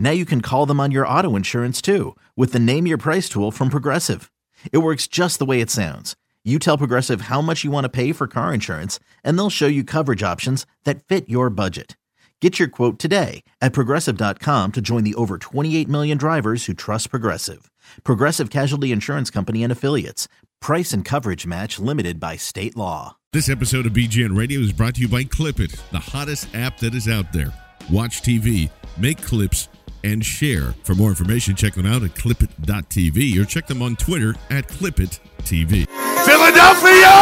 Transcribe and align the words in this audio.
Now 0.00 0.10
you 0.10 0.24
can 0.24 0.40
call 0.40 0.64
them 0.64 0.80
on 0.80 0.90
your 0.90 1.06
auto 1.06 1.36
insurance 1.36 1.80
too 1.82 2.16
with 2.34 2.52
the 2.52 2.58
Name 2.58 2.86
Your 2.86 2.98
Price 2.98 3.28
tool 3.28 3.52
from 3.52 3.68
Progressive. 3.68 4.32
It 4.72 4.78
works 4.78 5.06
just 5.06 5.38
the 5.38 5.44
way 5.44 5.60
it 5.60 5.70
sounds. 5.70 6.16
You 6.42 6.58
tell 6.58 6.78
Progressive 6.78 7.22
how 7.22 7.42
much 7.42 7.64
you 7.64 7.70
want 7.70 7.84
to 7.84 7.90
pay 7.90 8.12
for 8.12 8.26
car 8.26 8.54
insurance, 8.54 8.98
and 9.22 9.38
they'll 9.38 9.50
show 9.50 9.66
you 9.66 9.84
coverage 9.84 10.22
options 10.22 10.64
that 10.84 11.04
fit 11.04 11.28
your 11.28 11.50
budget. 11.50 11.98
Get 12.40 12.58
your 12.58 12.68
quote 12.68 12.98
today 12.98 13.44
at 13.60 13.74
progressive.com 13.74 14.72
to 14.72 14.80
join 14.80 15.04
the 15.04 15.14
over 15.16 15.36
28 15.36 15.86
million 15.86 16.16
drivers 16.16 16.64
who 16.64 16.72
trust 16.72 17.10
Progressive. 17.10 17.70
Progressive 18.02 18.48
Casualty 18.48 18.92
Insurance 18.92 19.28
Company 19.28 19.62
and 19.62 19.70
Affiliates. 19.70 20.26
Price 20.62 20.94
and 20.94 21.04
coverage 21.04 21.46
match 21.46 21.78
limited 21.78 22.18
by 22.18 22.36
state 22.36 22.74
law. 22.74 23.18
This 23.34 23.50
episode 23.50 23.84
of 23.84 23.92
BGN 23.92 24.34
Radio 24.34 24.60
is 24.60 24.72
brought 24.72 24.94
to 24.94 25.02
you 25.02 25.08
by 25.08 25.24
Clipit, 25.24 25.78
the 25.90 25.98
hottest 25.98 26.48
app 26.54 26.78
that 26.78 26.94
is 26.94 27.06
out 27.06 27.30
there. 27.34 27.52
Watch 27.90 28.22
TV, 28.22 28.70
make 28.96 29.20
clips, 29.20 29.68
and 30.04 30.24
share. 30.24 30.72
For 30.84 30.94
more 30.94 31.10
information, 31.10 31.56
check 31.56 31.74
them 31.74 31.86
out 31.86 32.02
at 32.02 32.14
clipit.tv 32.14 33.40
or 33.40 33.44
check 33.44 33.66
them 33.66 33.82
on 33.82 33.96
Twitter 33.96 34.34
at 34.50 34.68
clipittv. 34.68 35.86
Philadelphia! 36.24 37.14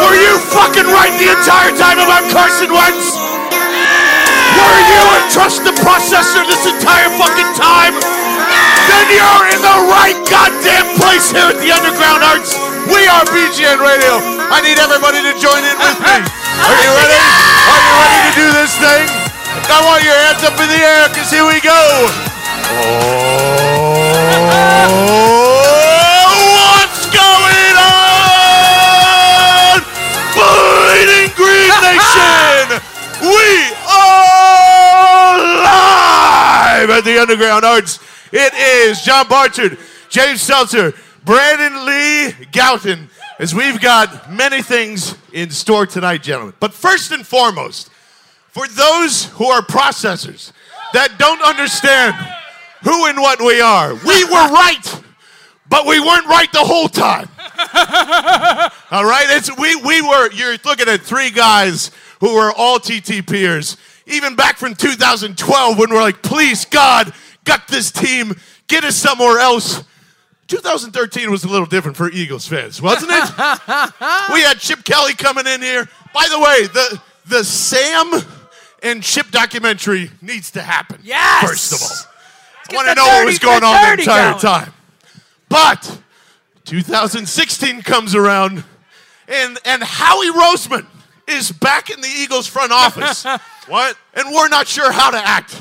Were 0.00 0.16
you 0.16 0.34
fucking 0.50 0.88
right 0.88 1.12
the 1.20 1.28
entire 1.32 1.72
time 1.76 2.00
about 2.00 2.24
Carson 2.32 2.72
Wentz? 2.72 3.14
Were 4.56 4.80
you 4.90 5.02
a 5.16 5.20
trust 5.30 5.62
the 5.64 5.74
processor 5.80 6.42
this 6.48 6.64
entire 6.66 7.08
fucking 7.16 7.50
time? 7.54 7.94
Then 8.90 9.06
you're 9.14 9.46
in 9.54 9.60
the 9.62 9.78
right 9.86 10.18
goddamn 10.26 10.98
place 10.98 11.30
here 11.30 11.46
at 11.46 11.58
the 11.62 11.70
Underground 11.70 12.24
Arts. 12.26 12.58
We 12.90 13.06
are 13.06 13.22
BGN 13.30 13.78
Radio. 13.78 14.18
I 14.50 14.58
need 14.64 14.78
everybody 14.82 15.22
to 15.22 15.32
join 15.38 15.62
in 15.62 15.76
with 15.78 15.98
me. 16.02 16.16
Are 16.16 16.74
you 16.74 16.90
ready? 16.90 17.20
Are 17.70 17.80
you 17.86 17.92
ready 18.02 18.18
to 18.26 18.32
do 18.34 18.46
this 18.58 18.72
thing? 18.80 19.19
I 19.70 19.78
want 19.86 20.02
your 20.02 20.14
hands 20.14 20.42
up 20.42 20.58
in 20.58 20.66
the 20.66 20.82
air 20.82 21.06
because 21.08 21.30
here 21.30 21.46
we 21.46 21.60
go. 21.62 21.78
Oh, 25.62 26.42
what's 26.58 27.06
going 27.14 27.74
on? 27.78 29.78
Bleeding 30.34 31.30
Green 31.38 31.70
Nation! 31.86 32.82
We 33.20 33.26
are 33.26 33.36
live 35.62 36.88
at 36.88 37.04
the 37.04 37.18
Underground 37.20 37.66
Arts. 37.66 37.98
It 38.32 38.54
is 38.54 39.02
John 39.02 39.28
Barchard, 39.28 39.76
James 40.08 40.40
Seltzer, 40.40 40.94
Brandon 41.26 41.84
Lee 41.84 42.32
Gowton, 42.50 43.10
as 43.38 43.54
we've 43.54 43.78
got 43.78 44.32
many 44.32 44.62
things 44.62 45.14
in 45.34 45.50
store 45.50 45.84
tonight, 45.84 46.22
gentlemen. 46.22 46.54
But 46.60 46.72
first 46.72 47.12
and 47.12 47.26
foremost, 47.26 47.89
for 48.60 48.68
those 48.74 49.24
who 49.24 49.46
are 49.46 49.62
processors 49.62 50.52
that 50.92 51.18
don't 51.18 51.40
understand 51.40 52.14
who 52.82 53.06
and 53.06 53.18
what 53.18 53.40
we 53.40 53.58
are, 53.58 53.94
we 53.94 54.24
were 54.24 54.30
right, 54.52 55.02
but 55.68 55.86
we 55.86 55.98
weren't 55.98 56.26
right 56.26 56.52
the 56.52 56.58
whole 56.58 56.88
time. 56.88 57.28
All 58.90 59.04
right, 59.04 59.26
it's 59.28 59.56
we 59.56 59.76
we 59.76 60.02
were. 60.02 60.30
You're 60.32 60.56
looking 60.64 60.88
at 60.88 61.00
three 61.00 61.30
guys 61.30 61.90
who 62.20 62.34
were 62.34 62.52
all 62.52 62.78
TTPers, 62.78 63.76
even 64.06 64.34
back 64.34 64.56
from 64.58 64.74
2012 64.74 65.78
when 65.78 65.90
we're 65.90 66.00
like, 66.00 66.22
please 66.22 66.66
God, 66.66 67.14
gut 67.44 67.62
this 67.68 67.90
team, 67.90 68.34
get 68.66 68.84
us 68.84 68.96
somewhere 68.96 69.38
else. 69.38 69.84
2013 70.48 71.30
was 71.30 71.44
a 71.44 71.48
little 71.48 71.66
different 71.66 71.96
for 71.96 72.10
Eagles 72.10 72.46
fans, 72.46 72.82
wasn't 72.82 73.10
it? 73.12 73.22
we 74.34 74.42
had 74.42 74.58
Chip 74.58 74.84
Kelly 74.84 75.14
coming 75.14 75.46
in 75.46 75.62
here. 75.62 75.88
By 76.12 76.26
the 76.30 76.38
way, 76.38 76.66
the 76.66 77.00
the 77.26 77.44
Sam 77.44 78.39
and 78.82 79.02
Chip 79.02 79.30
documentary 79.30 80.10
needs 80.22 80.50
to 80.52 80.62
happen. 80.62 81.00
Yes! 81.02 81.48
First 81.48 81.72
of 81.72 81.82
all, 81.82 82.12
I 82.70 82.74
want 82.74 82.88
to 82.88 82.94
know 82.94 83.06
what 83.06 83.26
was 83.26 83.38
going 83.38 83.64
on 83.64 83.96
the 83.96 84.02
entire 84.02 84.30
going. 84.30 84.40
time. 84.40 84.72
But 85.48 86.00
2016 86.64 87.82
comes 87.82 88.14
around, 88.14 88.64
and 89.28 89.58
and 89.64 89.82
Howie 89.82 90.30
Roseman 90.30 90.86
is 91.26 91.52
back 91.52 91.90
in 91.90 92.00
the 92.00 92.08
Eagles 92.08 92.46
front 92.46 92.72
office. 92.72 93.24
what? 93.68 93.96
And 94.14 94.28
we're 94.32 94.48
not 94.48 94.68
sure 94.68 94.92
how 94.92 95.10
to 95.10 95.18
act. 95.18 95.60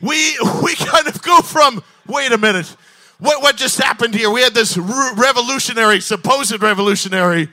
We 0.00 0.36
we 0.62 0.74
kind 0.76 1.06
of 1.06 1.20
go 1.22 1.40
from 1.40 1.82
wait 2.06 2.32
a 2.32 2.38
minute, 2.38 2.76
what 3.18 3.42
what 3.42 3.56
just 3.56 3.80
happened 3.80 4.14
here? 4.14 4.30
We 4.30 4.42
had 4.42 4.54
this 4.54 4.76
re- 4.76 5.12
revolutionary, 5.16 6.00
supposed 6.00 6.60
revolutionary, 6.62 7.48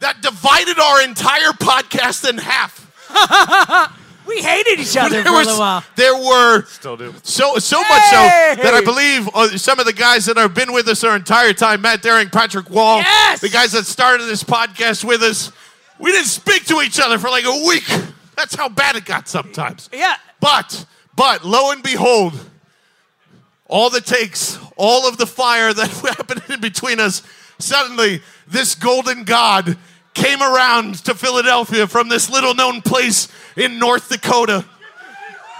that 0.00 0.20
divided 0.20 0.78
our 0.78 1.02
entire 1.02 1.52
podcast 1.52 2.28
in 2.28 2.38
half. 2.38 2.80
We 4.26 4.40
hated 4.42 4.78
each 4.80 4.96
other 4.96 5.10
There 5.10 5.24
for 5.24 5.30
a 5.30 5.36
little 5.36 5.58
while. 5.58 5.84
There 5.96 6.14
were 6.16 6.64
Still 6.66 6.96
do. 6.96 7.14
so 7.22 7.56
so 7.58 7.80
much 7.80 8.02
so 8.04 8.16
that 8.62 8.72
I 8.74 8.80
believe 8.84 9.28
uh, 9.34 9.56
some 9.58 9.78
of 9.80 9.86
the 9.86 9.92
guys 9.92 10.26
that 10.26 10.36
have 10.36 10.54
been 10.54 10.72
with 10.72 10.86
us 10.88 11.02
our 11.04 11.16
entire 11.16 11.52
time, 11.52 11.80
Matt 11.82 12.02
Daring, 12.02 12.28
Patrick 12.30 12.70
Wall, 12.70 12.98
Yes! 12.98 13.40
the 13.40 13.48
guys 13.48 13.72
that 13.72 13.84
started 13.84 14.24
this 14.24 14.44
podcast 14.44 15.02
with 15.04 15.22
us, 15.22 15.50
we 15.98 16.12
didn't 16.12 16.26
speak 16.26 16.64
to 16.66 16.80
each 16.82 17.00
other 17.00 17.18
for 17.18 17.30
like 17.30 17.44
a 17.44 17.64
week. 17.66 17.84
That's 18.36 18.54
how 18.54 18.68
bad 18.68 18.96
it 18.96 19.04
got 19.04 19.28
sometimes. 19.28 19.90
Yeah. 19.92 20.14
But 20.40 20.86
but 21.16 21.44
lo 21.44 21.70
and 21.72 21.82
behold, 21.82 22.32
all 23.66 23.90
the 23.90 24.00
takes, 24.00 24.58
all 24.76 25.08
of 25.08 25.16
the 25.16 25.26
fire 25.26 25.72
that 25.72 25.88
happened 26.16 26.42
in 26.48 26.60
between 26.60 27.00
us, 27.00 27.22
suddenly 27.58 28.22
this 28.46 28.74
golden 28.74 29.24
god 29.24 29.76
came 30.14 30.42
around 30.42 30.96
to 31.04 31.14
Philadelphia 31.14 31.86
from 31.86 32.08
this 32.08 32.30
little 32.30 32.54
known 32.54 32.82
place 32.82 33.28
in 33.56 33.78
North 33.78 34.08
Dakota. 34.08 34.64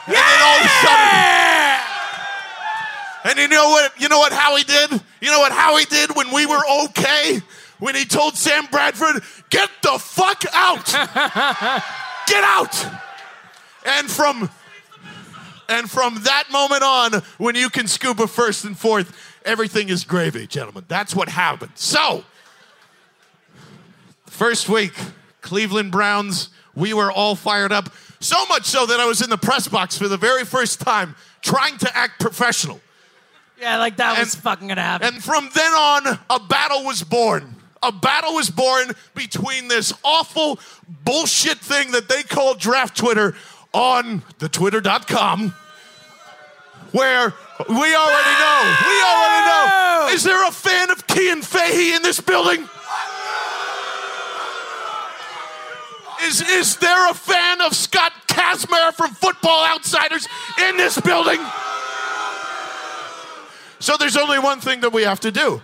And 0.07 0.17
then 0.17 0.43
all 0.43 0.57
of 0.59 0.65
a 0.65 0.69
sudden, 0.69 1.43
and 3.25 3.39
you 3.39 3.49
know 3.49 3.69
what? 3.69 4.01
You 4.01 4.09
know 4.09 4.19
what 4.19 4.33
Howie 4.33 4.65
did? 4.65 4.91
You 5.21 5.31
know 5.31 5.39
what 5.39 5.53
Howie 5.53 5.85
did 5.85 6.17
when 6.17 6.33
we 6.33 6.45
were 6.47 6.63
okay? 6.85 7.41
When 7.79 7.95
he 7.95 8.05
told 8.05 8.37
Sam 8.37 8.67
Bradford, 8.71 9.23
"Get 9.51 9.71
the 9.83 9.99
fuck 9.99 10.45
out! 10.53 10.87
Get 12.27 12.45
out!" 12.45 12.87
And 13.87 14.11
from 14.11 14.51
and 15.69 15.91
from 15.91 16.23
that 16.25 16.51
moment 16.51 16.83
on, 16.83 17.23
when 17.39 17.55
you 17.55 17.71
can 17.71 17.87
scoop 17.87 18.19
a 18.19 18.27
first 18.27 18.65
and 18.65 18.77
fourth, 18.77 19.17
everything 19.45 19.89
is 19.89 20.05
gravy, 20.05 20.47
gentlemen. 20.47 20.85
That's 20.89 21.15
what 21.15 21.29
happened. 21.29 21.73
So, 21.77 22.25
first 24.43 24.69
week, 24.69 24.93
Cleveland 25.41 25.93
Browns, 25.93 26.49
we 26.75 26.93
were 26.93 27.13
all 27.13 27.37
fired 27.37 27.71
up. 27.71 27.91
So 28.19 28.45
much 28.47 28.65
so 28.65 28.87
that 28.87 28.99
I 28.99 29.07
was 29.07 29.23
in 29.23 29.31
the 29.31 29.39
press 29.39 29.69
box 29.69 29.97
for 29.97 30.09
the 30.09 30.17
very 30.17 30.45
first 30.45 30.81
time 30.81 31.15
trying 31.43 31.79
to 31.79 31.97
act 31.97 32.19
professional. 32.19 32.81
Yeah, 33.61 33.79
like 33.79 33.99
that 33.99 34.19
was 34.19 34.35
fucking 34.35 34.67
gonna 34.67 34.83
happen. 34.83 35.15
And 35.15 35.23
from 35.23 35.49
then 35.55 35.73
on, 35.73 36.19
a 36.29 36.41
battle 36.41 36.83
was 36.83 37.05
born. 37.05 37.55
A 37.85 37.93
battle 37.93 38.35
was 38.35 38.51
born 38.51 38.91
between 39.15 39.69
this 39.69 39.93
awful 40.03 40.59
bullshit 41.05 41.59
thing 41.59 41.93
that 41.93 42.09
they 42.09 42.25
call 42.25 42.55
draft 42.55 42.97
Twitter 42.97 43.37
on 43.73 44.25
the 44.41 44.49
twitter.com 44.49 45.55
where 46.91 47.33
we 47.69 47.95
already 47.95 48.35
know. 48.43 48.77
We 48.89 49.03
already 49.03 49.47
know. 49.47 50.09
Is 50.11 50.25
there 50.25 50.49
a 50.49 50.51
fan 50.51 50.91
of 50.91 51.05
Cian 51.09 51.43
Fahey 51.43 51.95
in 51.95 52.03
this 52.03 52.21
building? 52.21 52.69
Is, 56.23 56.41
is 56.41 56.77
there 56.77 57.11
a 57.11 57.15
fan 57.15 57.61
of 57.61 57.75
Scott 57.75 58.13
Kacsmar 58.29 58.93
from 58.95 59.11
Football 59.13 59.67
Outsiders 59.67 60.29
in 60.69 60.77
this 60.77 61.01
building? 61.01 61.41
So 63.81 63.97
there's 63.99 64.17
only 64.17 64.39
one 64.39 64.61
thing 64.61 64.81
that 64.83 64.93
we 64.93 65.03
have 65.03 65.21
to 65.21 65.33
do. 65.33 65.61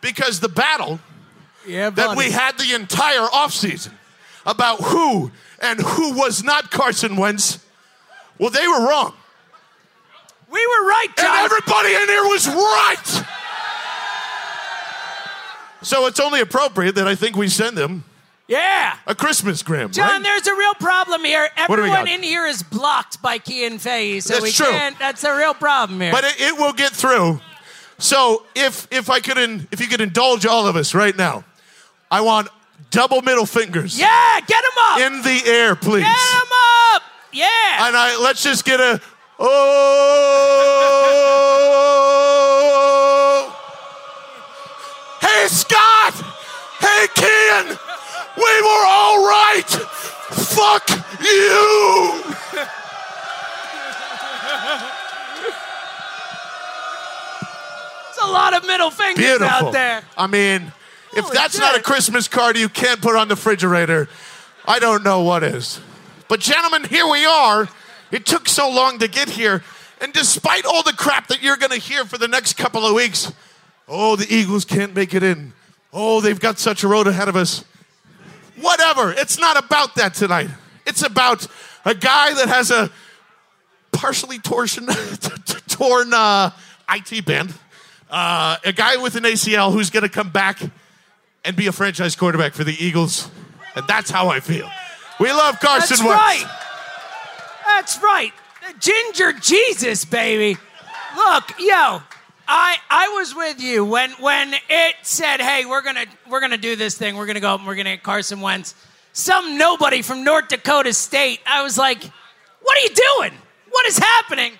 Because 0.00 0.40
the 0.40 0.50
battle 0.50 1.00
Yeah, 1.66 1.88
that 1.90 2.16
we 2.16 2.30
had 2.30 2.58
the 2.58 2.74
entire 2.74 3.26
offseason 3.26 3.92
about 4.44 4.82
who 4.82 5.30
and 5.60 5.80
who 5.80 6.12
was 6.14 6.44
not 6.44 6.70
Carson 6.70 7.16
Wentz, 7.16 7.58
well, 8.38 8.50
they 8.50 8.68
were 8.68 8.86
wrong. 8.86 9.14
We 10.50 10.60
were 10.66 10.86
right, 10.86 11.08
And 11.16 11.26
everybody 11.26 11.94
in 11.94 12.08
here 12.08 12.24
was 12.24 12.46
right. 12.46 13.24
So 15.82 16.06
it's 16.06 16.20
only 16.20 16.40
appropriate 16.40 16.94
that 16.96 17.08
I 17.08 17.14
think 17.14 17.36
we 17.36 17.48
send 17.48 17.76
them 17.76 18.04
yeah. 18.48 18.96
a 19.06 19.14
Christmas 19.14 19.62
gram. 19.62 19.90
John, 19.90 20.08
right? 20.08 20.22
there's 20.22 20.46
a 20.46 20.54
real 20.54 20.74
problem 20.74 21.24
here. 21.24 21.48
What 21.66 21.76
do 21.76 21.82
we 21.82 21.88
Everyone 21.88 22.08
in 22.08 22.22
here 22.22 22.46
is 22.46 22.62
blocked 22.62 23.22
by 23.22 23.38
Cian 23.38 23.78
Fahey, 23.78 24.20
so 24.20 24.34
That's 24.34 24.42
we 24.42 24.50
true. 24.52 24.66
can't. 24.66 24.98
That's 24.98 25.24
a 25.24 25.36
real 25.36 25.54
problem 25.54 26.00
here. 26.00 26.12
but 26.12 26.24
it, 26.24 26.40
it 26.40 26.58
will 26.58 26.72
get 26.72 26.92
through. 26.92 27.40
So 27.98 28.44
if 28.54 28.88
if 28.90 29.08
I 29.08 29.20
could 29.20 29.38
in, 29.38 29.68
if 29.70 29.80
you 29.80 29.86
could 29.86 30.00
indulge 30.00 30.44
all 30.46 30.66
of 30.66 30.76
us 30.76 30.94
right 30.94 31.16
now, 31.16 31.44
I 32.10 32.20
want 32.22 32.48
double 32.90 33.22
middle 33.22 33.46
fingers 33.46 33.98
yeah, 33.98 34.40
get 34.40 34.62
them 34.62 34.72
up. 34.78 34.98
in 35.00 35.22
the 35.22 35.42
air, 35.46 35.74
please. 35.76 36.02
get 36.02 36.10
him 36.10 36.52
up. 36.92 37.02
Yeah. 37.32 37.86
And 37.86 37.96
I 37.96 38.16
let's 38.20 38.42
just 38.42 38.64
get 38.64 38.80
a 38.80 39.00
oh. 39.38 39.50
Hey 45.20 45.46
Scott. 45.48 46.14
Hey 46.78 47.06
Ken. 47.14 47.78
We 48.36 48.42
were 48.62 48.84
all 48.86 49.26
right. 49.26 49.62
Fuck 50.30 50.88
you. 51.20 52.22
It's 58.08 58.18
a 58.22 58.26
lot 58.26 58.54
of 58.54 58.66
middle 58.66 58.90
fingers 58.90 59.24
Beautiful. 59.24 59.46
out 59.46 59.72
there. 59.72 60.02
I 60.16 60.26
mean, 60.26 60.72
if 61.12 61.24
Holy 61.24 61.34
that's 61.34 61.58
not 61.58 61.76
a. 61.76 61.82
Christmas 61.82 62.26
card 62.28 62.56
you 62.56 62.68
can't 62.68 63.00
put 63.00 63.14
on 63.16 63.28
the 63.28 63.34
refrigerator, 63.34 64.08
I 64.66 64.78
don't 64.78 65.04
know 65.04 65.22
what 65.22 65.42
is. 65.42 65.80
But, 66.28 66.40
gentlemen, 66.40 66.84
here 66.84 67.06
we 67.06 67.24
are. 67.26 67.68
It 68.10 68.26
took 68.26 68.48
so 68.48 68.68
long 68.70 68.98
to 69.00 69.08
get 69.08 69.28
here. 69.28 69.62
And 70.00 70.12
despite 70.12 70.64
all 70.64 70.82
the 70.82 70.92
crap 70.92 71.28
that 71.28 71.42
you're 71.42 71.56
going 71.56 71.70
to 71.70 71.78
hear 71.78 72.04
for 72.04 72.18
the 72.18 72.28
next 72.28 72.54
couple 72.54 72.84
of 72.86 72.94
weeks, 72.94 73.32
oh, 73.86 74.16
the 74.16 74.26
Eagles 74.32 74.64
can't 74.64 74.94
make 74.94 75.14
it 75.14 75.22
in. 75.22 75.52
Oh, 75.92 76.20
they've 76.20 76.40
got 76.40 76.58
such 76.58 76.82
a 76.82 76.88
road 76.88 77.06
ahead 77.06 77.28
of 77.28 77.36
us. 77.36 77.64
Whatever. 78.60 79.12
It's 79.12 79.38
not 79.38 79.62
about 79.62 79.96
that 79.96 80.14
tonight. 80.14 80.48
It's 80.86 81.02
about 81.02 81.46
a 81.84 81.94
guy 81.94 82.34
that 82.34 82.48
has 82.48 82.70
a 82.70 82.90
partially 83.92 84.38
torsion, 84.38 84.86
torn 85.68 86.12
uh, 86.12 86.50
IT 86.90 87.24
band. 87.24 87.54
Uh, 88.10 88.56
a 88.64 88.72
guy 88.72 88.96
with 88.96 89.16
an 89.16 89.24
ACL 89.24 89.72
who's 89.72 89.90
going 89.90 90.02
to 90.02 90.08
come 90.08 90.30
back 90.30 90.60
and 91.44 91.56
be 91.56 91.66
a 91.66 91.72
franchise 91.72 92.14
quarterback 92.16 92.52
for 92.52 92.64
the 92.64 92.76
Eagles. 92.84 93.28
And 93.76 93.86
that's 93.88 94.10
how 94.10 94.28
I 94.28 94.40
feel. 94.40 94.70
We 95.18 95.30
love 95.32 95.58
Carson 95.60 95.96
That's 95.96 96.02
Wentz. 96.02 96.20
right. 96.20 96.60
That's 97.66 98.02
right. 98.02 98.32
The 98.66 98.78
Ginger 98.78 99.32
Jesus, 99.32 100.04
baby. 100.04 100.58
Look, 101.16 101.52
yo, 101.58 102.02
I 102.46 102.76
I 102.90 103.08
was 103.08 103.34
with 103.34 103.60
you 103.60 103.84
when 103.84 104.10
when 104.12 104.54
it 104.68 104.94
said, 105.02 105.40
"Hey, 105.40 105.64
we're 105.64 105.82
gonna 105.82 106.06
we're 106.28 106.40
gonna 106.40 106.56
do 106.56 106.76
this 106.76 106.96
thing. 106.96 107.16
We're 107.16 107.26
gonna 107.26 107.40
go 107.40 107.54
up 107.54 107.60
and 107.60 107.66
we're 107.66 107.76
gonna 107.76 107.94
get 107.96 108.02
Carson 108.02 108.40
Wentz." 108.40 108.74
Some 109.12 109.56
nobody 109.56 110.02
from 110.02 110.24
North 110.24 110.48
Dakota 110.48 110.92
State. 110.92 111.40
I 111.46 111.62
was 111.62 111.78
like, 111.78 112.02
"What 112.62 112.76
are 112.76 112.80
you 112.80 112.90
doing? 113.18 113.32
What 113.70 113.86
is 113.86 113.98
happening?" 113.98 114.52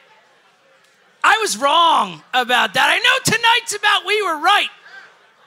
I 1.22 1.38
was 1.38 1.56
wrong 1.56 2.22
about 2.34 2.74
that. 2.74 2.90
I 2.90 2.98
know 2.98 3.36
tonight's 3.36 3.74
about 3.74 4.04
we 4.04 4.22
were 4.22 4.38
right. 4.38 4.68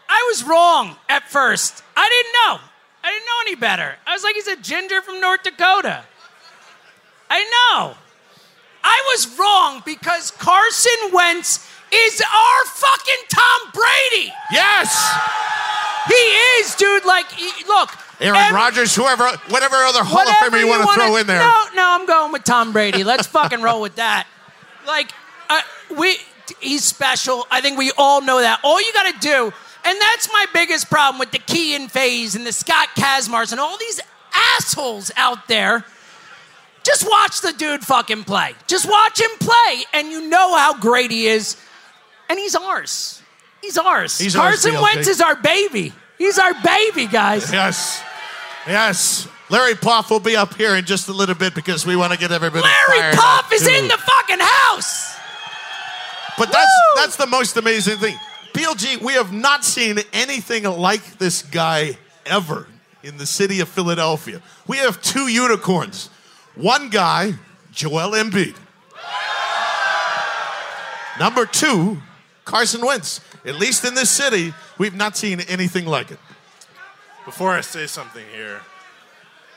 I 0.09 0.25
was 0.31 0.43
wrong 0.43 0.95
at 1.07 1.29
first. 1.29 1.83
I 1.95 2.09
didn't 2.09 2.33
know. 2.33 2.67
I 3.03 3.11
didn't 3.11 3.25
know 3.25 3.41
any 3.41 3.55
better. 3.55 3.95
I 4.07 4.13
was 4.13 4.23
like, 4.23 4.35
he's 4.35 4.47
a 4.47 4.55
ginger 4.55 5.01
from 5.01 5.21
North 5.21 5.43
Dakota. 5.43 6.03
I 7.29 7.43
know. 7.43 7.95
I 8.83 9.03
was 9.13 9.37
wrong 9.37 9.83
because 9.85 10.31
Carson 10.31 11.11
Wentz 11.13 11.66
is 11.93 12.21
our 12.21 12.65
fucking 12.65 13.23
Tom 13.29 13.71
Brady. 13.73 14.33
Yes. 14.51 14.91
He 16.07 16.13
is, 16.13 16.75
dude. 16.75 17.05
Like, 17.05 17.29
he- 17.31 17.63
look. 17.67 17.89
Aaron 18.19 18.39
every- 18.39 18.55
Rodgers, 18.55 18.95
whoever, 18.95 19.27
whatever 19.49 19.75
other 19.75 20.03
Hall 20.03 20.21
of 20.21 20.27
whatever 20.27 20.57
Famer 20.57 20.59
you, 20.61 20.67
want 20.67 20.89
to 20.89 20.93
throw 20.95 21.15
in 21.17 21.27
there. 21.27 21.39
No, 21.39 21.65
no, 21.75 21.89
I'm 21.91 22.05
going 22.05 22.31
with 22.31 22.43
Tom 22.43 22.71
Brady. 22.73 23.03
Let's 23.03 23.27
fucking 23.27 23.61
roll 23.61 23.79
with 23.81 23.95
that. 23.95 24.25
Like, 24.87 25.11
uh, 25.49 25.61
we, 25.97 26.17
he's 26.59 26.83
special. 26.83 27.45
I 27.51 27.61
think 27.61 27.77
we 27.77 27.91
all 27.97 28.21
know 28.21 28.39
that. 28.39 28.59
All 28.63 28.81
you 28.81 28.91
got 28.93 29.13
to 29.13 29.19
do, 29.19 29.53
and 29.85 30.01
that's 30.01 30.29
my 30.33 30.45
biggest 30.53 30.89
problem 30.89 31.19
with 31.19 31.31
the 31.31 31.39
Cian 31.47 31.89
Faheys 31.89 32.35
and 32.35 32.45
the 32.45 32.51
Scott 32.51 32.89
Kacsmars 32.95 33.51
and 33.51 33.61
all 33.61 33.77
these 33.77 33.99
assholes 34.33 35.11
out 35.15 35.47
there. 35.47 35.85
Just 36.83 37.07
watch 37.07 37.41
the 37.41 37.51
dude 37.53 37.83
fucking 37.83 38.23
play. 38.23 38.53
Just 38.65 38.89
watch 38.89 39.19
him 39.21 39.29
play, 39.39 39.83
and 39.93 40.07
you 40.09 40.27
know 40.29 40.55
how 40.55 40.73
great 40.79 41.11
he 41.11 41.27
is. 41.27 41.57
And 42.29 42.37
he's 42.39 42.55
ours. 42.55 43.21
He's 43.61 43.77
ours. 43.77 44.17
He's 44.17 44.35
ours, 44.35 44.63
Carson 44.63 44.73
TLC. 44.73 44.81
Wentz 44.81 45.07
is 45.07 45.21
our 45.21 45.35
baby. 45.35 45.93
He's 46.17 46.39
our 46.39 46.53
baby, 46.63 47.07
guys. 47.07 47.51
Yes. 47.51 48.03
Yes. 48.67 49.27
Larry 49.49 49.75
Poff 49.75 50.09
will 50.09 50.19
be 50.19 50.35
up 50.35 50.55
here 50.55 50.75
in 50.75 50.85
just 50.85 51.07
a 51.07 51.13
little 51.13 51.35
bit 51.35 51.55
because 51.55 51.85
we 51.85 51.95
want 51.95 52.11
to 52.11 52.19
get 52.19 52.31
everybody 52.31 52.63
Larry 52.63 53.15
Poff 53.15 53.51
is 53.53 53.65
too. 53.65 53.73
in 53.73 53.87
the 53.87 53.97
fucking 53.97 54.39
house. 54.39 55.15
But 56.37 56.51
that's 56.51 56.65
Woo! 56.95 57.01
that's 57.01 57.15
the 57.15 57.27
most 57.27 57.55
amazing 57.57 57.97
thing. 57.97 58.15
PLG, 58.53 59.01
we 59.01 59.13
have 59.13 59.31
not 59.31 59.63
seen 59.63 59.99
anything 60.13 60.63
like 60.63 61.17
this 61.17 61.43
guy 61.43 61.97
ever 62.25 62.67
in 63.03 63.17
the 63.17 63.25
city 63.25 63.61
of 63.61 63.69
Philadelphia. 63.69 64.41
We 64.67 64.77
have 64.77 65.01
two 65.01 65.27
unicorns. 65.27 66.09
One 66.55 66.89
guy, 66.89 67.33
Joel 67.71 68.11
Embiid. 68.11 68.55
Number 71.19 71.45
two, 71.45 71.97
Carson 72.47 72.83
Wentz. 72.83 73.19
At 73.45 73.55
least 73.55 73.83
in 73.85 73.93
this 73.93 74.09
city, 74.09 74.53
we've 74.77 74.95
not 74.95 75.15
seen 75.17 75.41
anything 75.41 75.85
like 75.85 76.09
it. 76.11 76.17
Before 77.25 77.51
I 77.51 77.61
say 77.61 77.85
something 77.87 78.25
here, 78.33 78.61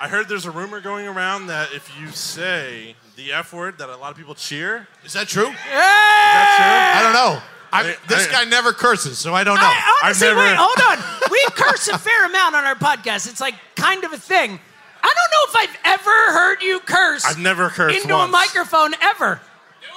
I 0.00 0.08
heard 0.08 0.28
there's 0.28 0.44
a 0.44 0.50
rumor 0.50 0.80
going 0.80 1.06
around 1.06 1.46
that 1.46 1.72
if 1.72 1.90
you 1.98 2.08
say 2.08 2.96
the 3.16 3.32
F 3.32 3.52
word, 3.52 3.78
that 3.78 3.88
a 3.88 3.96
lot 3.96 4.10
of 4.10 4.16
people 4.16 4.34
cheer. 4.34 4.88
Is 5.04 5.12
that 5.12 5.28
true? 5.28 5.44
That's 5.44 6.56
true. 6.56 6.66
I 6.66 7.00
don't 7.02 7.12
know. 7.12 7.40
I, 7.72 7.80
I- 7.92 7.96
this 8.08 8.28
I- 8.28 8.32
guy 8.32 8.44
never 8.50 8.72
curses, 8.72 9.18
so 9.18 9.34
I 9.34 9.44
don't 9.44 9.54
know. 9.56 9.62
I, 9.62 10.00
honestly, 10.04 10.26
I've 10.28 10.34
never- 10.36 10.48
wait, 10.48 10.56
hold 10.58 10.98
on. 10.98 11.30
We 11.30 11.44
curse 11.54 11.86
a 11.88 11.96
fair 11.98 12.26
amount 12.26 12.56
on 12.56 12.64
our 12.64 12.74
podcast. 12.74 13.30
It's 13.30 13.40
like 13.40 13.54
kind 13.76 14.02
of 14.02 14.12
a 14.12 14.18
thing. 14.18 14.58
I 15.02 15.14
don't 15.14 15.30
know 15.54 15.60
if 15.60 15.70
I've 15.70 15.78
ever 16.00 16.32
heard 16.32 16.62
you 16.62 16.80
curse 16.80 17.24
I've 17.24 17.38
never 17.38 17.68
cursed 17.70 18.02
into 18.02 18.12
once. 18.14 18.28
a 18.28 18.32
microphone 18.32 18.94
ever. 19.00 19.40
true. 19.80 19.90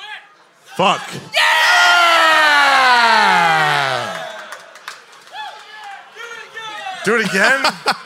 Fuck. 0.78 1.02
Do 7.06 7.16
it 7.20 7.28
again. 7.30 7.66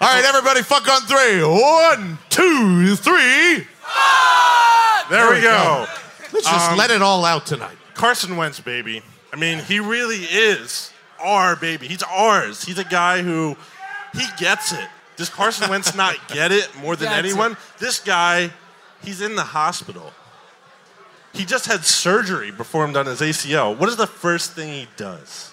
All 0.00 0.14
right, 0.14 0.24
everybody, 0.24 0.62
fuck 0.62 0.88
on 0.88 1.02
three. 1.02 1.42
One, 1.42 2.18
two, 2.30 2.94
three. 2.96 3.66
There 5.10 5.30
we 5.34 5.40
go. 5.40 5.86
Let's 6.32 6.46
just 6.46 6.70
um, 6.72 6.78
let 6.78 6.90
it 6.90 7.00
all 7.00 7.24
out 7.24 7.46
tonight. 7.46 7.76
Carson 7.94 8.36
Wentz, 8.36 8.60
baby. 8.60 9.02
I 9.32 9.36
mean, 9.36 9.58
he 9.58 9.80
really 9.80 10.18
is 10.18 10.92
our 11.18 11.56
baby. 11.56 11.88
He's 11.88 12.02
ours. 12.02 12.62
He's 12.64 12.78
a 12.78 12.84
guy 12.84 13.22
who 13.22 13.56
he 14.14 14.24
gets 14.38 14.72
it. 14.72 14.86
Does 15.16 15.30
Carson 15.30 15.68
Wentz 15.70 15.94
not 15.94 16.16
get 16.28 16.52
it 16.52 16.68
more 16.80 16.94
than 16.94 17.08
Gets 17.08 17.18
it. 17.18 17.24
anyone? 17.30 17.56
This 17.78 17.98
guy, 17.98 18.50
he's 19.02 19.20
in 19.22 19.34
the 19.34 19.42
hospital. 19.42 20.12
He 21.32 21.44
just 21.44 21.66
had 21.66 21.84
surgery 21.84 22.52
performed 22.52 22.96
on 22.96 23.06
his 23.06 23.20
ACL. 23.20 23.76
What 23.76 23.88
is 23.88 23.96
the 23.96 24.06
first 24.06 24.52
thing 24.52 24.72
he 24.72 24.88
does? 24.96 25.52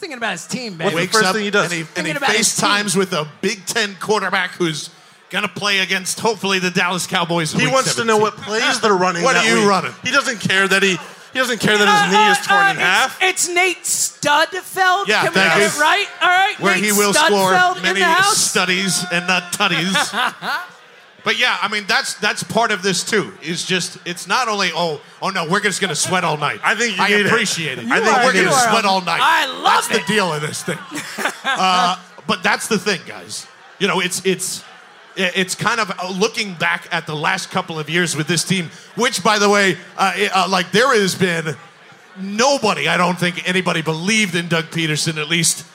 He's 0.00 0.08
thinking 0.08 0.16
about 0.16 0.32
his 0.32 0.46
team, 0.46 0.72
What's 0.72 0.78
man. 0.78 0.88
the 0.92 0.96
Wakes 0.96 1.12
first 1.12 1.26
up 1.26 1.34
thing 1.34 1.44
he 1.44 1.50
does? 1.50 1.64
and 1.64 1.72
he, 1.74 1.80
and 1.80 1.88
Thinking 1.90 2.12
he 2.14 2.16
about 2.16 2.30
his 2.34 2.48
FaceTimes 2.48 2.96
with 2.96 3.12
a 3.12 3.28
Big 3.42 3.66
Ten 3.66 3.96
quarterback 4.00 4.52
who's 4.52 4.88
going 5.28 5.42
to 5.42 5.48
play 5.50 5.80
against, 5.80 6.18
hopefully, 6.20 6.58
the 6.58 6.70
Dallas 6.70 7.06
Cowboys. 7.06 7.52
in 7.52 7.60
He 7.60 7.66
week 7.66 7.74
wants 7.74 7.94
to 7.96 8.04
know 8.04 8.18
17. 8.18 8.22
what 8.22 8.36
plays 8.38 8.80
they're 8.80 8.94
running. 9.06 9.22
What 9.24 9.34
that 9.34 9.44
are 9.44 9.48
you 9.54 9.60
week. 9.60 9.68
running? 9.68 9.92
He 10.02 10.10
doesn't 10.10 10.40
care 10.40 10.66
that 10.66 10.82
he 10.82 10.96
he 11.32 11.38
doesn't 11.38 11.60
care 11.60 11.76
that 11.78 11.86
his 11.86 12.12
knee 12.12 12.30
is 12.32 12.46
torn 12.46 12.70
in 12.70 12.76
it's- 12.78 12.86
half. 12.86 13.22
It's 13.22 13.48
Nate 13.48 13.82
Sudfeld. 13.84 15.06
Yeah, 15.06 15.20
Can 15.22 15.30
we 15.30 15.34
thank 15.34 15.54
get 15.54 15.58
you. 15.58 15.66
it 15.66 15.78
right? 15.78 16.06
All 16.22 16.28
right. 16.28 16.54
Where 16.60 16.74
Nate 16.74 16.84
he 16.84 16.92
will 16.92 17.12
Sudfeld 17.12 17.74
score 17.74 17.82
many 17.82 18.00
the 18.00 18.06
house. 18.06 18.38
studies 18.38 19.04
and 19.12 19.26
not 19.28 19.52
tutties. 19.52 19.94
but 21.24 21.38
yeah, 21.38 21.58
I 21.60 21.68
mean, 21.68 21.84
that's 21.86 22.14
that's 22.14 22.42
part 22.42 22.70
of 22.72 22.82
this 22.82 23.04
too. 23.04 23.32
Is 23.42 23.64
just, 23.64 23.98
it's 24.06 24.26
not 24.26 24.48
only, 24.48 24.70
oh, 24.74 25.00
oh 25.20 25.28
no, 25.30 25.46
we're 25.48 25.60
just 25.60 25.80
going 25.80 25.88
to 25.90 25.94
sweat 25.96 26.24
all 26.24 26.36
night. 26.36 26.60
I 26.62 26.74
think 26.74 26.96
you 26.96 27.02
I 27.02 27.08
need 27.08 27.26
appreciate 27.26 27.78
it. 27.78 27.86
I 27.86 27.96
I 27.96 28.00
think 28.00 28.04
think 28.04 28.16
you 28.18 28.24
we're 28.26 28.32
going 28.32 28.44
to 28.46 28.50
it. 28.50 28.70
sweat 28.70 28.84
all 28.84 29.00
night. 29.02 29.20
I 29.22 29.46
love 29.46 29.64
that's 29.64 29.90
it. 29.90 30.06
the 30.06 30.12
deal 30.12 30.32
of 30.32 30.40
this 30.42 30.62
thing. 30.62 30.78
uh, 31.44 31.96
but 32.26 32.42
that's 32.42 32.68
the 32.68 32.78
thing, 32.78 33.00
guys. 33.06 33.46
You 33.78 33.88
know, 33.88 34.00
it's 34.00 34.24
it's 34.24 34.64
it's 35.16 35.54
kind 35.54 35.80
of 35.80 35.90
uh, 35.98 36.10
looking 36.10 36.54
back 36.54 36.86
at 36.92 37.06
the 37.06 37.16
last 37.16 37.50
couple 37.50 37.78
of 37.78 37.90
years 37.90 38.16
with 38.16 38.26
this 38.28 38.44
team, 38.44 38.70
which, 38.94 39.22
by 39.22 39.38
the 39.38 39.48
way, 39.50 39.76
uh, 39.98 40.12
it- 40.16 40.30
uh, 40.34 40.46
like 40.48 40.70
there 40.72 40.94
has 40.98 41.14
been 41.14 41.56
nobody. 42.18 42.88
I 42.88 42.96
don't 42.96 43.18
think 43.18 43.46
anybody 43.48 43.82
believed 43.82 44.34
in 44.34 44.48
Doug 44.48 44.66
Pederson 44.66 45.16
at 45.20 45.28
least. 45.28 45.66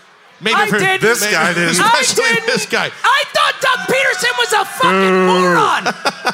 Maybe 0.42 0.56
I 0.56 0.68
for 0.68 0.78
did. 0.80 1.00
This 1.02 1.24
guy 1.32 1.54
did. 1.54 1.68
I 1.68 1.72
especially 2.02 2.24
didn't. 2.36 2.46
this 2.48 2.66
guy. 2.66 2.90
I 3.04 3.24
thought 3.34 3.45
Doug 3.66 3.80
Pederson 3.90 4.34
was 4.38 4.52
a 4.54 4.64
fucking 4.78 5.18
moron. 5.26 5.84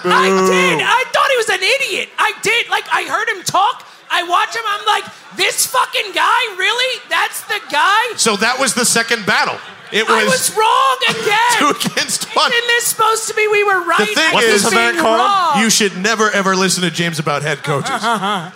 I 0.03 0.27
did. 0.51 0.83
I 0.83 1.03
thought 1.15 1.29
he 1.31 1.37
was 1.39 1.49
an 1.49 1.63
idiot. 1.63 2.09
I 2.19 2.31
did. 2.43 2.69
Like 2.69 2.83
I 2.91 3.03
heard 3.07 3.29
him 3.31 3.43
talk. 3.43 3.87
I 4.11 4.23
watch 4.27 4.53
him. 4.53 4.63
I'm 4.67 4.85
like, 4.85 5.05
this 5.37 5.65
fucking 5.67 6.11
guy, 6.13 6.41
really? 6.59 6.99
That's 7.09 7.45
the 7.47 7.59
guy? 7.71 8.15
So 8.17 8.35
that 8.35 8.59
was 8.59 8.73
the 8.73 8.83
second 8.83 9.25
battle. 9.25 9.55
It 9.93 10.03
I 10.09 10.23
was, 10.25 10.51
was 10.51 10.57
wrong 10.57 10.97
again. 11.23 11.51
two 11.59 11.89
against 11.89 12.27
one. 12.35 12.51
Isn't 12.51 12.67
this 12.67 12.87
supposed 12.87 13.27
to 13.29 13.33
be 13.33 13.47
we 13.47 13.63
were 13.63 13.83
right? 13.85 13.99
The 13.99 14.05
thing 14.15 14.17
I 14.17 14.27
is- 14.29 14.33
What's 14.33 14.45
this 14.47 14.69
being 14.73 14.83
event 14.89 14.97
called? 14.99 15.19
wrong. 15.19 15.63
You 15.63 15.69
should 15.69 15.95
never 15.97 16.29
ever 16.31 16.55
listen 16.55 16.83
to 16.83 16.91
James 16.91 17.19
about 17.19 17.41
head 17.43 17.59
coaches. 17.63 17.91
Uh-huh. 18.03 18.51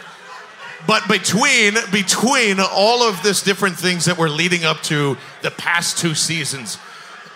but 0.88 1.08
between 1.08 1.76
between 1.92 2.60
all 2.60 3.04
of 3.04 3.24
this 3.24 3.42
different 3.42 3.78
things 3.78 4.06
that 4.06 4.18
were 4.18 4.30
leading 4.30 4.66
up 4.66 4.82
to 4.84 5.18
the 5.42 5.52
past 5.52 5.98
two 5.98 6.14
seasons, 6.16 6.78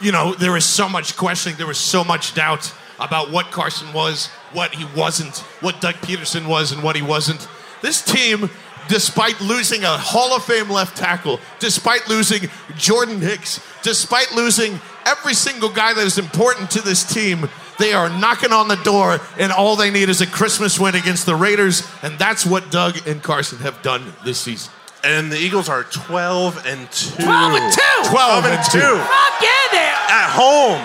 you 0.01 0.11
know, 0.11 0.33
there 0.33 0.51
was 0.51 0.65
so 0.65 0.89
much 0.89 1.17
questioning, 1.17 1.57
there 1.57 1.67
was 1.67 1.77
so 1.77 2.03
much 2.03 2.33
doubt 2.33 2.73
about 2.99 3.31
what 3.31 3.51
Carson 3.51 3.91
was, 3.93 4.27
what 4.53 4.73
he 4.73 4.85
wasn't, 4.97 5.37
what 5.61 5.79
Doug 5.81 5.95
Pederson 5.95 6.47
was 6.47 6.71
and 6.71 6.83
what 6.83 6.95
he 6.95 7.01
wasn't. 7.01 7.47
This 7.81 8.01
team 8.01 8.49
despite 8.89 9.39
losing 9.39 9.83
a 9.83 9.97
Hall 9.97 10.35
of 10.35 10.43
Fame 10.43 10.69
left 10.69 10.97
tackle, 10.97 11.39
despite 11.59 12.09
losing 12.09 12.49
Jordan 12.75 13.21
Hicks, 13.21 13.61
despite 13.83 14.33
losing 14.33 14.81
every 15.05 15.35
single 15.35 15.69
guy 15.69 15.93
that 15.93 16.05
is 16.05 16.17
important 16.17 16.71
to 16.71 16.81
this 16.81 17.03
team, 17.03 17.47
they 17.77 17.93
are 17.93 18.09
knocking 18.09 18.51
on 18.51 18.67
the 18.67 18.75
door, 18.77 19.21
and 19.37 19.51
all 19.51 19.75
they 19.75 19.91
need 19.91 20.09
is 20.09 20.19
a 20.21 20.27
Christmas 20.27 20.79
win 20.79 20.95
against 20.95 21.25
the 21.25 21.35
Raiders, 21.35 21.87
and 22.01 22.17
that's 22.19 22.45
what 22.45 22.71
Doug 22.71 23.07
and 23.07 23.23
Carson 23.23 23.59
have 23.59 23.81
done 23.81 24.13
this 24.25 24.41
season. 24.41 24.73
And 25.03 25.31
the 25.31 25.37
Eagles 25.37 25.69
are 25.69 25.83
12 25.83 26.65
and 26.65 26.91
2. 26.91 27.23
12 27.23 27.53
and 27.55 27.73
2. 27.73 27.81
12 28.09 28.45
and 28.45 28.53
and 28.53 28.63
2. 28.65 28.79
2. 28.79 28.79
Fuck 28.79 29.41
yeah, 29.41 29.49
there. 29.71 29.95
At 30.09 30.29
home. 30.31 30.81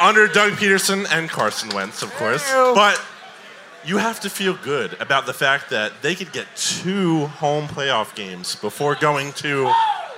Under 0.00 0.26
Doug 0.26 0.54
Pederson 0.54 1.06
and 1.10 1.30
Carson 1.30 1.68
Wentz, 1.74 2.02
of 2.02 2.12
course. 2.14 2.44
But 2.52 3.00
you 3.84 3.98
have 3.98 4.18
to 4.20 4.30
feel 4.30 4.54
good 4.54 4.96
about 5.00 5.26
the 5.26 5.32
fact 5.32 5.70
that 5.70 5.92
they 6.02 6.14
could 6.16 6.32
get 6.32 6.46
two 6.56 7.26
home 7.26 7.68
playoff 7.68 8.14
games 8.14 8.56
before 8.56 8.94
going 8.96 9.32
to. 9.34 9.72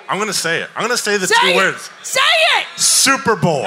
I'm 0.09 0.19
going 0.19 0.29
to 0.29 0.35
say 0.35 0.63
it. 0.63 0.71
I'm 0.75 0.83
going 0.83 0.97
to 0.97 1.03
say 1.03 1.17
the 1.19 1.27
Say 1.27 1.35
two 1.41 1.49
it. 1.49 1.57
words 1.57 1.91
Say 2.03 2.21
it. 2.59 2.67
Super 2.77 3.35
Bowl. 3.37 3.65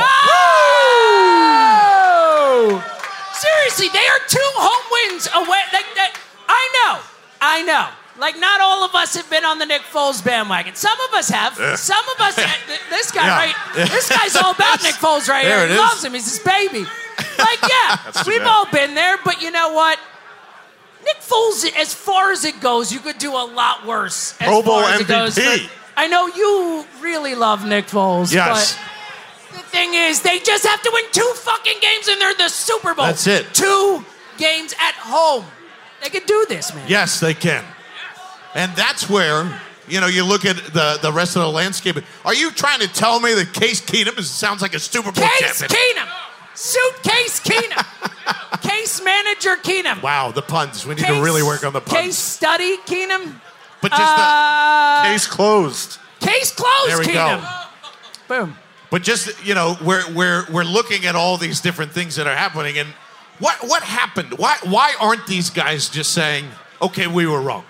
Oh! 2.72 2.96
Seriously, 3.34 3.88
they 3.94 4.00
are 4.00 4.20
two 4.28 4.40
home 4.56 5.12
wins 5.12 5.28
away. 5.34 5.62
Like 5.74 5.86
that, 5.96 6.16
I 6.48 6.70
know, 6.76 7.02
I 7.42 7.62
know. 7.64 7.88
Like 8.20 8.38
not 8.38 8.60
all 8.62 8.84
of 8.84 8.94
us 8.96 9.16
have 9.16 9.30
been 9.30 9.46
on 9.46 9.60
the 9.60 9.66
Nick 9.66 9.82
Foles 9.84 10.24
bandwagon. 10.24 10.76
Some 10.76 11.00
of 11.08 11.14
us 11.14 11.30
have. 11.30 11.54
Some 11.80 12.06
of 12.16 12.20
us. 12.22 12.36
th- 12.68 12.80
this 12.90 13.12
guy, 13.12 13.26
Yeah. 13.28 13.38
right? 13.38 13.56
This 13.90 14.10
guy's 14.10 14.36
all 14.36 14.52
about 14.52 14.84
Nick 14.84 14.96
Foles, 14.96 15.28
right 15.30 15.46
There 15.46 15.60
here. 15.60 15.68
He 15.68 15.74
is. 15.74 15.80
loves 15.80 16.04
him. 16.04 16.14
He's 16.14 16.30
his 16.30 16.40
baby. 16.40 16.84
Like, 17.38 17.60
yeah, 17.70 17.98
we've 18.28 18.40
bad. 18.40 18.48
all 18.48 18.66
been 18.72 18.94
there. 18.96 19.18
But 19.24 19.42
you 19.42 19.52
know 19.52 19.72
what? 19.74 19.98
Nick 21.06 21.18
Foles, 21.22 21.66
as 21.78 21.94
far 21.94 22.32
as 22.32 22.44
it 22.44 22.60
goes, 22.60 22.92
you 22.92 23.00
could 23.00 23.18
do 23.20 23.32
a 23.32 23.46
lot 23.46 23.86
worse. 23.86 24.34
As 24.42 24.48
Pro 24.48 24.62
Bowl 24.62 24.82
far 24.82 24.92
as 24.92 25.00
it 25.02 25.08
goes. 25.08 25.36
MVP. 25.38 25.70
I 25.96 26.08
know 26.08 26.28
you 26.28 26.86
really 27.02 27.36
love 27.36 27.66
Nick 27.66 27.88
Foles. 27.88 28.34
Yes. 28.34 28.78
But 29.50 29.58
the 29.60 29.64
thing 29.64 29.94
is, 29.94 30.22
they 30.22 30.40
just 30.40 30.66
have 30.66 30.82
to 30.82 30.92
win 30.94 31.06
two 31.12 31.32
fucking 31.36 31.78
games 31.82 32.08
and 32.10 32.20
they're 32.22 32.34
the 32.36 32.50
Super 32.50 32.94
Bowl. 32.94 33.06
That's 33.06 33.28
it. 33.28 33.54
Two 33.54 34.04
games 34.38 34.74
at 34.80 34.94
home. 34.96 35.46
They 36.04 36.10
could 36.10 36.26
do 36.26 36.46
this, 36.50 36.74
man. 36.76 36.86
Yes, 36.88 37.20
they 37.22 37.34
can. 37.34 37.64
And 38.56 38.72
that's 38.76 39.10
where, 39.10 39.60
you 39.88 40.02
know, 40.02 40.08
you 40.08 40.24
look 40.26 40.46
at 40.46 40.56
the, 40.58 40.98
the 41.02 41.12
rest 41.14 41.36
of 41.36 41.42
the 41.44 41.50
landscape. 41.50 41.98
Are 42.26 42.34
you 42.34 42.52
trying 42.52 42.80
to 42.80 42.88
tell 42.88 43.20
me 43.20 43.34
that 43.36 43.54
Case 43.54 43.82
Keenum 43.82 44.18
is, 44.18 44.30
sounds 44.30 44.62
like 44.62 44.74
a 44.74 44.80
Super 44.80 45.12
Bowl 45.12 45.24
Case 45.28 45.60
champion? 45.60 45.80
Keenum. 45.80 46.10
Suitcase 46.56 47.40
Keenum. 47.42 48.62
Case 48.62 49.02
manager 49.04 49.56
Keenum. 49.58 50.02
Wow, 50.02 50.32
the 50.32 50.42
puns. 50.42 50.86
We 50.86 50.96
need 50.96 51.06
Case, 51.06 51.16
to 51.16 51.24
really 51.24 51.44
work 51.44 51.64
on 51.64 51.74
the 51.74 51.82
puns. 51.82 52.02
Case 52.02 52.18
study 52.18 52.78
Keenum. 52.86 53.40
but 53.82 53.92
just 53.92 54.16
the, 54.16 54.22
Uh, 54.22 55.04
Case 55.06 55.28
closed. 55.28 55.98
case 56.20 56.52
closed 56.52 56.90
There 56.90 57.00
we 57.00 57.08
go. 57.14 57.42
Boom. 58.28 58.56
But 58.92 59.04
just 59.04 59.46
you 59.46 59.54
know, 59.56 59.78
we're 59.84 60.04
we're 60.14 60.46
we're 60.52 60.64
looking 60.64 61.06
at 61.06 61.16
all 61.16 61.38
these 61.38 61.62
different 61.62 61.92
things 61.94 62.16
that 62.16 62.26
are 62.28 62.36
happening, 62.36 62.78
and 62.80 62.90
what 63.38 63.56
what 63.68 63.84
happened? 63.84 64.34
Why 64.38 64.58
why 64.64 64.96
aren't 65.00 65.28
these 65.28 65.50
guys 65.52 65.88
just 65.90 66.12
saying, 66.12 66.46
"Okay, 66.82 67.06
we 67.08 67.26
were 67.28 67.40
wrong"? 67.40 67.64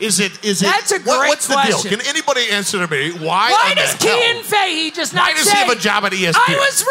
Is 0.00 0.18
it 0.18 0.42
is 0.44 0.62
it? 0.62 0.66
That's 0.66 0.90
a 0.92 0.98
what- 1.00 1.20
great 1.20 1.28
what's 1.28 1.46
the 1.46 1.54
question. 1.54 1.90
deal? 1.90 1.98
Can 1.98 2.08
anybody 2.08 2.48
answer 2.50 2.84
to 2.84 2.90
me? 2.90 3.10
Why? 3.12 3.50
Why 3.50 3.70
in 3.70 3.76
the 3.76 3.82
does 3.82 3.92
hell- 4.02 4.18
Kean 4.18 4.42
Fahey 4.42 4.90
just 4.90 5.12
not 5.14 5.28
Why 5.28 5.34
does 5.34 5.44
say, 5.44 5.50
he 5.52 5.58
have 5.58 5.68
a 5.76 5.78
job 5.78 6.04
at 6.04 6.12
ESPN? 6.12 6.34
I 6.36 6.56
was 6.56 6.84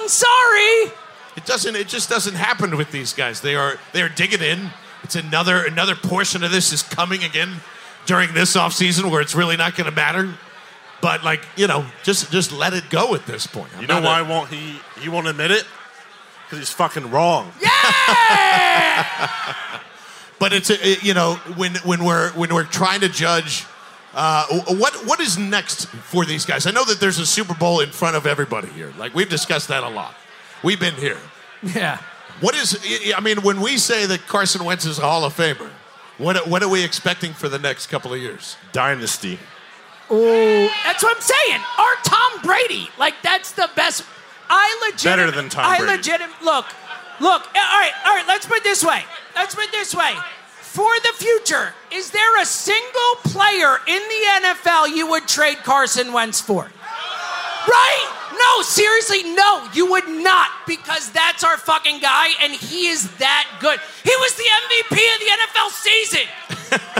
wrong. 0.00 0.08
Sorry. 0.08 0.92
It 1.36 1.46
doesn't. 1.46 1.74
It 1.76 1.88
just 1.88 2.08
doesn't 2.10 2.34
happen 2.34 2.76
with 2.76 2.90
these 2.92 3.12
guys. 3.14 3.40
They 3.40 3.56
are 3.56 3.78
they 3.92 4.02
are 4.02 4.08
digging 4.10 4.42
in. 4.42 4.70
It's 5.04 5.14
another 5.16 5.64
another 5.64 5.94
portion 5.94 6.42
of 6.44 6.50
this 6.50 6.72
is 6.72 6.82
coming 6.82 7.24
again 7.24 7.60
during 8.06 8.34
this 8.34 8.56
off 8.56 8.74
season 8.74 9.10
where 9.10 9.20
it's 9.22 9.34
really 9.34 9.56
not 9.56 9.74
going 9.76 9.88
to 9.88 9.94
matter. 9.96 10.34
But 11.00 11.24
like 11.24 11.46
you 11.56 11.66
know, 11.66 11.86
just 12.02 12.30
just 12.30 12.52
let 12.52 12.74
it 12.74 12.90
go 12.90 13.14
at 13.14 13.24
this 13.24 13.46
point. 13.46 13.70
I'm 13.74 13.80
You 13.82 13.86
know 13.86 14.02
why 14.02 14.20
a- 14.20 14.24
won't 14.24 14.50
he? 14.50 14.78
He 15.00 15.08
won't 15.08 15.28
admit 15.28 15.50
it 15.52 15.64
because 16.44 16.58
he's 16.58 16.70
fucking 16.70 17.10
wrong. 17.10 17.52
Yeah. 17.60 17.70
But 20.38 20.52
it's 20.52 20.70
a, 20.70 20.74
it- 20.88 21.02
you 21.02 21.14
know 21.14 21.34
when 21.56 21.74
when 21.76 22.04
we're 22.04 22.30
when 22.32 22.54
we're 22.54 22.64
trying 22.64 23.00
to 23.00 23.08
judge 23.08 23.64
uh, 24.14 24.46
what 24.68 24.94
what 25.06 25.20
is 25.20 25.36
next 25.38 25.86
for 25.86 26.24
these 26.24 26.44
guys. 26.46 26.66
I 26.66 26.70
know 26.70 26.84
that 26.84 27.00
there's 27.00 27.18
a 27.18 27.26
Super 27.26 27.54
Bowl 27.54 27.80
in 27.80 27.90
front 27.90 28.16
of 28.16 28.26
everybody 28.26 28.68
here. 28.68 28.92
Like 28.98 29.14
we've 29.14 29.28
discussed 29.28 29.68
that 29.68 29.82
a 29.82 29.88
lot. 29.88 30.14
We've 30.62 30.80
been 30.80 30.94
here. 30.94 31.18
yeah. 31.62 31.98
What 32.40 32.54
is 32.54 32.78
I- 32.84 33.14
I 33.16 33.20
mean 33.20 33.42
when 33.42 33.60
we 33.60 33.78
say 33.78 34.06
that 34.06 34.26
Carson 34.26 34.64
Wentz 34.64 34.84
is 34.84 34.98
a 34.98 35.02
Hall 35.02 35.24
of 35.24 35.34
Famer, 35.36 35.70
what 36.18 36.46
what 36.48 36.62
are 36.62 36.68
we 36.68 36.84
expecting 36.84 37.32
for 37.32 37.48
the 37.48 37.58
next 37.58 37.88
couple 37.88 38.12
of 38.14 38.20
years? 38.20 38.56
Dynasty. 38.72 39.38
Ooh, 40.10 40.68
that's 40.84 41.02
what 41.02 41.14
I'm 41.16 41.22
saying. 41.22 41.60
Our 41.78 41.94
Tom 42.02 42.42
Brady, 42.42 42.88
like 42.98 43.14
that's 43.22 43.52
the 43.52 43.68
best. 43.76 44.04
I 44.48 44.78
legit 44.86 45.04
Better 45.04 45.30
than 45.30 45.50
Tom 45.50 45.66
I 45.70 45.78
Brady. 45.78 45.96
legit 45.98 46.20
look, 46.42 46.64
look. 47.20 47.42
All 47.42 47.52
right, 47.54 47.92
all 48.06 48.14
right. 48.14 48.24
Let's 48.26 48.46
put 48.46 48.56
it 48.58 48.64
this 48.64 48.82
way. 48.82 49.04
Let's 49.38 49.54
put 49.54 49.64
it 49.64 49.70
this 49.70 49.94
way. 49.94 50.14
For 50.60 50.90
the 51.02 51.12
future, 51.16 51.72
is 51.92 52.10
there 52.10 52.42
a 52.42 52.44
single 52.44 53.14
player 53.24 53.78
in 53.86 54.02
the 54.02 54.48
NFL 54.48 54.94
you 54.94 55.08
would 55.08 55.26
trade 55.26 55.58
Carson 55.58 56.12
Wentz 56.12 56.40
for? 56.40 56.64
Right? 56.64 58.14
No, 58.32 58.62
seriously, 58.62 59.22
no, 59.34 59.68
you 59.72 59.90
would 59.90 60.08
not, 60.08 60.48
because 60.66 61.10
that's 61.12 61.44
our 61.44 61.56
fucking 61.56 62.00
guy, 62.00 62.28
and 62.42 62.52
he 62.52 62.88
is 62.88 63.10
that 63.18 63.48
good. 63.60 63.78
He 64.04 64.10
was 64.10 64.34
the 64.34 64.44
MVP 64.44 64.92
of 64.92 65.20
the 65.20 65.30
NFL 65.38 65.70
season. 65.70 66.26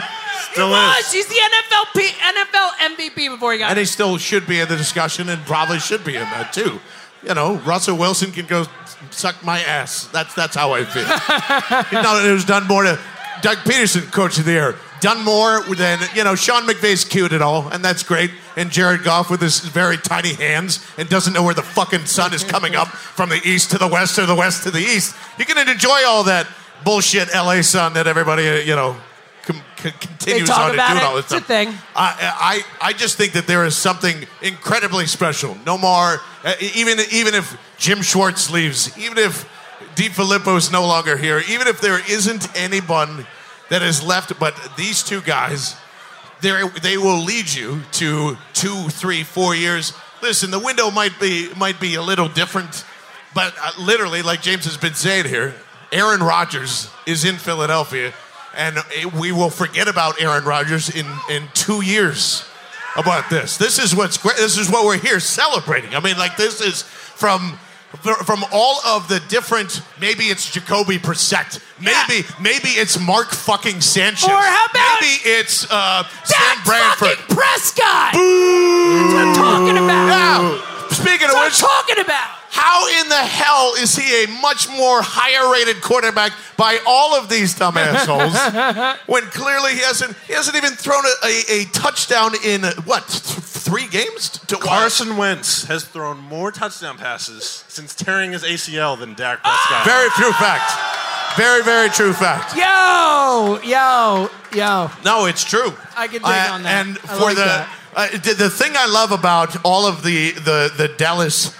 Still 0.52 0.66
he 0.68 0.72
was. 0.72 1.04
is. 1.06 1.12
He's 1.12 1.26
the 1.26 1.34
NFL 1.34 1.92
P- 1.94 2.08
NFL 2.08 2.70
MVP 2.96 3.30
before 3.34 3.52
he 3.52 3.58
got. 3.58 3.70
And 3.70 3.78
he 3.78 3.84
still 3.84 4.16
should 4.18 4.46
be 4.46 4.60
in 4.60 4.68
the 4.68 4.76
discussion 4.76 5.28
and 5.28 5.44
probably 5.44 5.78
should 5.78 6.04
be 6.04 6.16
in 6.16 6.22
that 6.22 6.52
too. 6.52 6.80
You 7.22 7.34
know, 7.34 7.56
Russell 7.56 7.96
Wilson 7.96 8.30
can 8.30 8.46
go 8.46 8.64
suck 9.10 9.44
my 9.44 9.60
ass. 9.60 10.06
That's 10.08 10.34
that's 10.34 10.54
how 10.54 10.72
I 10.72 10.84
feel. 10.84 11.02
you 11.98 12.02
know, 12.02 12.24
it 12.24 12.32
was 12.32 12.44
done 12.44 12.66
more 12.66 12.84
to 12.84 12.92
uh, 12.92 12.98
Doug 13.42 13.58
Pederson, 13.58 14.10
coach 14.12 14.38
of 14.38 14.44
the 14.44 14.52
year, 14.52 14.76
done 15.00 15.24
more 15.24 15.62
than 15.62 15.98
you 16.14 16.24
know. 16.24 16.34
Sean 16.34 16.62
McVay's 16.62 17.04
cute 17.04 17.32
at 17.32 17.42
all, 17.42 17.68
and 17.68 17.84
that's 17.84 18.02
great. 18.02 18.30
And 18.56 18.70
Jared 18.70 19.04
Goff 19.04 19.30
with 19.30 19.40
his 19.40 19.60
very 19.60 19.96
tiny 19.96 20.34
hands 20.34 20.84
and 20.96 21.08
doesn't 21.08 21.32
know 21.32 21.42
where 21.42 21.54
the 21.54 21.62
fucking 21.62 22.06
sun 22.06 22.34
is 22.34 22.42
coming 22.44 22.74
up 22.74 22.88
from 22.88 23.28
the 23.28 23.40
east 23.44 23.70
to 23.72 23.78
the 23.78 23.88
west 23.88 24.18
or 24.18 24.26
the 24.26 24.34
west 24.34 24.64
to 24.64 24.70
the 24.70 24.80
east. 24.80 25.14
You 25.38 25.44
can 25.44 25.68
enjoy 25.68 26.02
all 26.06 26.24
that 26.24 26.46
bullshit 26.84 27.28
LA 27.34 27.62
sun 27.62 27.94
that 27.94 28.06
everybody 28.06 28.48
uh, 28.48 28.54
you 28.54 28.76
know. 28.76 28.96
Continues 29.78 30.48
talk 30.48 30.70
on 30.70 30.74
about 30.74 30.90
and 30.90 30.98
doing 30.98 31.04
it. 31.04 31.08
all 31.08 31.16
this 31.16 31.24
It's 31.26 31.32
a 31.32 31.40
thing. 31.40 31.68
I, 31.94 32.62
I, 32.80 32.88
I 32.88 32.92
just 32.92 33.16
think 33.16 33.32
that 33.32 33.46
there 33.46 33.64
is 33.64 33.76
something 33.76 34.26
incredibly 34.42 35.06
special. 35.06 35.56
No 35.64 35.78
more, 35.78 36.20
uh, 36.44 36.54
even 36.60 36.98
even 37.12 37.34
if 37.34 37.56
Jim 37.78 38.02
Schwartz 38.02 38.50
leaves, 38.50 38.96
even 38.98 39.18
if 39.18 39.48
DeFilippo 39.94 40.56
is 40.56 40.72
no 40.72 40.86
longer 40.86 41.16
here, 41.16 41.42
even 41.48 41.68
if 41.68 41.80
there 41.80 42.00
isn't 42.10 42.56
anyone 42.56 43.26
that 43.68 43.82
is 43.82 44.02
left 44.02 44.38
but 44.40 44.54
these 44.76 45.02
two 45.02 45.20
guys, 45.20 45.76
they 46.40 46.62
they 46.82 46.96
will 46.96 47.22
lead 47.22 47.52
you 47.52 47.82
to 47.92 48.36
two, 48.52 48.88
three, 48.88 49.22
four 49.22 49.54
years. 49.54 49.92
Listen, 50.22 50.50
the 50.50 50.58
window 50.58 50.90
might 50.90 51.18
be 51.20 51.48
might 51.56 51.80
be 51.80 51.94
a 51.94 52.02
little 52.02 52.28
different, 52.28 52.84
but 53.34 53.54
uh, 53.60 53.70
literally, 53.78 54.22
like 54.22 54.42
James 54.42 54.64
has 54.64 54.76
been 54.76 54.94
saying 54.94 55.26
here, 55.26 55.54
Aaron 55.92 56.20
Rodgers 56.20 56.90
is 57.06 57.24
in 57.24 57.36
Philadelphia, 57.36 58.12
and 58.58 58.76
we 59.18 59.32
will 59.32 59.48
forget 59.50 59.88
about 59.88 60.20
Aaron 60.20 60.44
Rodgers 60.44 60.90
in 60.94 61.06
in 61.30 61.44
two 61.54 61.80
years. 61.82 62.44
About 62.96 63.30
this, 63.30 63.58
this 63.58 63.78
is 63.78 63.94
what's 63.94 64.16
great. 64.16 64.36
This 64.38 64.58
is 64.58 64.68
what 64.68 64.84
we're 64.84 64.98
here 64.98 65.20
celebrating. 65.20 65.94
I 65.94 66.00
mean, 66.00 66.18
like 66.18 66.36
this 66.36 66.60
is 66.60 66.82
from 66.82 67.56
from 68.24 68.44
all 68.50 68.80
of 68.84 69.06
the 69.08 69.20
different. 69.28 69.82
Maybe 70.00 70.24
it's 70.24 70.50
Jacoby 70.50 70.98
Brissett. 70.98 71.60
Maybe 71.78 72.26
maybe 72.40 72.70
it's 72.70 72.98
Mark 72.98 73.28
fucking 73.30 73.82
Sanchez. 73.82 74.24
Or 74.24 74.32
how 74.32 74.66
about- 74.70 75.00
maybe 75.00 75.14
it's 75.22 75.70
uh, 75.70 76.02
Sam 76.24 76.56
Bradford. 76.64 77.18
Prescott. 77.28 78.14
That's 78.14 79.12
what 79.14 79.28
I'm 79.28 79.34
talking 79.34 79.76
about. 79.78 80.06
Now, 80.08 80.88
speaking 80.90 81.28
of 81.28 81.34
That's 81.34 81.62
which, 81.62 81.70
I'm 81.70 81.84
talking. 81.86 81.97
How 82.68 82.86
in 83.00 83.08
the 83.08 83.14
hell 83.40 83.72
is 83.78 83.96
he 83.96 84.24
a 84.24 84.26
much 84.42 84.68
more 84.68 85.00
higher 85.02 85.50
rated 85.52 85.80
quarterback 85.82 86.32
by 86.56 86.78
all 86.86 87.14
of 87.18 87.28
these 87.28 87.54
dumb 87.54 87.76
assholes 87.78 88.34
when 89.06 89.22
clearly 89.30 89.72
he 89.72 89.80
hasn't 89.80 90.14
he 90.26 90.32
hasn't 90.34 90.56
even 90.56 90.72
thrown 90.74 91.02
a, 91.06 91.26
a, 91.26 91.60
a 91.62 91.64
touchdown 91.72 92.32
in 92.44 92.64
uh, 92.64 92.72
what 92.84 93.06
th- 93.08 93.40
three 93.68 93.86
games? 93.88 94.38
To, 94.48 94.56
Carson 94.56 95.16
Wentz 95.16 95.64
has 95.64 95.84
thrown 95.84 96.18
more 96.18 96.50
touchdown 96.52 96.96
passes 96.98 97.64
since 97.68 97.94
tearing 97.94 98.32
his 98.32 98.42
ACL 98.42 98.98
than 98.98 99.14
Dak 99.14 99.42
Prescott. 99.42 99.84
Very 99.86 100.10
true 100.10 100.32
fact. 100.32 100.68
Very 101.36 101.62
very 101.62 101.88
true 101.90 102.12
fact. 102.12 102.54
Yo, 102.56 103.60
yo, 103.64 104.30
yo. 104.52 104.90
No, 105.04 105.26
it's 105.26 105.44
true. 105.44 105.72
I 105.96 106.06
can 106.08 106.20
dig 106.22 106.24
Uh, 106.24 106.48
on 106.54 106.62
that. 106.64 106.86
And 106.86 106.98
I 106.98 107.16
for 107.16 107.24
like 107.24 107.36
the 107.36 107.44
that. 107.44 107.68
uh, 107.96 108.08
the 108.18 108.34
the 108.34 108.50
thing 108.50 108.72
I 108.76 108.86
love 108.86 109.12
about 109.12 109.56
all 109.64 109.86
of 109.86 110.02
the 110.02 110.32
the 110.32 110.70
the 110.76 110.88
Dallas 110.96 111.54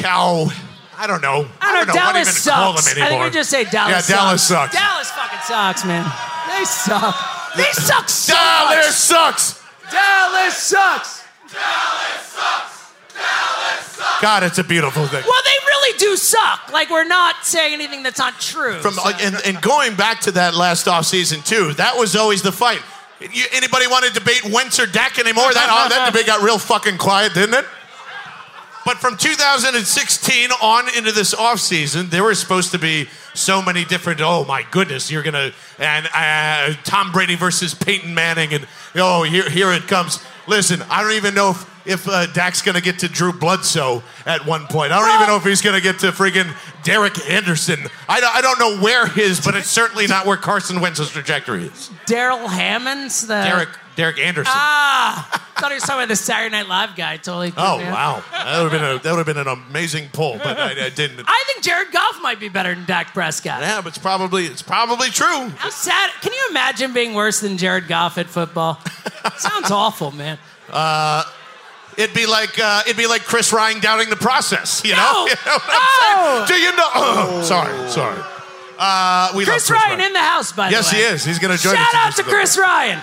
cow. 0.00 0.48
I 0.96 1.06
don't 1.06 1.22
know. 1.22 1.46
I 1.60 1.76
don't 1.76 1.86
know. 1.86 1.94
what 1.94 2.12
Dallas 2.12 2.28
even 2.28 2.42
to 2.42 2.50
call 2.50 2.76
sucks. 2.76 2.98
I 2.98 3.08
think 3.08 3.22
we 3.22 3.30
just 3.30 3.50
say 3.50 3.64
Dallas. 3.64 4.08
Yeah, 4.08 4.16
Dallas 4.16 4.42
sucks. 4.42 4.72
sucks. 4.72 4.74
Dallas 4.74 5.10
fucking 5.10 5.38
sucks, 5.46 5.84
man. 5.84 6.04
They 6.48 6.64
suck. 6.64 7.14
They 7.56 7.70
suck 7.72 8.08
so 8.08 8.32
Dallas 8.34 8.86
much. 8.86 8.94
sucks. 8.94 9.62
Dallas 9.90 10.56
sucks. 10.56 11.24
Dallas 11.52 12.22
sucks. 12.22 12.78
God, 14.20 14.42
it's 14.42 14.58
a 14.58 14.64
beautiful 14.64 15.06
thing. 15.06 15.22
Well, 15.24 15.42
they 15.44 15.66
really 15.66 15.98
do 15.98 16.16
suck. 16.16 16.72
Like 16.72 16.90
we're 16.90 17.04
not 17.04 17.44
saying 17.44 17.74
anything 17.74 18.02
that's 18.02 18.18
not 18.18 18.40
true. 18.40 18.78
From 18.80 18.94
so- 18.94 19.02
like, 19.02 19.22
and, 19.24 19.36
and 19.44 19.60
going 19.62 19.94
back 19.94 20.20
to 20.22 20.32
that 20.32 20.54
last 20.54 20.88
off 20.88 21.06
season 21.06 21.42
too, 21.42 21.74
that 21.74 21.96
was 21.96 22.16
always 22.16 22.42
the 22.42 22.52
fight. 22.52 22.82
You, 23.20 23.44
anybody 23.52 23.86
want 23.88 24.04
to 24.04 24.12
debate 24.12 24.44
Wentz 24.44 24.78
or 24.78 24.86
Dak 24.86 25.18
anymore? 25.18 25.52
That 25.52 25.68
oh, 25.70 25.88
that 25.88 26.06
debate 26.12 26.26
got 26.26 26.42
real 26.42 26.58
fucking 26.58 26.98
quiet, 26.98 27.34
didn't 27.34 27.54
it? 27.54 27.64
But 28.88 28.96
from 28.96 29.18
2016 29.18 30.50
on 30.50 30.88
into 30.96 31.12
this 31.12 31.34
offseason, 31.34 32.08
there 32.08 32.22
were 32.22 32.34
supposed 32.34 32.70
to 32.70 32.78
be 32.78 33.06
so 33.34 33.60
many 33.60 33.84
different. 33.84 34.22
Oh 34.22 34.46
my 34.46 34.64
goodness, 34.70 35.10
you're 35.10 35.22
gonna 35.22 35.52
and 35.78 36.08
uh, 36.14 36.72
Tom 36.84 37.12
Brady 37.12 37.34
versus 37.34 37.74
Peyton 37.74 38.14
Manning, 38.14 38.54
and 38.54 38.66
oh 38.94 39.24
here 39.24 39.50
here 39.50 39.70
it 39.74 39.82
comes. 39.88 40.24
Listen, 40.46 40.80
I 40.88 41.02
don't 41.02 41.12
even 41.12 41.34
know 41.34 41.50
if 41.50 41.77
if 41.88 42.06
uh, 42.06 42.26
Dak's 42.26 42.62
gonna 42.62 42.80
get 42.80 43.00
to 43.00 43.08
Drew 43.08 43.32
Bledsoe 43.32 44.02
at 44.26 44.44
one 44.46 44.66
point. 44.66 44.92
I 44.92 45.00
don't 45.00 45.14
even 45.14 45.26
know 45.26 45.36
if 45.36 45.44
he's 45.44 45.62
gonna 45.62 45.80
get 45.80 45.98
to 46.00 46.12
friggin' 46.12 46.54
Derek 46.84 47.18
Anderson. 47.28 47.80
I 48.08 48.20
don't, 48.20 48.36
I 48.36 48.40
don't 48.40 48.58
know 48.58 48.82
where 48.82 49.06
his, 49.06 49.40
but 49.40 49.56
it's 49.56 49.70
certainly 49.70 50.06
not 50.06 50.26
where 50.26 50.36
Carson 50.36 50.80
Wentz's 50.80 51.10
trajectory 51.10 51.64
is. 51.64 51.90
Darrell 52.06 52.46
Hammonds, 52.46 53.26
the 53.26 53.42
Derek 53.42 53.70
Derek 53.96 54.18
Anderson. 54.18 54.52
Ah, 54.54 55.44
thought 55.58 55.70
he 55.70 55.74
was 55.74 55.82
talking 55.82 55.98
about 55.98 56.08
the 56.08 56.16
Saturday 56.16 56.52
Night 56.52 56.68
Live 56.68 56.94
guy. 56.94 57.16
Totally. 57.16 57.52
Oh 57.56 57.78
wow, 57.78 58.22
that 58.30 58.62
would 58.62 58.70
have 58.70 58.80
been 58.80 58.90
a, 58.90 58.98
that 59.00 59.10
would 59.10 59.26
have 59.26 59.26
been 59.26 59.38
an 59.38 59.48
amazing 59.48 60.10
pull, 60.12 60.38
but 60.38 60.58
I, 60.58 60.86
I 60.86 60.90
didn't. 60.90 61.20
I 61.26 61.44
think 61.48 61.64
Jared 61.64 61.90
Goff 61.90 62.20
might 62.22 62.38
be 62.38 62.48
better 62.48 62.74
than 62.74 62.84
Dak 62.84 63.12
Prescott. 63.12 63.60
Yeah, 63.60 63.80
but 63.80 63.88
it's 63.88 63.98
probably 63.98 64.44
it's 64.44 64.62
probably 64.62 65.08
true. 65.08 65.48
How 65.48 65.70
sad? 65.70 66.10
Can 66.20 66.32
you 66.32 66.46
imagine 66.50 66.92
being 66.92 67.14
worse 67.14 67.40
than 67.40 67.56
Jared 67.56 67.88
Goff 67.88 68.18
at 68.18 68.26
football? 68.26 68.78
Sounds 69.38 69.70
awful, 69.70 70.12
man. 70.12 70.38
It'd 71.98 72.14
be 72.14 72.26
like 72.26 72.58
uh, 72.60 72.82
it'd 72.86 72.96
be 72.96 73.08
like 73.08 73.24
Chris 73.24 73.52
Ryan 73.52 73.80
doubting 73.80 74.08
the 74.08 74.16
process. 74.16 74.82
You 74.84 74.94
know? 74.94 75.26
No. 75.26 75.26
You 75.28 75.34
know 75.34 75.58
what 75.58 75.62
I'm 75.68 76.46
saying? 76.46 76.58
Do 76.58 76.64
you 76.64 76.76
know? 76.76 76.88
Oh, 76.94 77.42
sorry, 77.42 77.90
sorry. 77.90 78.22
Uh, 78.78 79.32
we 79.34 79.44
Chris, 79.44 79.68
love 79.68 79.80
Ryan, 79.80 80.00
in 80.00 80.12
the 80.12 80.20
house, 80.20 80.52
by 80.52 80.70
Yes, 80.70 80.90
the 80.90 80.96
way. 80.96 81.02
Yes, 81.02 81.10
he 81.10 81.14
is. 81.16 81.24
He's 81.24 81.38
going 81.40 81.56
to 81.56 81.60
join 81.60 81.74
Shout 81.74 81.86
us. 81.88 81.92
in 81.94 81.98
out 81.98 82.16
to 82.16 82.22
Chris. 82.22 82.56
Ryan. 82.56 83.00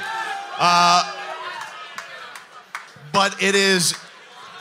But 3.11 3.43
it 3.43 3.55
is 3.55 3.95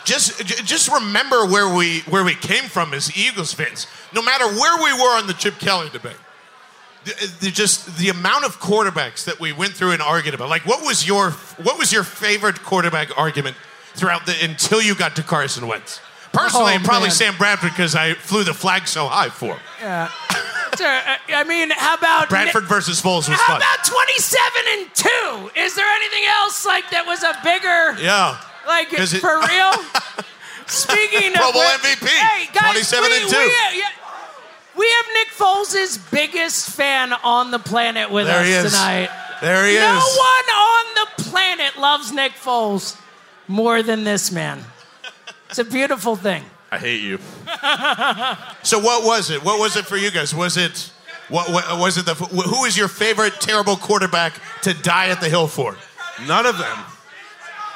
just 0.04 0.44
just 0.46 0.90
remember 0.90 1.46
where 1.46 1.72
we 1.72 2.00
where 2.00 2.24
we 2.24 2.34
came 2.34 2.64
from 2.64 2.92
as 2.92 3.16
Eagles 3.16 3.52
fans. 3.52 3.86
No 4.12 4.22
matter 4.22 4.46
where 4.46 4.76
we 4.82 4.92
were 5.00 5.16
on 5.16 5.26
the 5.28 5.34
Chip 5.34 5.58
Kelly 5.58 5.88
debate, 5.90 6.16
the, 7.04 7.32
the 7.40 7.50
just 7.50 7.96
the 7.98 8.08
amount 8.08 8.44
of 8.44 8.58
quarterbacks 8.60 9.24
that 9.24 9.38
we 9.40 9.52
went 9.52 9.74
through 9.74 9.92
and 9.92 10.02
argued 10.02 10.34
about. 10.34 10.48
Like, 10.48 10.66
what 10.66 10.84
was 10.84 11.06
your 11.06 11.30
what 11.30 11.78
was 11.78 11.92
your 11.92 12.02
favorite 12.04 12.62
quarterback 12.62 13.16
argument 13.16 13.56
throughout 13.94 14.26
the 14.26 14.34
until 14.44 14.80
you 14.82 14.94
got 14.94 15.16
to 15.16 15.22
Carson 15.22 15.66
Wentz? 15.66 16.00
Personally, 16.32 16.74
Oh, 16.76 16.84
probably 16.84 17.08
man. 17.08 17.14
Sam 17.14 17.36
Bradford 17.36 17.70
because 17.70 17.94
I 17.94 18.14
flew 18.14 18.42
the 18.44 18.54
flag 18.54 18.88
so 18.88 19.06
high 19.06 19.28
for 19.28 19.54
him. 19.54 19.60
Yeah. 19.80 20.10
Uh, 20.80 21.16
I 21.28 21.44
mean, 21.44 21.70
how 21.70 21.94
about 21.94 22.28
Bradford 22.28 22.64
versus 22.64 23.00
Foles 23.00 23.28
was 23.28 23.38
How 23.38 23.46
fun. 23.46 23.56
about 23.58 23.84
27 23.84 24.62
and 24.72 24.94
2? 24.94 25.50
Is 25.60 25.76
there 25.76 25.86
anything 25.86 26.24
else 26.42 26.66
like 26.66 26.90
that 26.90 27.04
was 27.06 27.22
a 27.22 27.32
bigger 27.44 27.94
yeah. 28.02 28.40
like 28.66 28.92
it- 28.92 29.06
for 29.20 29.38
real? 29.46 29.72
Speaking 30.66 31.32
Pro 31.34 31.48
of 31.48 31.54
Bowl 31.54 31.62
MVP, 31.62 32.08
Hey, 32.08 32.46
guys, 32.52 32.88
27 32.90 33.08
we, 33.10 33.20
and 33.22 33.30
2. 33.30 33.36
We, 33.38 33.44
yeah, 33.78 33.88
we 34.76 34.90
have 34.90 35.06
Nick 35.14 35.28
Foles' 35.28 36.10
biggest 36.10 36.70
fan 36.70 37.12
on 37.12 37.50
the 37.52 37.58
planet 37.60 38.10
with 38.10 38.26
There 38.26 38.40
us 38.40 38.46
he 38.46 38.52
is. 38.54 38.72
tonight. 38.72 39.10
There 39.42 39.66
he 39.68 39.74
no 39.74 39.98
is. 39.98 40.16
No 40.16 40.18
one 40.18 40.48
on 40.56 40.84
the 40.96 41.22
planet 41.30 41.76
loves 41.78 42.10
Nick 42.12 42.32
Foles 42.32 42.98
more 43.48 43.82
than 43.82 44.04
this 44.04 44.30
man. 44.32 44.64
It's 45.48 45.58
a 45.58 45.64
beautiful 45.64 46.16
thing. 46.16 46.44
I 46.70 46.78
hate 46.78 47.02
you. 47.02 47.18
So 48.64 48.78
what 48.78 49.04
was 49.04 49.30
it? 49.30 49.44
What 49.44 49.60
was 49.60 49.76
it 49.76 49.84
for 49.84 49.96
you 49.98 50.10
guys? 50.10 50.34
Was 50.34 50.56
it 50.56 50.90
what, 51.28 51.50
what 51.50 51.78
was 51.78 51.98
it 51.98 52.06
the 52.06 52.14
who 52.14 52.64
is 52.64 52.76
your 52.76 52.88
favorite 52.88 53.34
terrible 53.40 53.76
quarterback 53.76 54.40
to 54.62 54.72
die 54.74 55.08
at 55.08 55.20
the 55.20 55.28
hill 55.28 55.46
for? 55.46 55.76
None 56.26 56.46
of 56.46 56.56
them. 56.58 56.78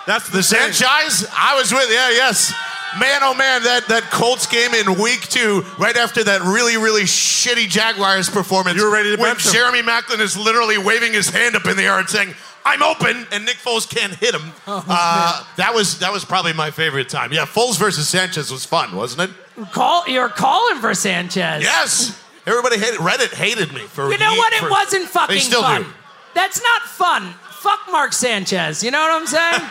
That's 0.06 0.26
the, 0.30 0.38
The 0.38 0.42
thing. 0.42 0.72
Sanchez? 0.72 1.28
I 1.36 1.56
was 1.56 1.70
with 1.72 1.88
yeah, 1.90 2.10
yes. 2.10 2.54
Man, 2.98 3.20
oh 3.22 3.34
man, 3.34 3.62
that, 3.64 3.86
that 3.88 4.04
Colts 4.04 4.46
game 4.46 4.72
in 4.72 4.98
week 4.98 5.20
two, 5.28 5.62
right 5.78 5.96
after 5.96 6.24
that 6.24 6.40
really, 6.40 6.78
really 6.78 7.02
shitty 7.02 7.68
Jaguars 7.68 8.30
performance. 8.30 8.78
You 8.78 8.84
were 8.84 8.92
ready 8.92 9.14
to 9.14 9.20
when 9.20 9.34
bench 9.34 9.44
him. 9.44 9.52
Jeremy 9.52 9.82
Maclin 9.82 10.20
is 10.20 10.38
literally 10.38 10.78
waving 10.78 11.12
his 11.12 11.28
hand 11.28 11.54
up 11.54 11.66
in 11.66 11.76
the 11.76 11.82
air 11.82 11.98
and 11.98 12.08
saying, 12.08 12.34
I'm 12.64 12.82
open, 12.82 13.26
and 13.32 13.44
Nick 13.46 13.56
Foles 13.56 13.88
can't 13.88 14.14
hit 14.14 14.34
him. 14.34 14.52
Oh, 14.66 14.84
uh, 14.88 15.44
that 15.56 15.74
was 15.74 15.98
that 16.00 16.12
was 16.12 16.24
probably 16.24 16.52
my 16.52 16.70
favorite 16.70 17.08
time. 17.08 17.32
Yeah, 17.32 17.46
Foles 17.46 17.78
versus 17.78 18.08
Sanchez 18.08 18.50
was 18.50 18.64
fun, 18.66 18.94
wasn't 18.94 19.30
it? 19.30 19.70
Call 19.72 20.06
you're 20.08 20.28
calling 20.28 20.76
for 20.80 20.94
Sanchez. 20.94 21.62
Yes. 21.62 22.22
Everybody 22.46 22.78
hated 22.78 23.00
Reddit 23.00 23.32
hated 23.34 23.72
me 23.72 23.80
for 23.82 24.10
You 24.12 24.18
know 24.18 24.30
ye- 24.32 24.38
what? 24.38 24.52
It 24.52 24.60
for- 24.60 24.70
wasn't 24.70 25.02
They 25.04 25.08
fucking 25.08 25.40
still 25.40 25.62
fun. 25.62 25.82
do. 25.84 25.88
That's 26.34 26.62
not 26.62 26.82
fun. 26.82 27.34
Fuck 27.50 27.80
Mark 27.90 28.12
Sanchez. 28.12 28.82
You 28.84 28.90
know 28.90 29.00
what 29.00 29.10
I'm 29.12 29.26
saying? 29.26 29.62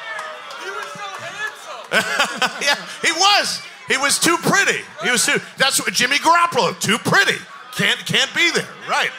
Yeah, 2.61 2.75
he 3.03 3.13
was. 3.13 3.63
He 3.89 3.97
was 3.97 4.19
too 4.19 4.37
pretty. 4.43 4.81
He 5.03 5.11
was 5.11 5.25
too. 5.25 5.39
That's 5.57 5.81
what 5.81 5.95
Jimmy 5.95 6.17
Garoppolo. 6.19 6.79
Too 6.79 6.99
pretty. 6.99 7.39
Can't 7.73 7.99
can't 8.05 8.33
be 8.35 8.51
there. 8.51 8.69
Right. 8.89 9.11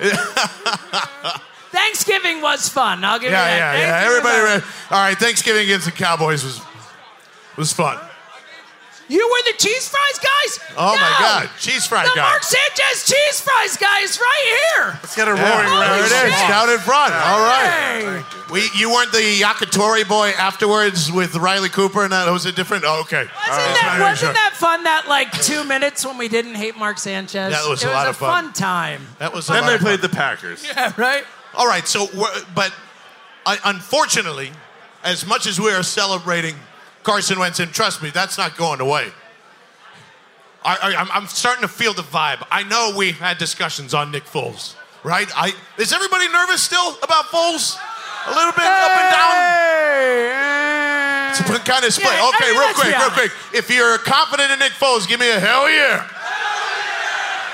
Thanksgiving 1.70 2.40
was 2.40 2.68
fun. 2.68 3.04
I'll 3.04 3.18
give 3.18 3.30
Yeah, 3.32 3.42
you 3.54 3.60
that. 3.60 3.78
yeah. 3.78 3.90
Thank 3.92 4.04
you 4.04 4.16
Everybody. 4.16 4.36
very 4.36 4.54
Read. 4.60 4.64
All 4.90 4.98
right. 5.02 5.18
Thanksgiving 5.18 5.62
against 5.64 5.86
the 5.86 5.92
Cowboys 5.92 6.44
was 6.44 6.60
was 7.56 7.72
fun. 7.72 7.98
You 9.08 9.18
were 9.24 9.52
the 9.52 9.56
cheese 9.56 9.88
fries 9.88 10.18
guys? 10.18 10.58
Oh 10.76 10.96
my 10.96 11.14
God, 11.20 11.48
cheese 11.60 11.86
fry 11.86 12.02
The 12.02 12.10
guy. 12.16 12.22
Mark 12.28 12.42
Sanchez 12.42 13.04
cheese 13.06 13.40
fries 13.40 13.76
guy 13.76 14.00
is 14.00 14.18
right 14.18 14.58
here. 14.74 14.98
Let's 15.00 15.14
get 15.14 15.28
a 15.28 15.30
Yeah, 15.36 15.48
roaring 15.48 15.70
round 15.70 15.82
there 15.92 16.00
of 16.00 16.06
it 16.26 16.28
is, 16.28 16.34
applause. 16.34 16.48
down 16.48 16.70
in 16.70 16.78
front. 16.80 17.14
All 17.14 17.38
right. 17.40 18.24
Hey. 18.26 18.52
We, 18.52 18.68
you 18.74 18.90
weren't 18.90 19.12
the 19.12 19.18
Yakitori 19.40 20.06
boy 20.08 20.30
afterwards 20.30 21.12
with 21.12 21.36
Riley 21.36 21.68
Cooper, 21.68 22.02
and 22.02 22.12
that 22.12 22.28
was 22.32 22.46
a 22.46 22.52
different. 22.52 22.82
Oh, 22.84 23.00
okay. 23.02 23.18
Wasn't, 23.18 23.32
All 23.48 23.56
right. 23.56 23.74
that, 23.80 23.98
wasn't 24.10 24.34
that 24.34 24.54
fun? 24.56 24.82
That 24.82 25.06
like 25.06 25.30
two 25.40 25.62
minutes 25.62 26.04
when 26.04 26.18
we 26.18 26.26
didn't 26.26 26.56
hate 26.56 26.76
Mark 26.76 26.98
Sanchez. 26.98 27.52
That 27.52 27.68
was 27.68 27.84
it 27.84 27.88
a 27.88 27.92
lot 27.92 28.08
was 28.08 28.16
of 28.16 28.22
a 28.22 28.26
fun. 28.26 28.52
time. 28.54 29.06
That 29.20 29.32
was. 29.32 29.48
A 29.48 29.52
Then 29.52 29.62
lot 29.62 29.68
they 29.68 29.74
of 29.76 29.80
fun. 29.82 29.86
played 29.86 30.00
the 30.00 30.08
Packers. 30.08 30.66
Yeah, 30.66 30.92
right. 30.96 31.22
All 31.56 31.66
right, 31.66 31.86
so 31.88 32.06
but 32.54 32.72
uh, 33.46 33.56
unfortunately, 33.64 34.50
as 35.04 35.26
much 35.26 35.46
as 35.46 35.58
we 35.58 35.72
are 35.72 35.82
celebrating 35.82 36.54
Carson 37.02 37.38
Wentz, 37.38 37.60
and 37.60 37.72
trust 37.72 38.02
me, 38.02 38.10
that's 38.10 38.36
not 38.36 38.56
going 38.56 38.80
away. 38.80 39.08
I, 40.64 40.76
I, 40.82 40.96
I'm, 40.96 41.08
I'm 41.12 41.26
starting 41.28 41.62
to 41.62 41.68
feel 41.68 41.94
the 41.94 42.02
vibe. 42.02 42.44
I 42.50 42.64
know 42.64 42.92
we've 42.96 43.18
had 43.18 43.38
discussions 43.38 43.94
on 43.94 44.10
Nick 44.10 44.24
Foles, 44.24 44.74
right? 45.04 45.28
I, 45.34 45.52
is 45.78 45.92
everybody 45.92 46.28
nervous 46.28 46.60
still 46.62 46.98
about 47.02 47.26
Foles? 47.26 47.78
A 48.26 48.34
little 48.34 48.52
bit 48.52 48.66
up 48.66 48.90
and 48.90 49.10
down. 49.14 49.34
It's 51.30 51.40
kind 51.62 51.84
of 51.84 51.92
split. 51.94 52.10
Yeah, 52.10 52.20
I 52.20 52.32
okay, 52.34 52.50
real 52.50 52.74
quick, 52.74 52.98
real 52.98 53.10
quick. 53.10 53.30
If 53.54 53.70
you're 53.70 53.98
confident 53.98 54.50
in 54.50 54.58
Nick 54.58 54.72
Foles, 54.72 55.06
give 55.06 55.20
me 55.20 55.30
a 55.30 55.38
hell 55.38 55.70
yeah. 55.70 56.08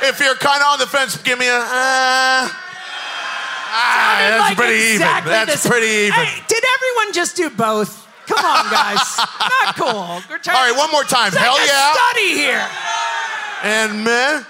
If 0.09 0.19
you're 0.19 0.35
kind 0.35 0.63
of 0.63 0.69
on 0.69 0.79
the 0.79 0.87
fence, 0.87 1.17
give 1.19 1.39
me 1.39 1.47
a. 1.49 1.61
Uh, 1.61 2.49
ah, 3.73 4.17
that's 4.21 4.41
like 4.51 4.57
pretty 4.57 4.93
exactly 4.93 5.33
even. 5.33 5.47
That's 5.47 5.63
the- 5.63 5.69
pretty 5.71 5.87
even. 5.87 6.13
Hey, 6.25 6.43
did 6.49 6.63
everyone 6.77 7.13
just 7.13 7.37
do 7.37 7.51
both? 7.51 8.07
Come 8.27 8.45
on, 8.45 8.71
guys. 8.71 9.19
Not 9.41 9.75
cool. 9.77 10.23
We're 10.31 10.39
trying 10.39 10.57
All 10.57 10.69
right, 10.71 10.77
one 10.77 10.91
more 10.93 11.03
time. 11.05 11.29
it's 11.29 11.37
like 11.37 11.45
Hell 11.45 11.57
a 11.57 11.67
yeah. 11.67 11.93
Study 11.93 12.35
here. 12.35 12.69
And 13.65 14.05
meh. 14.05 14.43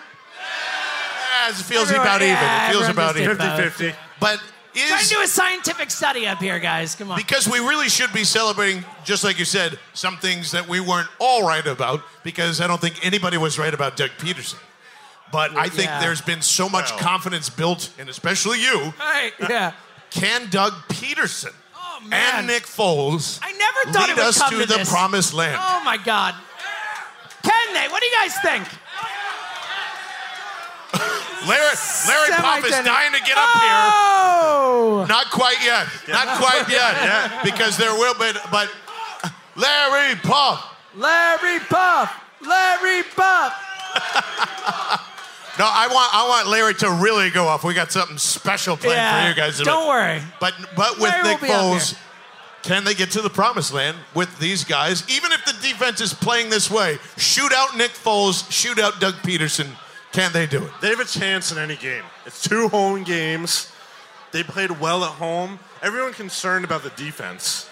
As 1.48 1.58
it 1.60 1.64
feels 1.64 1.84
Everyone- 1.84 2.06
about 2.06 2.22
even. 2.22 2.36
It 2.36 2.70
feels 2.72 2.88
about 2.88 3.16
just 3.16 3.24
even. 3.24 3.36
50 3.38 3.70
50. 3.90 3.98
But 4.20 4.40
Trying 4.74 5.00
is 5.00 5.08
to 5.08 5.14
do 5.16 5.20
a 5.22 5.26
scientific 5.26 5.90
study 5.90 6.26
up 6.26 6.38
here, 6.38 6.58
guys. 6.58 6.94
Come 6.94 7.10
on. 7.10 7.18
because 7.18 7.46
we 7.48 7.58
really 7.58 7.88
should 7.90 8.10
be 8.12 8.24
celebrating, 8.24 8.84
just 9.04 9.22
like 9.24 9.38
you 9.38 9.44
said, 9.44 9.78
some 9.92 10.16
things 10.16 10.50
that 10.52 10.66
we 10.66 10.80
weren't 10.80 11.08
all 11.18 11.46
right 11.46 11.66
about, 11.66 12.00
because 12.22 12.60
I 12.60 12.66
don't 12.66 12.80
think 12.80 13.04
anybody 13.04 13.36
was 13.36 13.58
right 13.58 13.74
about 13.74 13.96
Doug 13.98 14.10
Pederson. 14.18 14.56
But 15.32 15.56
I 15.56 15.68
think 15.68 15.88
Yeah. 15.88 16.00
there's 16.00 16.20
been 16.20 16.42
so 16.42 16.68
much 16.68 16.90
Well. 16.90 17.00
confidence 17.00 17.48
built, 17.48 17.88
and 17.98 18.08
especially 18.10 18.60
you, 18.60 18.92
Right, 19.00 19.32
yeah. 19.48 19.72
can 20.10 20.50
Doug 20.50 20.74
Pederson 20.88 21.54
Oh, 21.74 22.00
man. 22.04 22.34
and 22.36 22.46
Nick 22.46 22.66
Foles 22.66 23.38
I 23.42 23.52
never 23.52 23.92
thought 23.92 24.08
lead 24.08 24.10
it 24.10 24.16
would 24.16 24.26
us 24.26 24.38
come 24.38 24.50
to, 24.50 24.58
to 24.60 24.66
the 24.66 24.76
this. 24.78 24.90
promised 24.90 25.32
land? 25.32 25.58
Oh 25.58 25.80
my 25.84 25.96
God. 25.96 26.34
Can 27.42 27.74
they? 27.74 27.88
What 27.88 28.00
do 28.00 28.06
you 28.06 28.12
guys 28.20 28.34
think? 28.42 28.68
Larry, 31.48 31.74
Larry 32.06 32.30
Pop 32.36 32.64
is 32.64 32.70
dying 32.70 33.12
to 33.12 33.18
get 33.20 33.36
up 33.36 33.50
here. 33.50 33.72
Oh! 33.72 35.06
Not 35.08 35.30
quite 35.30 35.56
yet. 35.64 35.86
Not 36.08 36.28
quite 36.38 36.68
yet. 36.68 36.94
Yeah, 37.02 37.40
Because 37.42 37.76
there 37.78 37.94
will 37.94 38.14
be, 38.14 38.30
but 38.52 38.70
Larry 39.56 40.14
Pop. 40.16 40.76
Larry 40.94 41.58
Puff! 41.60 42.12
Larry 42.42 43.02
Puff! 43.16 43.54
No, 45.58 45.66
I 45.70 45.86
want 45.88 46.14
I 46.14 46.28
want 46.28 46.48
Larry 46.48 46.74
to 46.74 46.90
really 46.90 47.30
go 47.30 47.46
off. 47.46 47.62
We 47.64 47.74
got 47.74 47.92
something 47.92 48.16
special 48.18 48.76
planned 48.76 48.96
Yeah. 48.96 49.22
for 49.22 49.28
you 49.28 49.34
guys. 49.34 49.58
Don't 49.60 49.86
worry. 49.86 50.22
But 50.40 50.54
but 50.76 50.92
with 50.98 51.10
Larry 51.10 51.28
Nick 51.28 51.38
Foles, 51.40 51.94
can 52.62 52.84
they 52.84 52.94
get 52.94 53.10
to 53.12 53.20
the 53.20 53.28
promised 53.30 53.72
land 53.72 53.96
with 54.14 54.38
these 54.38 54.64
guys? 54.64 55.04
Even 55.10 55.30
if 55.32 55.44
the 55.44 55.52
defense 55.66 56.00
is 56.00 56.14
playing 56.14 56.48
this 56.48 56.70
way, 56.70 56.98
shoot 57.18 57.52
out 57.52 57.76
Nick 57.76 57.90
Foles, 57.92 58.50
shoot 58.50 58.78
out 58.78 58.98
Doug 59.00 59.14
Pederson. 59.16 59.68
Can 60.12 60.32
they 60.32 60.46
do 60.46 60.62
it? 60.64 60.70
They 60.80 60.88
have 60.88 61.00
a 61.00 61.04
chance 61.04 61.52
in 61.52 61.58
any 61.58 61.76
game. 61.76 62.04
It's 62.26 62.42
two 62.42 62.68
home 62.68 63.02
games. 63.02 63.70
They 64.30 64.42
played 64.42 64.70
well 64.80 65.04
at 65.04 65.10
home. 65.12 65.58
Everyone 65.82 66.12
concerned 66.14 66.64
about 66.64 66.82
the 66.82 66.90
defense. 66.90 67.68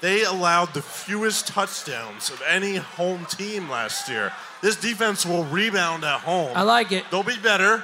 They 0.00 0.24
allowed 0.24 0.72
the 0.72 0.82
fewest 0.82 1.46
touchdowns 1.48 2.30
of 2.30 2.42
any 2.48 2.76
home 2.76 3.26
team 3.26 3.68
last 3.68 4.08
year. 4.08 4.32
This 4.62 4.76
defense 4.76 5.24
will 5.24 5.44
rebound 5.44 6.04
at 6.04 6.20
home. 6.20 6.52
I 6.54 6.62
like 6.62 6.92
it. 6.92 7.04
They'll 7.10 7.22
be 7.22 7.38
better. 7.38 7.82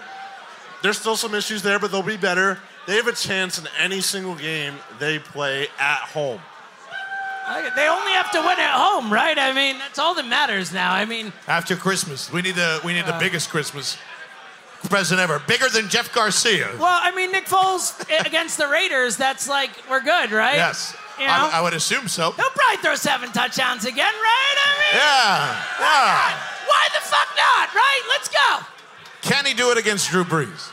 There's 0.82 0.98
still 0.98 1.16
some 1.16 1.34
issues 1.34 1.62
there, 1.62 1.78
but 1.78 1.90
they'll 1.90 2.02
be 2.02 2.16
better. 2.18 2.58
They 2.86 2.96
have 2.96 3.06
a 3.06 3.12
chance 3.12 3.58
in 3.58 3.66
any 3.80 4.00
single 4.00 4.34
game 4.34 4.74
they 4.98 5.18
play 5.18 5.68
at 5.78 5.98
home. 6.00 6.40
I 7.48 7.56
like 7.60 7.66
it. 7.66 7.76
They 7.76 7.88
only 7.88 8.12
have 8.12 8.30
to 8.32 8.38
win 8.40 8.58
at 8.58 8.72
home, 8.72 9.12
right? 9.12 9.38
I 9.38 9.52
mean, 9.52 9.78
that's 9.78 9.98
all 9.98 10.14
that 10.16 10.26
matters 10.26 10.72
now. 10.72 10.92
I 10.92 11.04
mean, 11.04 11.32
After 11.48 11.76
Christmas, 11.76 12.30
we 12.32 12.42
need 12.42 12.56
the 12.56 12.80
we 12.84 12.92
need 12.92 13.06
the 13.06 13.16
biggest 13.18 13.50
Christmas 13.50 13.96
present 14.90 15.20
ever, 15.20 15.40
bigger 15.48 15.68
than 15.68 15.88
Jeff 15.88 16.12
Garcia. 16.14 16.68
well, 16.78 17.00
I 17.02 17.14
mean, 17.14 17.32
Nick 17.32 17.46
Foles 17.46 17.98
against 18.26 18.58
the 18.58 18.68
Raiders, 18.68 19.16
that's 19.16 19.48
like, 19.48 19.70
we're 19.90 20.02
good, 20.02 20.30
right? 20.30 20.54
Yes, 20.56 20.94
You 21.18 21.26
know? 21.26 21.32
I, 21.32 21.58
I 21.58 21.60
would 21.62 21.72
assume 21.74 22.08
so. 22.08 22.32
He'll 22.32 22.50
probably 22.50 22.76
throw 22.82 22.94
seven 22.94 23.32
touchdowns 23.32 23.84
again, 23.84 24.12
right? 24.12 24.56
I 24.66 24.70
mean, 24.78 25.00
Yeah, 25.00 25.62
yeah. 25.80 26.38
why 26.66 26.88
the 26.94 27.00
fuck 27.00 27.28
not, 27.36 27.74
right? 27.74 28.02
Let's 28.08 28.28
go. 28.28 28.66
Can 29.22 29.44
he 29.46 29.54
do 29.54 29.70
it 29.70 29.78
against 29.78 30.10
Drew 30.10 30.24
Brees? 30.24 30.70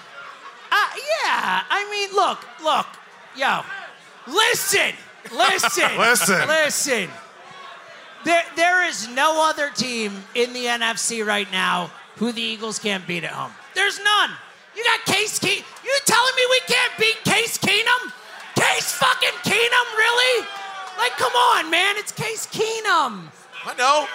Uh, 0.72 0.76
yeah, 1.24 1.64
I 1.70 1.88
mean, 1.92 2.16
look, 2.16 2.40
look, 2.64 2.88
yo, 3.38 3.62
listen, 4.28 4.94
listen, 5.32 5.98
Listen. 5.98 6.48
listen. 6.48 7.10
There, 8.26 8.44
there 8.56 8.88
is 8.88 9.08
no 9.10 9.48
other 9.50 9.70
team 9.70 10.24
in 10.34 10.54
the 10.54 10.66
NFC 10.66 11.26
right 11.26 11.50
now 11.52 11.92
who 12.16 12.32
the 12.32 12.42
Eagles 12.42 12.80
can't 12.80 13.06
beat 13.06 13.24
at 13.24 13.32
home. 13.32 13.52
There's 13.76 14.00
none. 14.04 14.30
You 14.76 14.84
got 14.84 15.04
Case 15.06 15.40
Keenum. 15.40 15.64
You 15.84 15.98
telling 16.06 16.36
me 16.36 16.42
we 16.50 16.60
can't 16.68 16.94
beat 16.98 17.24
Case 17.24 17.58
Keenum? 17.58 18.12
Case 18.64 18.92
fucking 18.94 19.38
Keenum, 19.44 19.98
really? 19.98 20.48
Like, 20.98 21.12
come 21.18 21.34
on, 21.34 21.70
man, 21.70 21.96
it's 21.98 22.12
Case 22.12 22.48
Keenum. 22.48 23.28
I 23.66 23.74
know. 23.78 24.08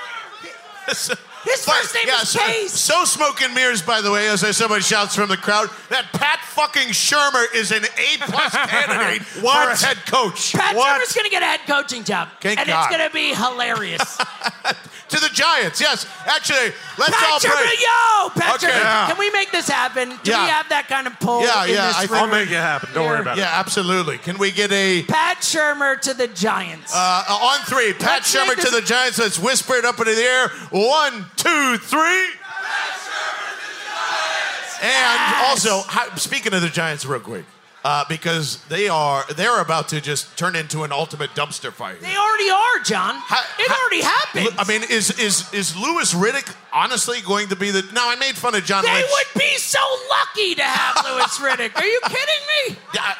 His 1.44 1.64
first 1.64 1.94
name 1.94 2.08
is 2.08 2.28
so, 2.30 2.40
Case. 2.40 2.72
So 2.72 3.04
smoke 3.04 3.42
and 3.42 3.54
mirrors, 3.54 3.82
by 3.82 4.00
the 4.00 4.10
way, 4.10 4.28
as 4.28 4.56
somebody 4.56 4.82
shouts 4.82 5.14
from 5.14 5.28
the 5.28 5.36
crowd, 5.36 5.68
that 5.90 6.06
Pat 6.12 6.40
fucking 6.40 6.88
Shurmur 6.88 7.46
is 7.54 7.70
an 7.72 7.84
A 7.84 8.16
plus 8.20 8.52
candidate 8.68 9.22
for 9.22 9.46
a 9.46 9.76
head 9.76 9.98
coach. 10.06 10.52
Pat 10.54 10.74
What? 10.74 11.00
Shurmur's 11.00 11.14
gonna 11.14 11.28
get 11.28 11.42
a 11.42 11.46
head 11.46 11.60
coaching 11.66 12.04
job, 12.04 12.28
Thank 12.40 12.58
and 12.58 12.68
God. 12.68 12.86
it's 12.90 12.96
gonna 12.96 13.10
be 13.10 13.34
hilarious. 13.34 14.18
to 15.08 15.20
the 15.20 15.28
Giants, 15.32 15.80
yes. 15.80 16.06
Actually, 16.26 16.72
let's 16.98 17.12
all 17.14 17.38
Pat 17.38 17.42
Shurmur, 17.42 17.62
pray. 17.64 17.74
yo, 17.80 18.28
Pat 18.30 18.54
Okay. 18.56 18.68
Yeah. 18.68 19.06
can 19.08 19.18
we 19.18 19.30
make 19.30 19.50
this 19.50 19.68
happen? 19.68 20.10
Do 20.22 20.30
Yeah. 20.30 20.42
we 20.44 20.48
have 20.50 20.68
that 20.68 20.86
kind 20.88 21.06
of 21.06 21.18
pull? 21.20 21.42
Yeah, 21.42 21.64
in 21.64 21.70
yeah, 21.74 21.86
This 21.88 21.96
I 21.96 22.04
room? 22.04 22.14
I'll 22.14 22.26
make 22.26 22.50
it 22.50 22.54
happen. 22.54 22.90
Don't 22.92 23.06
worry 23.06 23.20
about 23.20 23.38
it. 23.38 23.40
Yeah, 23.40 23.58
absolutely. 23.58 24.18
Can 24.18 24.38
we 24.38 24.50
get 24.50 24.70
a 24.72 25.02
Pat 25.04 25.38
Shurmur 25.40 26.00
to 26.02 26.14
the 26.14 26.28
Giants. 26.28 26.92
uh, 26.94 27.24
on 27.28 27.60
three? 27.66 27.92
Pat 27.94 28.22
Let's 28.22 28.34
Shurmur 28.34 28.48
make 28.56 28.60
to 28.66 28.70
the 28.70 28.82
Giants. 28.82 29.18
Let's 29.18 29.38
whisper 29.38 29.74
it 29.76 29.84
up 29.84 29.98
into 29.98 30.14
the 30.14 30.22
air. 30.22 30.48
One, 30.70 31.26
two, 31.36 31.78
three. 31.78 32.00
Pat 32.00 32.98
Shurmur 33.00 33.60
to 33.60 33.66
the 33.66 33.84
Giants. 33.88 34.78
And 34.82 35.20
Yes. 35.20 35.48
also, 35.48 35.82
how, 35.88 36.14
speaking 36.16 36.52
of 36.54 36.62
the 36.62 36.68
Giants, 36.68 37.04
real 37.06 37.20
quick, 37.20 37.44
uh, 37.84 38.04
because 38.08 38.62
they 38.66 38.88
are 38.88 39.24
they're 39.36 39.60
about 39.60 39.88
to 39.88 40.00
just 40.00 40.36
turn 40.36 40.56
into 40.56 40.82
an 40.82 40.92
ultimate 40.92 41.30
dumpster 41.30 41.72
fire. 41.72 41.96
they 42.00 42.16
already 42.16 42.50
are, 42.50 42.82
John. 42.84 43.22
It 43.58 43.70
already 43.70 44.02
happened. 44.02 44.48
I 44.58 44.64
mean, 44.66 44.82
is 44.90 45.18
is 45.18 45.52
is 45.54 45.76
Louis 45.76 46.12
Riddick 46.14 46.54
honestly 46.72 47.20
going 47.22 47.48
to 47.48 47.56
be 47.56 47.70
the? 47.70 47.82
No, 47.92 48.02
I 48.08 48.16
made 48.16 48.36
fun 48.36 48.54
of 48.54 48.64
John 48.64 48.84
they 48.84 48.92
Lynch. 48.92 49.06
would 49.10 49.40
be 49.40 49.56
so 49.58 49.78
lucky 50.10 50.54
to 50.56 50.62
have 50.62 51.04
Louis 51.08 51.38
Riddick. 51.38 51.76
Are 51.76 51.84
you 51.86 52.00
kidding 52.04 52.70
me? 52.70 52.76
I- 52.98 53.16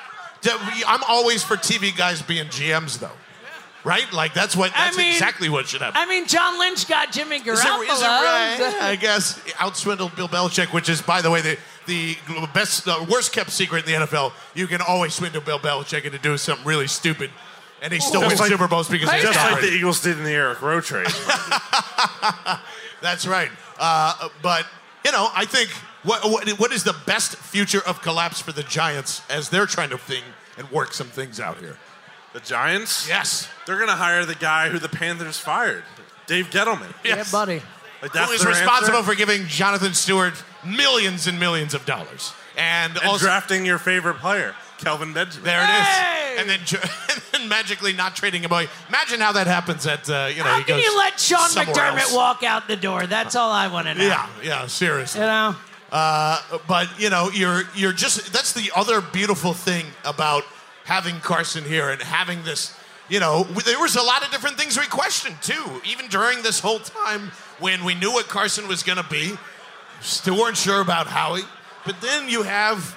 I'm 0.87 1.03
always 1.09 1.43
for 1.43 1.57
TV 1.57 1.95
guys 1.97 2.23
being 2.23 2.47
GMs, 2.47 2.99
though. 3.01 3.11
Right? 3.85 4.11
Like 4.13 4.35
that's 4.35 4.57
what 4.57 4.73
I 4.75 4.87
that's 4.87 4.97
mean- 4.97 5.13
exactly 5.13 5.49
what 5.49 5.67
should 5.69 5.81
happen. 5.83 6.01
I 6.01 6.07
mean, 6.07 6.27
John 6.27 6.59
Lynch 6.59 6.87
got 6.89 7.11
Jimmy 7.13 7.39
Garoppolo. 7.41 7.83
Is 7.83 7.89
it, 7.89 7.93
is 7.93 8.01
it 8.03 8.05
right? 8.07 8.79
I 8.83 8.97
guess 8.97 9.39
outswindled 9.55 10.15
Bill 10.17 10.29
Belichick, 10.29 10.73
which 10.73 10.89
is, 10.89 11.01
by 11.01 11.23
the 11.23 11.31
way, 11.31 11.41
the 11.43 11.57
the 11.89 12.17
best, 12.55 12.85
the 12.85 13.05
worst 13.11 13.33
kept 13.33 13.51
secret 13.51 13.85
in 13.89 14.01
the 14.01 14.07
NFL. 14.07 14.33
You 14.55 14.69
can 14.69 14.81
always 14.81 15.15
swindle 15.15 15.41
Bill 15.41 15.59
Belichick 15.59 16.05
into 16.05 16.19
doing 16.19 16.39
something 16.39 16.65
really 16.65 16.87
stupid, 16.87 17.31
and 17.83 17.93
he 17.93 17.99
still 17.99 18.21
Just 18.21 18.31
wins 18.33 18.41
like- 18.41 18.51
Super 18.51 18.69
Bowls 18.69 18.89
because 18.89 19.11
he's 19.11 19.23
Just 19.23 19.39
Tom 19.39 19.53
like 19.53 19.63
the 19.63 19.73
Eagles 19.73 20.01
did 20.01 20.17
in 20.19 20.23
the 20.25 20.31
Eric 20.31 20.63
Rowe 20.63 20.81
trade. 20.81 21.09
That's 23.01 23.27
right. 23.27 23.51
Uh, 23.79 24.29
but 24.43 24.67
you 25.05 25.13
know, 25.13 25.29
I 25.35 25.45
think 25.45 25.71
what, 26.03 26.25
what 26.31 26.49
what 26.59 26.73
is 26.73 26.85
the 26.85 26.97
best 27.07 27.37
future 27.37 27.81
of 27.87 28.03
collapse 28.03 28.41
for 28.41 28.53
the 28.53 28.63
Giants 28.63 29.23
as 29.31 29.49
they're 29.49 29.67
trying 29.67 29.91
to 29.91 29.99
think 29.99 30.25
and 30.57 30.71
work 30.71 30.93
some 30.93 31.09
things 31.09 31.41
out 31.41 31.59
here? 31.59 31.77
the 32.35 32.41
Giants? 32.41 33.09
Yes. 33.09 33.49
They're 33.67 33.77
going 33.79 33.89
to 33.89 33.95
hire 33.97 34.27
the 34.27 34.35
guy 34.35 34.69
who 34.69 34.79
the 34.79 34.89
Panthers 34.89 35.39
fired, 35.39 35.83
Dave 36.27 36.51
Gettleman. 36.51 36.93
Yeah, 37.03 37.25
buddy. 37.33 37.63
Like, 38.03 38.13
Who 38.13 38.19
that's 38.19 38.33
is 38.33 38.41
their 38.43 38.51
responsible 38.51 38.99
answer? 38.99 39.11
for 39.13 39.17
giving 39.17 39.47
Jonathan 39.47 39.95
Stewart 39.95 40.35
millions 40.65 41.27
and 41.27 41.39
millions 41.39 41.75
of 41.75 41.85
dollars? 41.87 42.33
And, 42.57 42.97
and 42.97 43.07
also, 43.07 43.27
drafting 43.27 43.65
your 43.65 43.79
favorite 43.79 44.17
player, 44.17 44.55
Kelvin 44.79 45.13
Benjamin. 45.13 45.45
There 45.45 45.61
it 45.61 45.71
is. 45.71 45.87
Hey! 45.87 46.37
And 46.39 46.49
then, 46.49 46.61
and 47.13 47.23
then 47.33 47.49
magically 47.49 47.93
not 47.93 48.17
trading 48.17 48.43
him 48.43 48.51
away. 48.51 48.69
Imagine 48.89 49.21
how 49.21 49.33
that 49.33 49.47
happens 49.47 49.87
at, 49.87 50.09
uh, 50.11 50.29
you 50.31 50.39
know, 50.39 50.45
How 50.45 50.59
he 50.59 50.65
can 50.65 50.77
goes 50.77 50.85
you 50.85 50.97
let 50.97 51.21
Sean 51.21 51.49
McDermott 51.51 52.01
else. 52.01 52.15
walk 52.15 52.43
out 52.43 52.67
the 52.69 52.77
door? 52.77 53.07
That's 53.07 53.37
all 53.37 53.51
I 53.51 53.69
want 53.69 53.87
to 53.87 53.95
know. 53.95 54.05
Yeah, 54.05 54.29
yeah, 54.43 54.67
seriously. 54.67 55.21
You 55.21 55.27
know? 55.27 55.57
Uh, 55.91 56.41
but, 56.67 56.89
you 57.01 57.11
know, 57.11 57.31
you're, 57.33 57.63
you're 57.75 57.93
just, 57.93 58.33
that's 58.33 58.53
the 58.53 58.71
other 58.77 59.01
beautiful 59.01 59.53
thing 59.53 59.87
about 60.05 60.45
having 60.85 61.17
Carson 61.21 61.65
here 61.65 61.91
and 61.91 62.03
having 62.03 62.43
this, 62.45 62.77
you 63.09 63.21
know, 63.21 63.45
there 63.45 63.81
was 63.81 63.97
a 63.97 64.03
lot 64.03 64.25
of 64.25 64.31
different 64.31 64.59
things 64.59 64.79
we 64.79 64.87
questioned 64.87 65.41
too, 65.43 65.81
even 65.87 66.09
during 66.09 66.43
this 66.43 66.61
whole 66.61 66.79
time 66.81 67.31
when 67.59 67.85
we 67.85 67.95
knew 67.95 68.13
what 68.13 68.27
Carson 68.29 68.69
was 68.69 68.83
going 68.83 68.99
to 68.99 69.09
be. 69.09 69.37
Still 70.01 70.39
weren't 70.39 70.57
sure 70.57 70.81
about 70.81 71.07
Howie. 71.07 71.43
But 71.85 72.01
then 72.01 72.29
you 72.29 72.43
have 72.43 72.97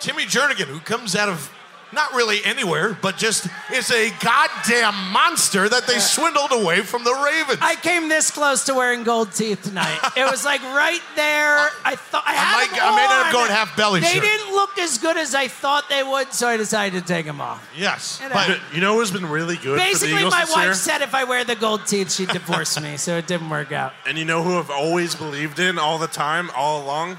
Timmy 0.00 0.24
Jernigan, 0.24 0.66
who 0.66 0.80
comes 0.80 1.16
out 1.16 1.28
of 1.28 1.52
not 1.92 2.12
really 2.12 2.44
anywhere, 2.44 2.96
but 3.00 3.16
just 3.16 3.46
is 3.72 3.90
a 3.90 4.10
goddamn 4.22 4.94
monster 5.10 5.68
that 5.68 5.86
they 5.86 5.98
swindled 5.98 6.52
away 6.52 6.80
from 6.82 7.02
the 7.04 7.12
Ravens. 7.14 7.58
I 7.62 7.76
came 7.76 8.08
this 8.08 8.30
close 8.30 8.64
to 8.64 8.74
wearing 8.74 9.04
gold 9.04 9.32
teeth 9.32 9.62
tonight. 9.62 9.98
It 10.16 10.30
was 10.30 10.44
like 10.44 10.62
right 10.62 11.00
there. 11.16 11.56
I 11.84 11.96
thought 11.96 12.24
I 12.26 12.32
had 12.34 12.56
might- 12.70 12.76
them 12.78 12.92
I 12.92 12.96
may 12.96 13.02
end 13.02 13.12
up 13.12 13.26
on. 13.26 13.32
going 13.32 13.50
half 13.50 13.76
belly 13.76 14.00
They 14.00 14.06
shirt. 14.08 14.22
didn't 14.22 14.52
look 14.52 14.78
as 14.78 14.98
good 14.98 15.16
as 15.16 15.34
I 15.34 15.48
thought 15.48 15.88
they 15.88 16.02
would, 16.02 16.32
so 16.32 16.46
I 16.48 16.56
decided 16.56 17.00
to 17.00 17.06
take 17.06 17.24
them 17.26 17.40
off. 17.40 17.66
yes, 17.76 18.18
You 18.22 18.28
know. 18.28 18.34
but 18.34 18.60
You 18.74 18.80
know 18.80 18.94
who's 18.94 19.10
been 19.10 19.26
really 19.28 19.56
good 19.56 19.64
for 19.64 19.70
the 19.70 19.90
Basically, 19.92 20.16
Eagles 20.16 20.32
my 20.34 20.44
this 20.44 20.54
wife 20.54 20.64
year? 20.64 20.74
said 20.74 21.02
if 21.02 21.14
I 21.14 21.24
wear 21.24 21.44
the 21.44 21.56
gold 21.56 21.86
teeth, 21.86 22.12
she'd 22.12 22.28
divorce 22.28 22.78
me, 22.80 22.96
so 22.98 23.16
it 23.16 23.26
didn't 23.26 23.48
work 23.48 23.72
out. 23.72 23.94
And 24.06 24.18
you 24.18 24.24
know 24.24 24.42
who 24.42 24.58
I've 24.58 24.70
always 24.70 25.14
believed 25.14 25.58
in 25.58 25.78
all 25.78 25.98
the 25.98 26.06
time, 26.06 26.50
all 26.54 26.82
along? 26.84 27.18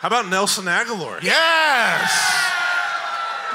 How 0.00 0.08
about 0.08 0.28
Nelson 0.28 0.66
Agholor? 0.66 1.22
yes. 1.22 2.52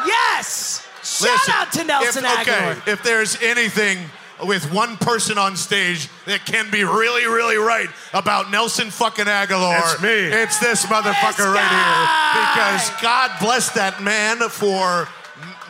Yes! 0.05 0.87
Shout 1.03 1.31
Listen, 1.31 1.53
out 1.55 1.71
to 1.73 1.83
Nelson 1.83 2.25
if, 2.25 2.39
okay, 2.41 2.51
Agholor. 2.51 2.87
if 2.87 3.03
there's 3.03 3.41
anything 3.41 3.97
with 4.43 4.71
one 4.71 4.97
person 4.97 5.37
on 5.37 5.55
stage 5.55 6.09
that 6.25 6.45
can 6.45 6.69
be 6.71 6.83
really, 6.83 7.25
really 7.25 7.57
right 7.57 7.89
about 8.13 8.51
Nelson 8.51 8.89
fucking 8.89 9.25
Agholor. 9.25 9.79
It's 9.93 10.01
me. 10.01 10.09
It's 10.09 10.59
this 10.59 10.85
motherfucker 10.85 11.37
This 11.37 11.45
right 11.45 11.69
here. 11.69 12.81
Because 12.89 13.01
God 13.01 13.31
bless 13.39 13.69
that 13.71 14.01
man 14.01 14.39
for 14.49 15.07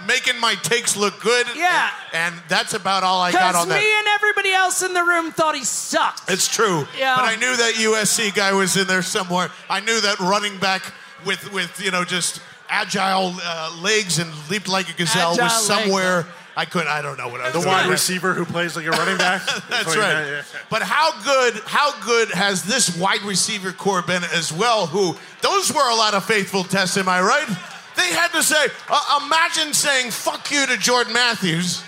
making 0.08 0.40
my 0.40 0.56
takes 0.56 0.98
look 0.98 1.20
good. 1.22 1.48
Yeah. 1.56 1.90
And, 2.14 2.36
and 2.36 2.44
that's 2.48 2.74
about 2.74 3.04
all 3.04 3.22
I 3.22 3.32
got 3.32 3.52
Because 3.52 3.64
on 3.64 3.70
me 3.70 3.76
that. 3.76 3.98
and 4.00 4.08
everybody 4.16 4.54
else 4.54 4.82
in 4.82 4.94
the 4.94 5.04
room 5.04 5.32
thought 5.32 5.56
he 5.56 5.64
sucked. 5.64 6.30
It's 6.30 6.48
true. 6.48 6.88
Yeah. 6.98 7.16
But 7.16 7.26
I 7.26 7.36
knew 7.36 7.56
that 7.56 7.74
USC 7.76 8.34
guy 8.34 8.54
was 8.54 8.78
in 8.78 8.88
there 8.88 9.02
somewhere. 9.02 9.50
I 9.70 9.80
knew 9.80 10.00
that 10.02 10.20
running 10.20 10.58
back 10.58 10.82
with, 11.26 11.52
with 11.54 11.80
you 11.84 11.92
know, 11.92 12.04
just 12.04 12.42
agile 12.72 13.36
uh, 13.44 13.78
legs 13.82 14.18
and 14.20 14.32
leaped 14.50 14.68
like 14.68 14.90
a 14.90 14.94
gazelle 14.94 15.34
Agile 15.34 15.44
was 15.46 15.70
legs. 15.70 15.84
somewhere. 15.84 16.26
I 16.56 16.66
couldn't, 16.66 16.90
I 16.90 17.02
don't 17.02 17.18
know 17.18 17.30
what 17.30 17.40
I 17.40 17.46
was 17.46 17.54
The 17.54 17.60
doing. 17.62 17.72
wide 17.72 17.90
receiver 17.90 18.34
who 18.34 18.44
plays 18.44 18.76
like 18.76 18.86
a 18.86 18.92
running 18.92 19.18
back. 19.18 19.42
That's 19.70 19.86
what 19.86 19.98
right. 19.98 20.26
yeah. 20.26 20.42
But 20.70 20.82
how 20.82 21.12
good, 21.24 21.62
how 21.66 21.98
good 22.06 22.30
has 22.32 22.64
this 22.64 22.98
wide 22.98 23.22
receiver 23.22 23.72
core 23.72 24.02
been 24.02 24.24
as 24.34 24.52
well? 24.52 24.86
Who 24.88 25.16
those 25.42 25.72
were 25.74 25.90
a 25.90 25.96
lot 25.96 26.14
of 26.14 26.26
faithful 26.26 26.64
tests, 26.66 26.98
am 26.98 27.08
I 27.08 27.22
right? 27.22 27.48
They 27.96 28.14
had 28.14 28.30
to 28.34 28.44
say, 28.44 28.68
uh, 28.90 29.20
imagine 29.26 29.74
saying 29.74 30.12
"fuck 30.12 30.50
you" 30.52 30.66
to 30.66 30.78
Jordan 30.78 31.14
Matthews, 31.14 31.84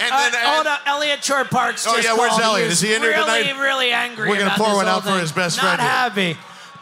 and 0.00 0.10
Uh, 0.12 0.18
then 0.30 0.32
Oh, 0.44 0.60
on, 0.70 0.78
Elliot 0.86 1.22
Short 1.24 1.50
Parks. 1.50 1.86
Oh, 1.86 1.96
yeah, 1.98 2.14
where's 2.14 2.30
called. 2.30 2.42
Elliot? 2.42 2.68
was 2.70 2.82
Is 2.82 2.88
he 2.88 2.94
in 2.94 3.02
here 3.02 3.10
really, 3.12 3.22
tonight? 3.24 3.46
Really 3.52 3.60
really 3.60 3.92
angry. 3.92 4.28
We're 4.30 4.36
gonna 4.38 4.46
about 4.54 4.58
pour 4.58 4.68
this 4.68 4.76
one 4.76 4.86
whole 4.86 4.96
out 4.96 5.04
for 5.04 5.18
his 5.20 5.32
best 5.32 5.56
Not 5.58 5.64
friend 5.64 5.80
here. 5.82 5.90
happy. 5.90 6.36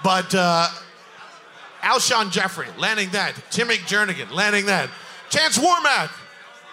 But 0.04 0.34
uh, 0.34 0.68
Alshon 1.82 2.30
Jeffery 2.30 2.66
landing 2.78 3.10
that. 3.10 3.34
Timmy 3.50 3.76
Jernigan 3.76 4.30
landing 4.32 4.66
that. 4.66 4.90
Chance 5.30 5.58
Warmack. 5.58 6.10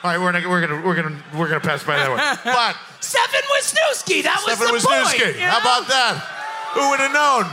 All 0.03 0.11
right, 0.11 0.19
we're 0.19 0.31
gonna 0.31 0.47
we're 0.49 0.61
gonna 0.61 0.81
we're 0.85 0.95
gonna 0.95 1.23
we're 1.35 1.47
gonna 1.47 1.59
pass 1.59 1.83
by 1.83 1.97
that 1.97 2.09
one. 2.09 2.19
But 2.53 2.75
Stefan 2.99 3.41
Wisniewski. 3.55 4.23
That 4.23 4.41
was 4.45 4.55
Stefan 4.57 4.73
the 4.73 4.79
Wisniewski. 4.79 5.23
point. 5.23 5.35
you 5.37 5.41
How 5.41 5.59
about 5.59 5.87
that? 5.87 6.17
Who 6.73 6.89
would 6.89 6.99
have 6.99 7.13
known? 7.13 7.45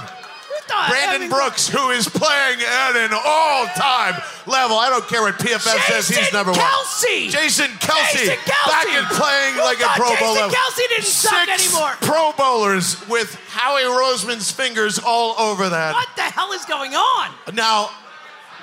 Thought- 0.66 0.86
I 0.86 0.90
Brandon 0.90 1.20
mean, 1.22 1.30
Brooks, 1.30 1.68
who 1.68 1.90
is 1.90 2.08
playing 2.08 2.58
at 2.62 2.96
an 2.96 3.10
all-time 3.12 4.14
level. 4.46 4.78
I 4.78 4.88
don't 4.90 5.06
care 5.08 5.22
what 5.22 5.34
PFF 5.38 5.60
says. 5.86 6.08
He's 6.08 6.16
Jason 6.18 6.32
number 6.34 6.52
one. 6.52 6.60
Kelce. 6.60 7.30
Jason 7.30 7.66
Kelce, 7.78 8.12
Jason 8.12 8.36
Kelce. 8.36 8.70
back 8.70 8.86
and 8.88 9.06
playing 9.08 9.54
Who 9.54 9.60
like 9.60 9.80
a 9.80 9.88
Pro 9.96 10.08
Bowl 10.08 10.16
Jason 10.16 10.34
level. 10.34 10.50
Kelce 10.56 10.88
didn't 10.88 11.04
suck 11.04 11.48
anymore? 11.48 11.92
Pro 12.00 12.32
Bowlers 12.32 13.06
with 13.08 13.34
Howie 13.50 13.82
Roseman's 13.82 14.50
fingers 14.50 14.98
all 14.98 15.34
over 15.38 15.68
that. 15.68 15.92
What 15.94 16.08
the 16.16 16.22
hell 16.22 16.52
is 16.52 16.64
going 16.64 16.94
on? 16.94 17.30
Now, 17.52 17.90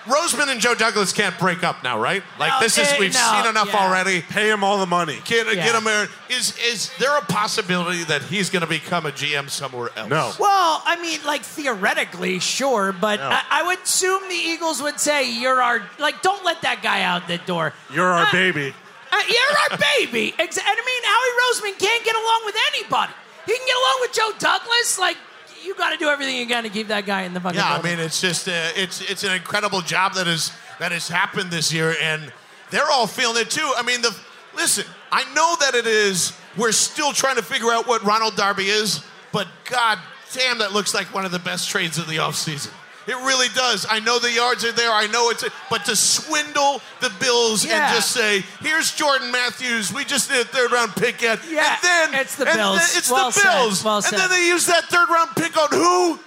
Roseman 0.06 0.48
and 0.50 0.60
Joe 0.60 0.74
Douglas 0.74 1.14
can't 1.14 1.38
break 1.38 1.64
up 1.64 1.84
now, 1.84 2.00
right? 2.00 2.24
Like 2.40 2.52
No, 2.52 2.60
this 2.60 2.78
is 2.78 2.88
eh, 2.92 2.98
we've 3.00 3.14
no, 3.14 3.20
seen 3.42 3.50
enough 3.50 3.68
yeah. 3.74 3.86
already. 3.88 4.22
Pay 4.22 4.50
him 4.50 4.64
all 4.64 4.80
the 4.80 4.86
money. 4.88 5.20
Get, 5.26 5.48
Yeah. 5.48 5.64
get 5.66 5.76
him 5.76 5.84
there. 5.84 6.08
Is 6.30 6.58
is 6.58 6.92
there 7.00 7.16
a 7.18 7.22
possibility 7.22 8.04
that 8.06 8.24
he's 8.24 8.50
going 8.50 8.62
to 8.62 8.68
become 8.68 9.06
a 9.06 9.12
GM 9.12 9.50
somewhere 9.50 9.90
else? 9.96 10.10
No. 10.10 10.34
Well, 10.40 10.82
I 10.86 11.00
mean, 11.02 11.20
like 11.26 11.44
theoretically, 11.44 12.40
sure, 12.40 12.92
but 12.94 13.20
No. 13.20 13.30
I, 13.30 13.42
I 13.50 13.64
would 13.68 13.80
assume 13.80 14.22
the 14.28 14.36
Eagles 14.36 14.82
would 14.82 15.00
say, 15.00 15.30
"You're 15.32 15.62
our 15.62 15.84
like, 16.00 16.22
don't 16.22 16.44
let 16.44 16.62
that 16.64 16.82
guy 16.82 17.04
out 17.04 17.28
the 17.28 17.38
door." 17.40 17.74
You're 17.94 18.12
our 18.12 18.26
Uh, 18.26 18.32
baby. 18.32 18.74
Uh, 19.12 19.18
you're 19.28 19.58
our 19.72 19.78
baby. 20.00 20.34
Ex- 20.40 20.58
and 20.58 20.66
I 20.66 20.74
mean, 20.74 21.04
Howie 21.04 21.74
Roseman 21.74 21.78
can't 21.80 22.04
get 22.06 22.16
along 22.16 22.42
with 22.46 22.56
anybody. 22.74 23.14
He 23.46 23.54
can 23.58 23.66
get 23.68 23.76
along 23.76 23.98
with 24.02 24.14
Joe 24.14 24.32
Douglas. 24.40 24.98
Like, 24.98 25.18
you 25.64 25.76
got 25.76 25.92
to 25.92 25.98
do 25.98 26.08
everything 26.08 26.38
you 26.38 26.48
can 26.48 26.64
to 26.64 26.70
keep 26.70 26.88
that 26.88 27.06
guy 27.06 27.24
in 27.24 27.34
the 27.34 27.40
fucking. 27.40 27.58
Yeah, 27.58 27.74
I 27.74 27.82
mean 27.82 28.00
it's 28.00 28.22
just 28.22 28.48
uh, 28.48 28.52
it's 28.76 29.02
it's 29.10 29.24
an 29.24 29.34
incredible 29.34 29.82
job 29.82 30.14
that 30.16 30.28
is 30.28 30.52
that 30.80 30.92
has 30.92 31.08
happened 31.08 31.52
this 31.52 31.72
year, 31.72 31.96
and 32.02 32.32
they're 32.70 32.90
all 32.90 33.08
feeling 33.08 33.42
it 33.42 33.50
too. 33.50 33.72
I 33.78 33.84
mean, 33.84 34.02
the 34.02 34.16
listen, 34.56 34.86
I 35.12 35.24
know 35.34 35.56
that 35.60 35.76
it 35.76 35.86
is. 35.88 36.34
We're 36.58 36.72
still 36.74 37.14
trying 37.14 37.38
to 37.38 37.44
figure 37.44 37.72
out 37.72 37.88
what 37.88 38.04
Ronald 38.04 38.36
Darby 38.36 38.66
is, 38.66 39.04
but 39.32 39.48
god 39.66 40.00
damn, 40.34 40.60
that 40.60 40.74
looks 40.74 40.94
like 40.94 41.14
one 41.14 41.26
of 41.26 41.32
the 41.32 41.40
best 41.40 41.70
trades 41.70 41.98
of 41.98 42.08
the 42.08 42.18
offseason. 42.18 42.72
It 43.08 43.16
really 43.16 43.48
does. 43.56 43.86
I 43.90 44.00
know 44.00 44.20
the 44.20 44.32
yards 44.32 44.64
are 44.64 44.72
there. 44.72 44.92
I 44.92 45.08
know 45.08 45.30
it's, 45.32 45.44
but 45.70 45.86
to 45.86 45.96
swindle 45.96 46.82
the 47.00 47.10
Bills 47.20 47.66
Yeah. 47.66 47.88
and 47.88 47.96
just 47.96 48.12
say, 48.12 48.44
"Here's 48.62 48.92
Jordan 48.92 49.32
Matthews. 49.32 49.92
We 49.92 50.06
just 50.06 50.30
did 50.30 50.42
a 50.46 50.50
third 50.50 50.72
round 50.72 50.96
pick 50.96 51.24
at," 51.24 51.40
Yeah, 51.50 51.74
and 51.74 52.12
then 52.14 52.22
it's 52.22 52.36
the 52.36 52.46
Bills. 52.46 52.96
it's 52.96 53.10
Well 53.10 53.32
the 53.32 53.42
Bills, 53.44 53.84
well 53.84 53.96
and 53.98 54.06
said. 54.06 54.20
then 54.20 54.30
they 54.30 54.46
use 54.48 54.68
that 54.68 54.86
third 54.86 55.10
round 55.10 55.36
pick 55.36 55.58
on 55.58 55.70
who? 55.72 56.20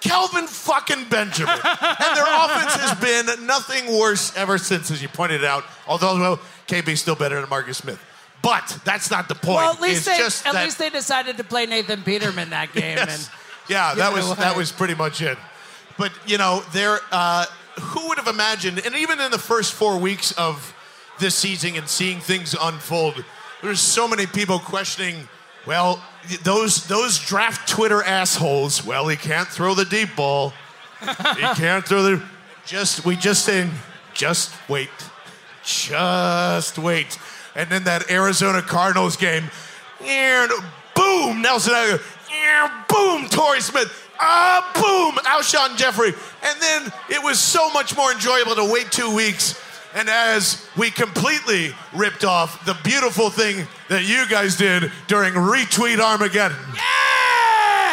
Kelvin 0.00 0.46
fucking 0.46 1.04
Benjamin. 1.06 1.54
and 1.64 2.16
their 2.16 2.26
offense 2.28 2.74
has 2.74 2.94
been 3.00 3.46
nothing 3.46 3.98
worse 3.98 4.32
ever 4.36 4.56
since, 4.58 4.90
as 4.92 5.02
you 5.02 5.08
pointed 5.08 5.44
out. 5.44 5.64
Although, 5.88 6.20
well, 6.20 6.40
KB's 6.68 7.00
still 7.00 7.16
better 7.16 7.40
than 7.40 7.48
Marcus 7.50 7.78
Smith. 7.78 7.98
But 8.42 8.78
that's 8.84 9.10
not 9.10 9.28
the 9.28 9.34
point. 9.34 9.56
well, 9.56 9.72
at 9.72 9.80
least 9.80 10.06
it's 10.06 10.16
they 10.16 10.18
just 10.18 10.46
at 10.46 10.52
that, 10.52 10.64
least 10.64 10.78
they 10.78 10.90
decided 10.90 11.38
to 11.38 11.44
play 11.44 11.66
Nathan 11.66 12.02
Peterman 12.02 12.50
that 12.50 12.72
game. 12.74 12.96
Yes. 12.98 13.08
And 13.26 13.28
Yeah, 13.68 13.94
that 13.94 14.12
was 14.12 14.26
away. 14.26 14.36
that 14.36 14.56
was 14.56 14.70
pretty 14.70 14.94
much 14.94 15.20
it. 15.20 15.36
But 15.98 16.12
you 16.26 16.38
know, 16.38 16.62
there 16.72 17.00
uh, 17.10 17.46
who 17.80 18.08
would 18.08 18.18
have 18.18 18.28
imagined? 18.28 18.80
And 18.86 18.94
even 18.94 19.20
in 19.20 19.30
the 19.30 19.38
first 19.38 19.74
four 19.74 19.98
weeks 19.98 20.32
of 20.32 20.74
this 21.18 21.34
season 21.34 21.74
and 21.76 21.88
seeing 21.88 22.20
things 22.20 22.54
unfold, 22.58 23.24
there's 23.62 23.80
so 23.80 24.06
many 24.08 24.24
people 24.26 24.58
questioning. 24.60 25.28
Well, 25.66 26.02
those 26.44 26.86
those 26.86 27.18
draft 27.18 27.68
Twitter 27.68 28.02
assholes. 28.02 28.84
Well, 28.84 29.08
he 29.08 29.16
can't 29.16 29.48
throw 29.48 29.74
the 29.74 29.84
deep 29.84 30.14
ball. 30.16 30.54
he 31.00 31.06
can't 31.56 31.84
throw 31.84 32.02
the. 32.02 32.22
Just 32.64 33.04
we 33.04 33.16
just 33.16 33.44
saying. 33.44 33.70
Just 34.14 34.54
wait. 34.68 34.90
Just 35.64 36.78
wait. 36.78 37.18
And 37.54 37.68
then 37.70 37.84
that 37.84 38.10
Arizona 38.10 38.62
Cardinals 38.62 39.16
game, 39.16 39.44
and 40.00 40.50
boom, 40.94 41.42
Nelson 41.42 41.74
and 41.74 42.72
boom, 42.88 43.28
Torrey 43.28 43.60
Smith, 43.60 44.07
ah, 44.20 44.70
boom, 44.74 45.22
Alshon 45.24 45.76
Jeffery. 45.76 46.12
And 46.42 46.60
then 46.60 46.92
it 47.10 47.22
was 47.22 47.40
so 47.40 47.70
much 47.70 47.96
more 47.96 48.12
enjoyable 48.12 48.54
to 48.56 48.70
wait 48.70 48.90
two 48.90 49.14
weeks. 49.14 49.60
And 49.94 50.08
as 50.08 50.66
we 50.76 50.90
completely 50.90 51.74
ripped 51.94 52.24
off 52.24 52.64
the 52.66 52.76
beautiful 52.84 53.30
thing 53.30 53.66
that 53.88 54.04
you 54.04 54.28
guys 54.28 54.56
did 54.56 54.92
during 55.06 55.32
Retweet 55.32 55.98
Armageddon, 55.98 56.58
yeah, 56.74 57.92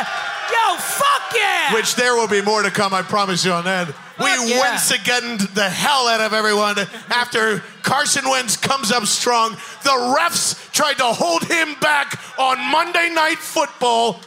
yo, 0.51 0.77
fuck 0.77 1.33
yeah. 1.33 1.73
which 1.73 1.95
there 1.95 2.15
will 2.15 2.27
be 2.27 2.41
more 2.41 2.61
to 2.61 2.69
come, 2.69 2.93
I 2.93 3.01
promise 3.01 3.45
you 3.45 3.53
on 3.53 3.63
that. 3.63 3.87
We 4.19 4.25
yeah. 4.25 4.59
once 4.59 4.91
again 4.91 5.37
the 5.53 5.69
hell 5.69 6.07
out 6.07 6.21
of 6.21 6.33
everyone 6.33 6.77
after 7.09 7.59
Carson 7.81 8.29
Wentz 8.29 8.55
comes 8.57 8.91
up 8.91 9.05
strong. 9.05 9.51
The 9.83 10.15
refs 10.17 10.71
tried 10.71 10.97
to 10.97 11.05
hold 11.05 11.43
him 11.43 11.75
back 11.81 12.19
on 12.37 12.59
Monday 12.71 13.09
Night 13.09 13.37
Football. 13.37 14.21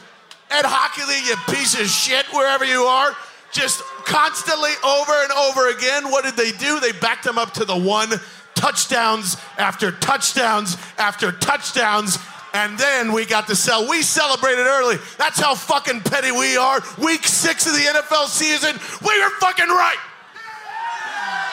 Ed 0.51 0.65
Hochuli, 0.65 1.27
you 1.27 1.35
piece 1.53 1.79
of 1.79 1.87
shit, 1.87 2.25
wherever 2.33 2.65
you 2.65 2.83
are, 2.83 3.15
just 3.51 3.81
constantly 4.05 4.71
over 4.83 5.11
and 5.11 5.31
over 5.31 5.69
again. 5.69 6.11
What 6.11 6.23
did 6.23 6.35
they 6.35 6.51
do? 6.57 6.79
They 6.79 6.91
backed 6.91 7.25
him 7.25 7.37
up 7.37 7.53
to 7.55 7.65
the 7.65 7.77
one 7.77 8.09
touchdowns 8.55 9.37
after 9.57 9.91
touchdowns 9.91 10.77
after 10.97 11.31
touchdowns. 11.31 12.17
And 12.53 12.77
then 12.79 13.13
we 13.13 13.25
got 13.25 13.47
to 13.47 13.55
sell. 13.55 13.87
We 13.87 14.01
celebrated 14.01 14.65
early. 14.65 14.97
That's 15.17 15.39
how 15.39 15.53
fucking 15.53 16.01
petty 16.01 16.31
we 16.31 16.57
are. 16.57 16.81
Week 16.97 17.23
six 17.23 17.67
of 17.67 17.73
the 17.73 17.79
NFL 17.79 18.25
season, 18.27 18.75
we 19.07 19.21
were 19.21 19.29
fucking 19.39 19.67
right. 19.67 19.97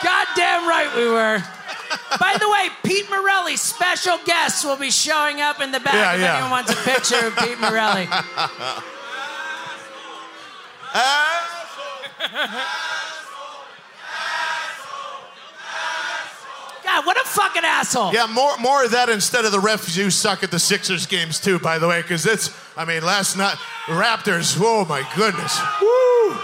Goddamn 0.03 0.69
right 0.69 0.91
we 0.97 1.09
were. 1.09 1.43
By 2.19 2.37
the 2.39 2.49
way, 2.49 2.69
Pete 2.85 3.09
Morelli, 3.11 3.57
special 3.57 4.19
guest, 4.25 4.65
will 4.65 4.77
be 4.77 4.91
showing 4.91 5.41
up 5.41 5.61
in 5.61 5.71
the 5.73 5.81
back 5.81 5.95
Yeah, 5.95 6.15
if 6.15 6.21
yeah. 6.21 6.33
anyone 6.35 6.51
wants 6.51 6.73
a 6.73 6.77
picture 6.77 7.27
of 7.27 7.37
Pete 7.37 7.59
Morelli. 7.61 8.09
God, 16.85 17.05
what 17.05 17.17
a 17.17 17.25
fucking 17.29 17.63
asshole. 17.65 18.13
Yeah, 18.13 18.27
more 18.27 18.57
more 18.59 18.85
of 18.85 18.93
that 18.93 19.09
instead 19.09 19.45
of 19.45 19.51
the 19.53 19.59
refs 19.59 19.97
you 19.97 20.09
suck 20.11 20.43
at 20.45 20.51
the 20.53 20.59
Sixers 20.59 21.07
games 21.07 21.41
too, 21.41 21.59
by 21.59 21.79
the 21.79 21.89
way, 21.89 22.01
because 22.01 22.25
it's 22.27 22.51
I 22.77 22.85
mean 22.85 23.03
last 23.03 23.37
night 23.37 23.57
Raptors, 23.87 24.57
oh 24.61 24.85
my 24.85 25.03
goodness. 25.17 25.59
Woo! 25.83 26.39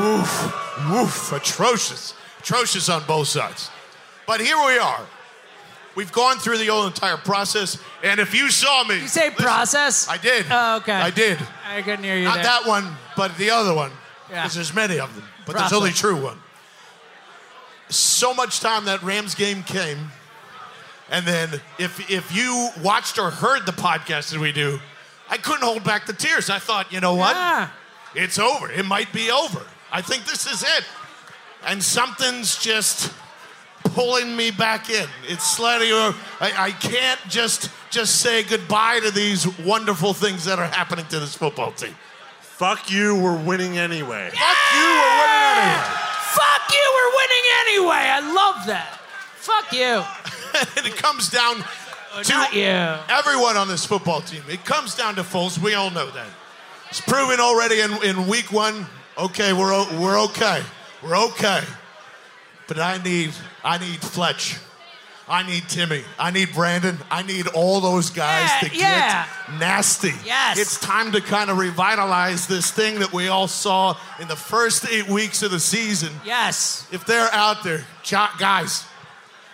Woof, 0.00 0.90
woof, 0.90 1.32
atrocious. 1.32 2.14
Atrocious 2.40 2.88
on 2.88 3.04
both 3.06 3.28
sides. 3.28 3.70
But 4.28 4.42
here 4.42 4.58
we 4.58 4.76
are. 4.76 5.06
We've 5.96 6.12
gone 6.12 6.36
through 6.36 6.58
the 6.58 6.66
whole 6.66 6.86
entire 6.86 7.16
process, 7.16 7.82
and 8.04 8.20
if 8.20 8.34
you 8.34 8.50
saw 8.50 8.84
me 8.84 9.00
You 9.00 9.08
say 9.08 9.30
listen, 9.30 9.42
process? 9.42 10.06
I 10.06 10.18
did. 10.18 10.44
Oh, 10.50 10.76
okay. 10.76 10.92
I 10.92 11.08
did. 11.08 11.38
I 11.66 11.80
couldn't 11.80 12.04
hear 12.04 12.18
you 12.18 12.24
Not 12.24 12.34
there. 12.34 12.42
that 12.44 12.66
one, 12.66 12.94
but 13.16 13.36
the 13.38 13.48
other 13.50 13.72
one. 13.72 13.90
Yeah. 14.30 14.42
Because 14.42 14.54
there's 14.54 14.74
many 14.74 15.00
of 15.00 15.12
them. 15.14 15.24
But 15.46 15.52
Process. 15.52 15.70
there's 15.70 15.80
only 15.80 15.92
true 15.92 16.22
one. 16.22 16.38
So 17.88 18.34
much 18.34 18.60
time 18.60 18.84
that 18.84 19.02
Rams 19.02 19.34
game 19.34 19.62
came, 19.62 20.10
and 21.10 21.24
then 21.26 21.48
if 21.78 22.10
if 22.10 22.36
you 22.36 22.68
watched 22.82 23.18
or 23.18 23.30
heard 23.30 23.64
the 23.64 23.72
podcast 23.72 24.30
that 24.32 24.40
we 24.40 24.52
do, 24.52 24.78
I 25.30 25.38
couldn't 25.38 25.62
hold 25.62 25.84
back 25.84 26.04
the 26.04 26.12
tears. 26.12 26.50
I 26.50 26.58
thought, 26.58 26.92
you 26.92 27.00
know 27.00 27.14
what? 27.14 27.34
Yeah. 27.34 27.70
It's 28.14 28.38
over. 28.38 28.70
It 28.70 28.84
might 28.84 29.10
be 29.10 29.30
over. 29.30 29.62
I 29.90 30.02
think 30.02 30.26
this 30.26 30.46
is 30.46 30.62
it. 30.62 30.84
And 31.66 31.82
something's 31.82 32.58
just 32.58 33.10
pulling 33.98 34.36
me 34.36 34.52
back 34.52 34.90
in. 34.90 35.08
It's 35.24 35.58
letting 35.58 35.92
I, 35.92 36.14
I 36.56 36.70
can't 36.70 37.18
just 37.28 37.68
just 37.90 38.20
say 38.20 38.44
goodbye 38.44 39.00
to 39.00 39.10
these 39.10 39.44
wonderful 39.58 40.14
things 40.14 40.44
that 40.44 40.60
are 40.60 40.66
happening 40.68 41.04
to 41.06 41.18
this 41.18 41.34
football 41.34 41.72
team. 41.72 41.96
Fuck 42.40 42.92
you, 42.92 43.16
we're 43.16 43.42
winning 43.42 43.76
anyway. 43.76 44.30
Fuck 44.30 44.58
you, 44.74 44.86
we're 44.86 45.18
winning 45.18 45.58
anyway. 45.58 45.82
Fuck 46.30 46.72
you, 46.72 46.92
we're 46.94 47.16
winning 47.16 47.44
anyway. 47.60 48.04
I 48.08 48.20
love 48.34 48.66
that. 48.68 49.00
Fuck 49.34 49.72
you. 49.72 50.04
and 50.76 50.86
it 50.86 50.96
comes 50.96 51.28
down 51.28 51.56
to 52.22 52.32
Not 52.32 52.54
you. 52.54 52.66
everyone 53.08 53.56
on 53.56 53.66
this 53.66 53.84
football 53.84 54.20
team. 54.20 54.42
It 54.48 54.64
comes 54.64 54.94
down 54.94 55.16
to 55.16 55.22
Foles. 55.22 55.58
We 55.58 55.74
all 55.74 55.90
know 55.90 56.08
that. 56.10 56.28
It's 56.90 57.00
proven 57.00 57.40
already 57.40 57.80
in, 57.80 58.00
in 58.04 58.28
week 58.28 58.52
one. 58.52 58.86
Okay, 59.16 59.52
we're 59.52 59.74
o- 59.74 60.00
we're 60.00 60.20
okay. 60.26 60.62
We're 61.02 61.18
okay. 61.30 61.62
But 62.68 62.78
I 62.78 63.02
need 63.02 63.32
I 63.64 63.78
need 63.78 63.98
Fletch. 64.00 64.58
I 65.30 65.42
need 65.42 65.64
Timmy. 65.68 66.02
I 66.18 66.30
need 66.30 66.54
Brandon. 66.54 66.96
I 67.10 67.22
need 67.22 67.48
all 67.48 67.82
those 67.82 68.08
guys 68.08 68.48
Yeah, 68.50 68.58
to 68.60 68.74
get 68.74 68.80
yeah. 68.80 69.26
nasty. 69.58 70.12
Yes. 70.24 70.58
It's 70.58 70.80
time 70.80 71.12
to 71.12 71.20
kind 71.20 71.50
of 71.50 71.58
revitalize 71.58 72.46
this 72.46 72.70
thing 72.70 73.00
that 73.00 73.12
we 73.12 73.28
all 73.28 73.46
saw 73.46 73.94
in 74.20 74.28
the 74.28 74.36
first 74.36 74.88
eight 74.90 75.06
weeks 75.06 75.42
of 75.42 75.50
the 75.50 75.60
season. 75.60 76.12
Yes. 76.24 76.86
If 76.92 77.04
they're 77.04 77.28
out 77.34 77.62
there, 77.62 77.84
guys, 78.38 78.84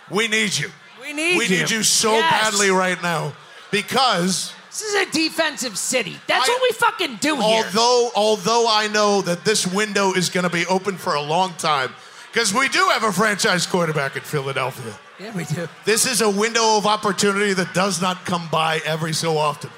we 0.09 0.29
need 0.29 0.57
you. 0.57 0.69
We 1.01 1.11
need 1.11 1.37
we 1.37 1.45
you. 1.45 1.49
We 1.55 1.57
need 1.61 1.69
you 1.71 1.83
so 1.83 2.13
Yes. 2.13 2.31
badly 2.31 2.69
right 2.69 3.01
now 3.03 3.33
because 3.69 4.53
This 4.69 4.81
is 4.81 5.07
a 5.07 5.11
defensive 5.11 5.77
city. 5.77 6.19
That's 6.27 6.47
I- 6.47 6.51
what 6.53 6.61
we 6.61 6.71
fucking 6.71 7.15
do 7.17 7.35
here. 7.35 7.65
although 7.65 8.11
although 8.15 8.65
I 8.69 8.87
know 8.87 9.21
that 9.23 9.43
this 9.43 9.67
window 9.67 10.13
is 10.13 10.29
going 10.29 10.45
to 10.45 10.49
be 10.49 10.65
open 10.67 10.97
for 10.97 11.15
a 11.15 11.21
long 11.21 11.53
time 11.55 11.93
because 12.35 12.53
we 12.53 12.67
do 12.67 12.85
have 12.91 13.03
a 13.03 13.13
franchise 13.13 13.65
quarterback 13.65 14.17
in 14.17 14.21
Philadelphia. 14.21 14.93
Yeah, 15.21 15.33
we 15.33 15.45
do. 15.45 15.69
This 15.85 16.05
is 16.05 16.19
a 16.19 16.29
window 16.29 16.75
of 16.77 16.85
opportunity 16.85 17.53
that 17.53 17.73
does 17.73 18.01
not 18.01 18.25
come 18.25 18.49
by 18.51 18.81
every 18.83 19.13
so 19.13 19.37
often, 19.37 19.69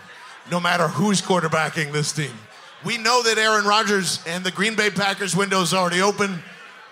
no 0.49 0.59
matter 0.59 0.87
who's 0.87 1.21
quarterbacking 1.21 1.91
this 1.91 2.11
team. 2.11 2.31
We 2.83 2.97
know 2.97 3.21
that 3.21 3.37
Aaron 3.37 3.65
Rodgers 3.65 4.23
and 4.25 4.43
the 4.43 4.49
Green 4.49 4.75
Bay 4.75 4.89
Packers 4.89 5.35
window 5.35 5.61
is 5.61 5.71
already 5.71 6.01
open, 6.01 6.39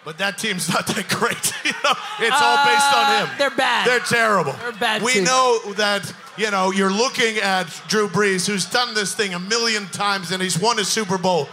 but 0.03 0.19
that 0.19 0.37
team's 0.37 0.69
not 0.73 0.85
that 0.85 1.07
great. 1.09 1.51
You 1.65 1.71
know, 1.83 1.95
it's 2.19 2.39
all 2.39 2.63
based 2.63 2.93
on 2.95 3.05
Uh, 3.05 3.25
him. 3.25 3.35
they're 3.39 3.49
bad. 3.49 3.87
They're 3.87 3.99
terrible. 4.01 4.51
They're 4.53 4.71
bad 4.73 5.01
We 5.01 5.13
too. 5.13 5.23
know 5.23 5.59
that 5.77 6.13
you 6.37 6.51
know 6.51 6.69
you're 6.69 6.91
looking 6.93 7.37
at 7.37 7.65
Drew 7.87 8.07
Brees, 8.07 8.45
who's 8.45 8.65
done 8.67 8.93
this 8.93 9.15
thing 9.15 9.33
a 9.33 9.39
million 9.39 9.87
times 9.87 10.31
and 10.31 10.43
he's 10.43 10.59
won 10.59 10.77
a 10.77 10.85
Super 10.85 11.17
Bowl, 11.17 11.49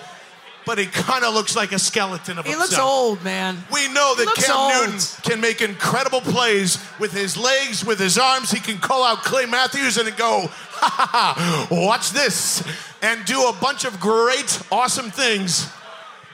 but 0.65 0.79
he 0.79 0.87
kind 0.87 1.25
of 1.25 1.35
looks 1.35 1.57
like 1.57 1.73
a 1.73 1.79
skeleton 1.79 2.39
of 2.39 2.45
He 2.45 2.53
himself. 2.53 2.71
He 2.71 2.77
looks 2.77 2.83
old, 2.83 3.25
man. 3.25 3.59
We 3.73 3.89
know 3.89 4.15
that 4.17 4.35
Cam 4.37 4.57
old. 4.57 4.93
Newton 4.93 5.01
can 5.23 5.41
make 5.41 5.61
incredible 5.61 6.21
plays 6.21 6.79
with 6.99 7.13
his 7.13 7.37
legs, 7.37 7.85
with 7.85 7.99
his 7.99 8.19
arms. 8.19 8.51
He 8.51 8.61
can 8.61 8.79
call 8.79 9.05
out 9.05 9.19
Clay 9.19 9.47
Matthews 9.47 9.99
and 9.99 10.15
go, 10.17 10.47
ha 10.49 10.89
ha 10.89 11.35
ha, 11.37 11.69
watch 11.71 12.11
this, 12.11 12.63
and 13.03 13.25
do 13.25 13.49
a 13.49 13.53
bunch 13.61 13.85
of 13.85 13.99
great, 14.01 14.61
awesome 14.71 15.11
things. 15.11 15.69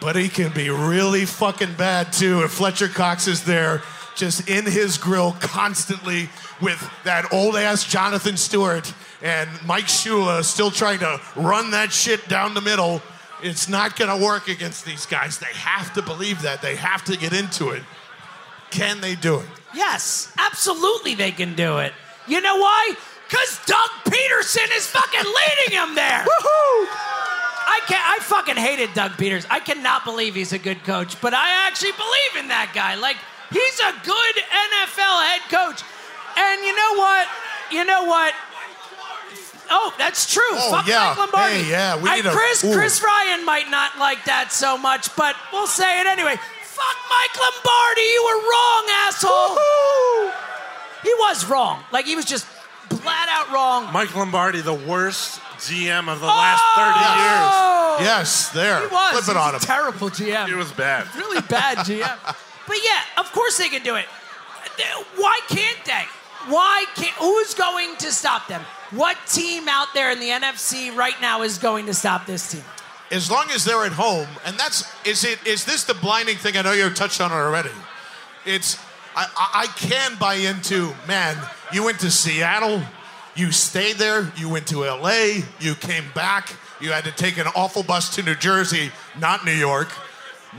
But 0.00 0.14
he 0.14 0.28
can 0.28 0.52
be 0.52 0.70
really 0.70 1.24
fucking 1.24 1.74
bad 1.74 2.12
too 2.12 2.42
if 2.42 2.52
Fletcher 2.52 2.88
Cox 2.88 3.26
is 3.26 3.44
there, 3.44 3.82
just 4.14 4.48
in 4.48 4.64
his 4.64 4.96
grill 4.98 5.32
constantly 5.40 6.28
with 6.60 6.78
that 7.04 7.32
old 7.32 7.56
ass 7.56 7.84
Jonathan 7.84 8.36
Stewart 8.36 8.92
and 9.22 9.48
Mike 9.66 9.86
Shula 9.86 10.44
still 10.44 10.70
trying 10.70 11.00
to 11.00 11.20
run 11.36 11.72
that 11.72 11.92
shit 11.92 12.28
down 12.28 12.54
the 12.54 12.60
middle. 12.60 13.02
It's 13.42 13.68
not 13.68 13.96
going 13.96 14.16
to 14.16 14.24
work 14.24 14.48
against 14.48 14.84
these 14.84 15.06
guys. 15.06 15.38
They 15.38 15.52
have 15.54 15.92
to 15.94 16.02
believe 16.02 16.42
that. 16.42 16.62
They 16.62 16.76
have 16.76 17.04
to 17.04 17.16
get 17.16 17.32
into 17.32 17.70
it. 17.70 17.82
Can 18.70 19.00
they 19.00 19.14
do 19.14 19.40
it? 19.40 19.46
Yes, 19.74 20.32
absolutely 20.38 21.14
they 21.14 21.30
can 21.30 21.54
do 21.54 21.78
it. 21.78 21.92
You 22.26 22.40
know 22.40 22.56
why? 22.56 22.94
Because 23.28 23.60
Doug 23.66 23.90
Pederson 24.04 24.76
is 24.76 24.86
fucking 24.86 25.20
leading 25.20 25.78
them 25.78 25.94
there. 25.94 26.20
Woohoo! 26.20 26.86
I 27.68 27.80
can't. 27.86 28.02
I 28.02 28.18
fucking 28.20 28.56
hated 28.56 28.92
Doug 28.94 29.16
Peters. 29.18 29.46
I 29.50 29.60
cannot 29.60 30.04
believe 30.04 30.34
he's 30.34 30.52
a 30.52 30.58
good 30.58 30.82
coach, 30.84 31.20
but 31.20 31.34
I 31.34 31.66
actually 31.66 31.92
believe 31.92 32.42
in 32.44 32.48
that 32.48 32.72
guy. 32.74 32.96
Like 32.96 33.16
he's 33.52 33.78
a 33.80 33.92
good 34.04 34.34
NFL 34.34 35.16
head 35.28 35.44
coach. 35.52 35.84
And 36.36 36.64
you 36.64 36.74
know 36.74 36.94
what? 36.96 37.28
You 37.70 37.84
know 37.84 38.04
what? 38.04 38.34
Oh, 39.70 39.92
that's 39.98 40.32
true. 40.32 40.42
Oh, 40.52 40.70
Fuck 40.70 40.86
yeah. 40.86 41.08
Mike 41.10 41.18
Lombardi. 41.18 41.54
Hey, 41.62 41.70
yeah, 41.70 41.96
we 42.00 42.08
I- 42.10 42.16
need 42.16 42.26
a- 42.26 42.30
Chris. 42.32 42.64
ooh. 42.64 42.72
Chris 42.74 43.02
Ryan 43.02 43.44
might 43.44 43.68
not 43.70 43.98
like 43.98 44.24
that 44.24 44.52
so 44.52 44.78
much, 44.78 45.14
but 45.16 45.36
we'll 45.52 45.66
say 45.66 46.00
it 46.00 46.06
anyway. 46.06 46.36
Fuck 46.62 46.96
Mike 47.10 47.34
Lombardi. 47.36 48.00
You 48.02 48.22
were 48.24 48.40
wrong, 48.48 48.84
asshole. 49.06 49.58
He 51.02 51.12
was 51.20 51.44
wrong. 51.46 51.82
Like 51.92 52.06
he 52.06 52.16
was 52.16 52.24
just 52.24 52.46
flat 52.88 53.28
out 53.30 53.52
wrong. 53.52 53.92
Mike 53.92 54.14
Lombardi, 54.16 54.60
the 54.60 54.74
worst 54.74 55.40
GM 55.58 56.08
of 56.08 56.20
the 56.20 56.26
last 56.26 56.62
30 56.76 56.98
years. 57.20 57.52
Oh, 57.52 57.98
Yes, 58.00 58.50
there. 58.50 58.80
He 58.80 58.86
was. 58.86 59.10
Flip 59.12 59.24
He 59.24 59.30
it 59.32 59.36
on 59.36 59.48
him. 59.48 59.54
was 59.54 59.62
a 59.64 59.66
terrible 59.66 60.08
GM. 60.10 60.48
It 60.48 60.54
was 60.54 60.70
bad. 60.72 61.06
really 61.16 61.40
bad 61.42 61.78
GM. 61.86 62.16
but 62.66 62.76
yeah, 62.84 63.00
of 63.20 63.30
course 63.32 63.58
they 63.58 63.68
can 63.68 63.82
do 63.82 63.96
it. 63.96 64.06
Why 65.16 65.40
can't 65.48 65.84
they? 65.84 66.04
Why 66.46 66.84
can't? 66.94 67.14
Who's 67.16 67.54
going 67.54 67.96
to 67.96 68.12
stop 68.12 68.46
them? 68.46 68.62
What 68.90 69.16
team 69.26 69.68
out 69.68 69.88
there 69.94 70.10
in 70.10 70.20
the 70.20 70.28
NFC 70.28 70.94
right 70.94 71.20
now 71.20 71.42
is 71.42 71.58
going 71.58 71.86
to 71.86 71.94
stop 71.94 72.26
this 72.26 72.52
team? 72.52 72.64
as 73.10 73.30
long 73.30 73.46
as 73.50 73.64
they're 73.64 73.84
at 73.84 73.92
home, 73.92 74.28
and 74.44 74.58
that's 74.58 74.84
is 75.06 75.24
it 75.24 75.38
is 75.46 75.64
this 75.64 75.84
the 75.84 75.94
blinding 75.94 76.36
thing? 76.36 76.56
I 76.56 76.62
know 76.62 76.72
you 76.72 76.88
touched 76.90 77.20
on 77.20 77.30
it 77.30 77.34
already. 77.34 77.70
It's 78.44 78.78
I, 79.16 79.26
I, 79.54 79.66
can 79.76 80.16
buy 80.18 80.34
into 80.34 80.94
man. 81.06 81.36
You 81.72 81.84
went 81.84 82.00
to 82.00 82.10
Seattle, 82.10 82.82
you 83.34 83.50
stayed 83.50 83.96
there. 83.96 84.32
You 84.36 84.48
went 84.48 84.66
to 84.68 84.84
L.A. 84.84 85.42
You 85.60 85.74
came 85.74 86.04
back. 86.14 86.54
You 86.80 86.92
had 86.92 87.04
to 87.04 87.10
take 87.10 87.38
an 87.38 87.46
awful 87.56 87.82
bus 87.82 88.14
to 88.16 88.22
New 88.22 88.36
Jersey, 88.36 88.92
not 89.18 89.44
New 89.44 89.52
York, 89.52 89.88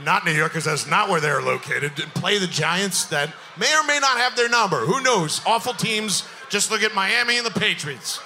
not 0.04 0.24
New 0.26 0.32
York, 0.32 0.52
because 0.52 0.64
that's 0.64 0.86
not 0.86 1.08
where 1.08 1.20
they're 1.20 1.40
located. 1.40 1.92
Play 2.14 2.38
the 2.38 2.46
Giants 2.46 3.06
that 3.06 3.32
may 3.58 3.74
or 3.74 3.84
may 3.84 3.98
not 3.98 4.18
have 4.18 4.36
their 4.36 4.48
number. 4.48 4.80
Who 4.80 5.00
knows? 5.02 5.40
Awful 5.46 5.72
teams. 5.72 6.24
Just 6.50 6.70
look 6.70 6.82
at 6.82 6.94
Miami 6.94 7.38
and 7.38 7.46
the 7.46 7.58
Patriots. 7.58 8.20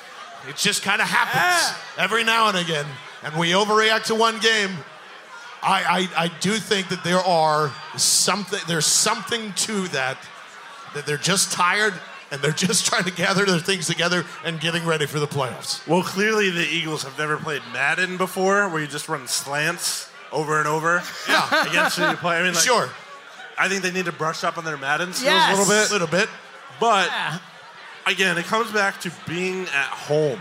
It 0.48 0.56
just 0.56 0.82
kind 0.82 1.00
of 1.00 1.06
happens 1.08 1.78
every 1.98 2.24
now 2.24 2.48
and 2.48 2.58
again, 2.58 2.84
and 3.22 3.34
we 3.37 3.50
overreact 3.52 4.04
to 4.04 4.14
one 4.14 4.38
game. 4.40 4.70
I, 5.62 6.08
I, 6.16 6.24
I 6.24 6.30
do 6.40 6.52
think 6.56 6.88
that 6.88 7.02
there 7.04 7.20
are 7.20 7.72
something. 7.96 8.60
There's 8.68 8.84
something 8.87 9.52
to 9.54 9.88
that. 9.88 10.18
That 10.94 11.06
they're 11.06 11.16
just 11.16 11.50
tired 11.52 11.94
and 12.30 12.40
they're 12.42 12.52
just 12.52 12.87
trying 12.90 13.04
to 13.04 13.10
gather 13.10 13.44
their 13.46 13.58
things 13.58 13.87
together 13.87 14.24
and 14.44 14.60
getting 14.60 14.84
ready 14.87 15.06
for 15.06 15.18
the 15.18 15.26
playoffs. 15.26 15.87
Well, 15.88 16.02
clearly 16.02 16.50
the 16.50 16.66
Eagles 16.66 17.02
have 17.04 17.18
never 17.18 17.37
played 17.38 17.62
Madden 17.72 18.16
before, 18.16 18.68
where 18.68 18.80
you 18.80 18.87
just 18.87 19.08
run 19.08 19.26
slants 19.26 20.08
over 20.32 20.58
and 20.58 20.68
over. 20.68 21.02
Yeah, 21.28 21.68
Against 21.68 21.98
who 21.98 22.08
you 22.08 22.16
play. 22.16 22.37
I 22.37 22.42
mean, 22.42 22.52
like, 22.54 22.62
sure, 22.62 22.90
I 23.58 23.68
think 23.68 23.82
they 23.82 23.90
need 23.90 24.04
to 24.04 24.12
brush 24.12 24.44
up 24.44 24.56
on 24.58 24.64
their 24.64 24.76
Madden 24.76 25.12
skills 25.14 25.32
Yes. 25.32 25.56
a 25.56 25.60
little 25.60 25.74
bit. 25.74 25.90
a 25.90 25.92
little 25.92 26.08
bit. 26.08 26.28
But 26.78 27.06
Yeah. 27.08 27.38
Again, 28.06 28.38
it 28.38 28.44
comes 28.46 28.70
back 28.72 29.00
to 29.02 29.12
being 29.26 29.62
at 29.62 29.86
home. 29.88 30.40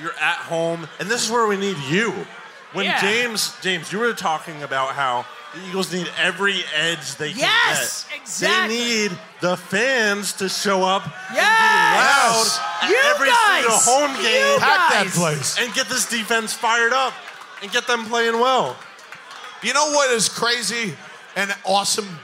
You're 0.00 0.14
at 0.20 0.36
home, 0.38 0.88
and 1.00 1.08
this 1.08 1.24
is 1.24 1.30
where 1.30 1.46
we 1.46 1.56
need 1.56 1.76
you. 1.88 2.26
When 2.72 2.86
Yeah. 2.86 3.00
James, 3.00 3.52
James, 3.60 3.92
you 3.92 3.98
were 3.98 4.14
talking 4.14 4.62
about 4.62 4.94
how 4.94 5.26
the 5.54 5.60
Eagles 5.68 5.92
need 5.92 6.10
every 6.18 6.64
edge 6.74 7.16
they 7.16 7.30
can 7.30 7.40
Yes, 7.40 8.04
get. 8.08 8.20
exactly. 8.22 8.76
They 8.78 8.84
need 9.08 9.18
the 9.40 9.56
fans 9.58 10.32
to 10.34 10.48
show 10.48 10.82
up 10.82 11.04
and 11.04 11.36
Yes. 11.36 11.48
be 11.60 11.98
loud 11.98 12.60
at 12.84 12.88
You 12.88 12.96
every 13.14 13.28
guys. 13.28 13.60
single 13.60 13.78
home 13.78 14.16
You 14.16 14.22
game 14.22 14.60
Pack 14.60 14.90
that 14.90 15.04
Guys. 15.04 15.14
place. 15.14 15.58
and 15.58 15.74
get 15.74 15.90
this 15.90 16.06
defense 16.06 16.54
fired 16.54 16.94
up 16.94 17.12
and 17.60 17.70
get 17.70 17.86
them 17.86 18.06
playing 18.08 18.40
well. 18.40 18.76
You 19.60 19.74
know 19.74 19.90
what 19.92 20.10
is 20.10 20.30
crazy 20.30 20.96
and 21.36 21.54
awesome? 21.64 22.18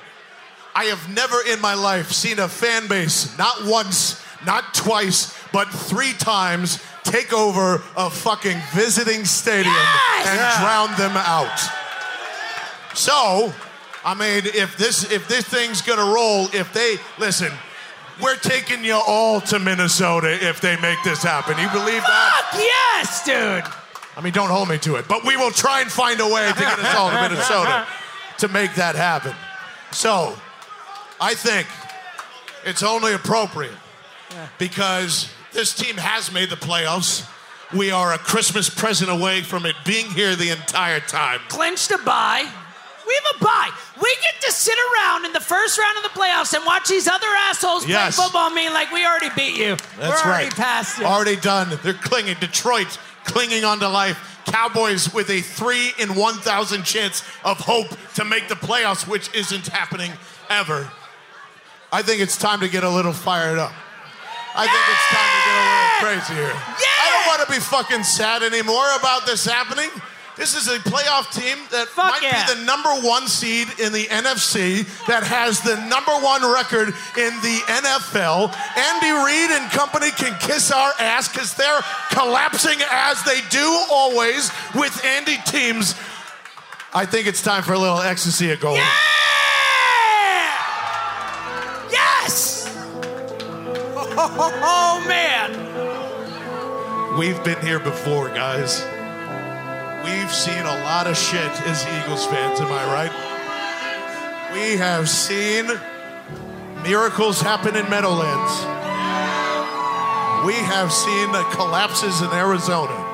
I 0.74 0.84
have 0.86 1.08
never 1.10 1.42
in 1.42 1.60
my 1.60 1.74
life 1.74 2.12
seen 2.12 2.38
a 2.38 2.48
fan 2.48 2.86
base, 2.86 3.36
not 3.36 3.64
once, 3.64 4.16
not 4.46 4.74
twice, 4.74 5.36
but 5.52 5.68
three 5.68 6.12
times, 6.14 6.82
take 7.04 7.32
over 7.32 7.82
a 7.96 8.10
fucking 8.10 8.58
visiting 8.72 9.24
stadium 9.24 9.74
Yes! 9.74 10.26
and 10.28 10.38
Yeah. 10.38 10.60
drown 10.60 10.94
them 10.96 11.16
out. 11.16 11.58
So, 12.94 13.52
I 14.04 14.14
mean, 14.14 14.42
if 14.46 14.76
this 14.76 15.04
if 15.10 15.28
this 15.28 15.44
thing's 15.44 15.82
gonna 15.82 16.04
roll, 16.04 16.48
if 16.52 16.72
they 16.72 16.98
listen, 17.18 17.52
we're 18.20 18.36
taking 18.36 18.84
you 18.84 18.94
all 19.06 19.40
to 19.42 19.58
Minnesota 19.58 20.32
if 20.48 20.60
they 20.60 20.76
make 20.80 21.02
this 21.04 21.22
happen. 21.22 21.58
You 21.58 21.68
believe 21.68 22.02
that? 22.02 22.42
Fuck 22.50 22.60
yes, 22.60 23.24
dude. 23.24 23.64
I 24.16 24.20
mean, 24.20 24.32
don't 24.32 24.50
hold 24.50 24.68
me 24.68 24.78
to 24.78 24.96
it, 24.96 25.06
but 25.06 25.24
we 25.24 25.36
will 25.36 25.52
try 25.52 25.80
and 25.80 25.90
find 25.90 26.18
a 26.20 26.26
way 26.26 26.48
to 26.52 26.58
get 26.58 26.78
us 26.78 26.94
all 26.96 27.10
to 27.10 27.20
Minnesota 27.20 27.86
to 28.38 28.48
make 28.48 28.74
that 28.74 28.96
happen. 28.96 29.34
So, 29.92 30.36
I 31.20 31.34
think 31.34 31.68
it's 32.64 32.82
only 32.82 33.12
appropriate 33.14 33.72
because 34.58 35.30
this 35.52 35.74
team 35.74 35.96
has 35.96 36.32
made 36.32 36.50
the 36.50 36.56
playoffs. 36.56 37.28
We 37.76 37.90
are 37.90 38.12
a 38.14 38.18
Christmas 38.18 38.70
present 38.70 39.10
away 39.10 39.42
from 39.42 39.66
it 39.66 39.76
being 39.84 40.06
here 40.10 40.34
the 40.36 40.50
entire 40.50 41.00
time. 41.00 41.40
Clinched 41.48 41.90
a 41.90 41.98
bye. 41.98 42.48
We 43.06 43.14
have 43.24 43.40
a 43.40 43.44
bye. 43.44 43.70
We 44.00 44.14
get 44.22 44.40
to 44.42 44.52
sit 44.52 44.76
around 44.78 45.24
in 45.26 45.32
the 45.32 45.40
first 45.40 45.78
round 45.78 45.96
of 45.98 46.02
the 46.02 46.10
playoffs 46.18 46.52
and 46.54 46.64
watch 46.66 46.88
these 46.88 47.08
other 47.08 47.26
assholes 47.48 47.86
Yes. 47.86 48.16
play 48.16 48.24
football. 48.24 48.50
Mean 48.50 48.72
like 48.72 48.90
we 48.92 49.04
already 49.04 49.30
beat 49.36 49.56
you. 49.56 49.76
That's 49.98 50.22
We're 50.24 50.30
already 50.30 50.44
right. 50.48 50.54
past 50.56 50.98
you. 50.98 51.04
Already 51.06 51.36
done. 51.36 51.78
They're 51.82 51.94
clinging. 51.94 52.36
Detroit 52.40 52.98
clinging 53.24 53.64
on 53.64 53.78
to 53.80 53.88
life. 53.88 54.18
Cowboys 54.46 55.12
with 55.12 55.28
a 55.30 55.40
three 55.42 55.92
in 55.98 56.14
1,000 56.14 56.84
chance 56.84 57.22
of 57.44 57.58
hope 57.60 57.88
to 58.14 58.24
make 58.24 58.48
the 58.48 58.54
playoffs, 58.54 59.06
which 59.06 59.32
isn't 59.34 59.66
happening 59.68 60.10
ever. 60.48 60.90
I 61.92 62.00
think 62.02 62.20
it's 62.22 62.36
time 62.38 62.60
to 62.60 62.68
get 62.68 62.84
a 62.84 62.88
little 62.90 63.12
fired 63.12 63.58
up. 63.58 63.72
I 64.58 64.66
think 64.66 64.84
it's 64.90 65.06
time 65.14 65.30
to 65.30 65.40
get 65.46 65.54
a 65.54 65.64
little 65.70 65.94
crazy 66.02 66.34
here. 66.34 66.50
I 66.50 67.06
don't 67.14 67.26
want 67.30 67.46
to 67.46 67.50
be 67.54 67.62
fucking 67.62 68.02
sad 68.02 68.42
anymore 68.42 68.90
about 68.98 69.24
this 69.24 69.44
happening. 69.44 69.88
This 70.34 70.56
is 70.56 70.66
a 70.66 70.78
playoff 70.78 71.30
team 71.30 71.58
that 71.70 71.86
Fuck 71.86 72.10
might 72.10 72.22
yeah. 72.22 72.46
be 72.46 72.54
the 72.54 72.64
number 72.64 72.90
one 73.06 73.28
seed 73.28 73.68
in 73.78 73.92
the 73.92 74.06
NFC, 74.06 74.82
that 75.06 75.22
has 75.22 75.60
the 75.62 75.74
number 75.86 76.10
one 76.18 76.42
record 76.42 76.88
in 77.14 77.32
the 77.38 77.58
NFL. 77.70 78.50
Andy 78.74 79.14
Reid 79.14 79.50
and 79.54 79.70
company 79.70 80.10
can 80.10 80.36
kiss 80.40 80.72
our 80.72 80.90
ass 80.98 81.28
because 81.28 81.54
they're 81.54 81.80
collapsing 82.10 82.78
as 82.90 83.22
they 83.22 83.38
do 83.50 83.66
always 83.90 84.50
with 84.74 84.94
Andy 85.04 85.38
teams. 85.46 85.94
I 86.92 87.06
think 87.06 87.28
it's 87.28 87.42
time 87.42 87.62
for 87.62 87.74
a 87.74 87.78
little 87.78 88.00
ecstasy 88.00 88.50
of 88.50 88.58
gold. 88.58 88.78
Yeah! 88.78 89.17
Oh, 94.20 95.04
man. 95.06 95.54
We've 97.16 97.42
been 97.44 97.60
here 97.60 97.78
before, 97.78 98.28
guys. 98.28 98.84
We've 100.04 100.32
seen 100.32 100.58
a 100.58 100.82
lot 100.82 101.06
of 101.06 101.16
shit 101.16 101.50
as 101.66 101.86
Eagles 101.86 102.26
fans, 102.26 102.60
am 102.60 102.66
I 102.72 102.84
right? 102.92 103.12
We 104.52 104.76
have 104.76 105.08
seen 105.08 105.66
miracles 106.82 107.40
happen 107.40 107.76
in 107.76 107.88
Meadowlands. 107.88 108.52
We 110.44 110.54
have 110.54 110.92
seen 110.92 111.30
collapses 111.52 112.20
in 112.20 112.30
Arizona. 112.32 113.04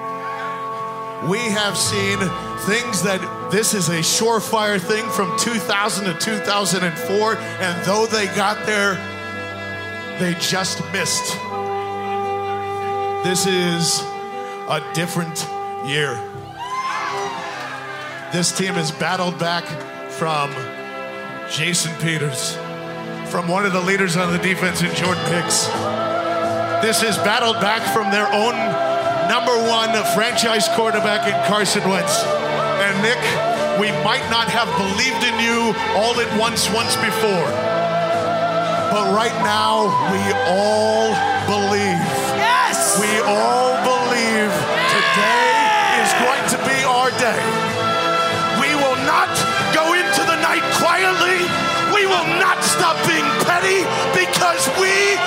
We 1.28 1.38
have 1.38 1.76
seen 1.76 2.18
things 2.60 3.02
that 3.02 3.50
this 3.50 3.74
is 3.74 3.88
a 3.90 3.98
surefire 3.98 4.80
thing 4.80 5.06
from 5.10 5.38
2000 5.38 6.04
to 6.06 6.14
2004, 6.18 7.36
and 7.36 7.84
though 7.84 8.06
they 8.06 8.26
got 8.26 8.64
there, 8.64 8.98
they 10.18 10.34
just 10.34 10.80
missed. 10.92 11.34
This 13.24 13.46
is 13.46 14.00
a 14.68 14.82
different 14.94 15.46
year. 15.86 16.14
This 18.32 18.52
team 18.56 18.74
has 18.74 18.90
battled 18.92 19.38
back 19.38 19.64
from 20.10 20.50
Jason 21.50 21.92
Peters, 22.00 22.56
from 23.30 23.48
one 23.48 23.66
of 23.66 23.72
the 23.72 23.80
leaders 23.80 24.16
on 24.16 24.32
the 24.32 24.38
defense 24.38 24.82
in 24.82 24.94
Jordan 24.94 25.24
Hicks. 25.26 25.66
This 26.82 27.02
is 27.02 27.16
battled 27.18 27.60
back 27.60 27.82
from 27.94 28.10
their 28.10 28.26
own 28.32 28.54
number 29.28 29.56
one 29.68 29.90
franchise 30.14 30.68
quarterback 30.76 31.26
in 31.26 31.48
Carson 31.48 31.88
Wentz. 31.88 32.22
And 32.22 33.02
Nick, 33.02 33.18
we 33.80 33.90
might 34.04 34.26
not 34.30 34.48
have 34.48 34.68
believed 34.76 35.24
in 35.24 35.38
you 35.40 35.74
all 35.96 36.18
at 36.20 36.38
once 36.38 36.70
once 36.70 36.94
before. 36.96 37.73
But 38.94 39.10
right 39.10 39.34
now, 39.42 39.90
we 40.14 40.22
all 40.46 41.10
believe. 41.50 41.98
Yes! 42.38 42.94
We 43.02 43.10
all 43.26 43.74
believe 43.82 44.54
today 44.86 45.50
is 45.98 46.14
going 46.22 46.44
to 46.54 46.58
be 46.62 46.78
our 46.86 47.10
day. 47.18 47.42
We 48.62 48.70
will 48.78 48.94
not 49.02 49.34
go 49.74 49.98
into 49.98 50.22
the 50.30 50.38
night 50.38 50.62
quietly. 50.78 51.42
We 51.90 52.06
will 52.06 52.38
not 52.38 52.62
stop 52.62 52.94
being 53.02 53.26
petty 53.42 53.82
because 54.14 54.62
we 54.78 55.18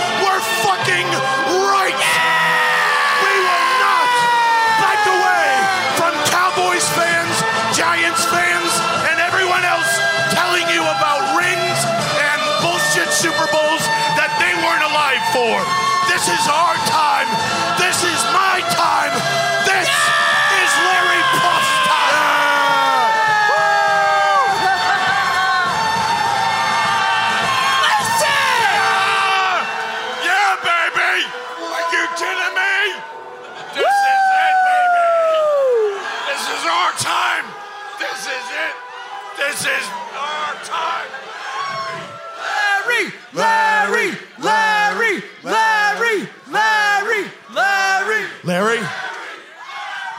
This 16.28 16.41
is 16.41 16.47
our 16.49 16.87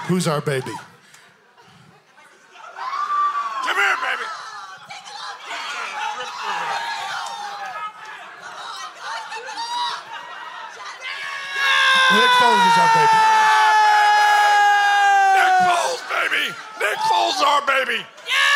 who's 0.08 0.26
our 0.26 0.40
baby? 0.40 0.72
Come 3.64 3.76
here, 3.76 3.96
baby! 4.00 4.24
Nick 12.14 12.32
Foles 12.40 12.64
is 12.64 12.76
our 12.80 12.90
baby. 12.96 13.18
Nick 15.36 15.54
Foles, 15.68 16.02
baby! 16.08 16.44
Nick 16.80 16.98
Foles, 17.04 17.38
our 17.44 17.60
baby! 17.66 18.00
E-A-G-L-E-S 18.00 18.47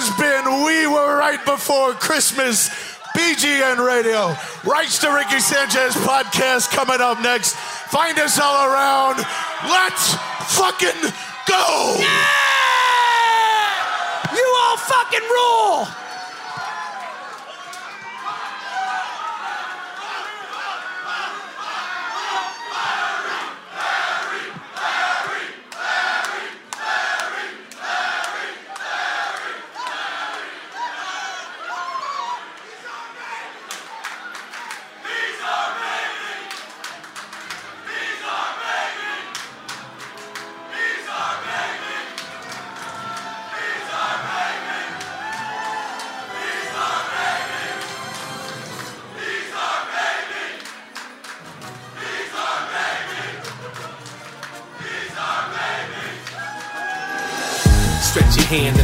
has 0.00 0.08
been 0.16 0.64
We 0.64 0.86
Were 0.86 1.18
Right 1.18 1.44
Before 1.44 1.92
Christmas. 1.92 2.70
BGN 3.14 3.84
Radio. 3.84 4.34
Rights 4.64 4.98
to 5.00 5.12
Ricky 5.12 5.40
Sanchez 5.40 5.94
podcast 5.96 6.70
coming 6.70 7.00
up 7.00 7.20
next. 7.20 7.56
Find 7.90 8.16
us 8.18 8.38
all 8.40 8.72
around. 8.72 9.18
Let's 9.68 10.14
fucking 10.56 11.00
go! 11.44 11.96
You 14.32 14.56
all 14.62 14.76
fucking 14.78 15.26
rule! 15.28 16.09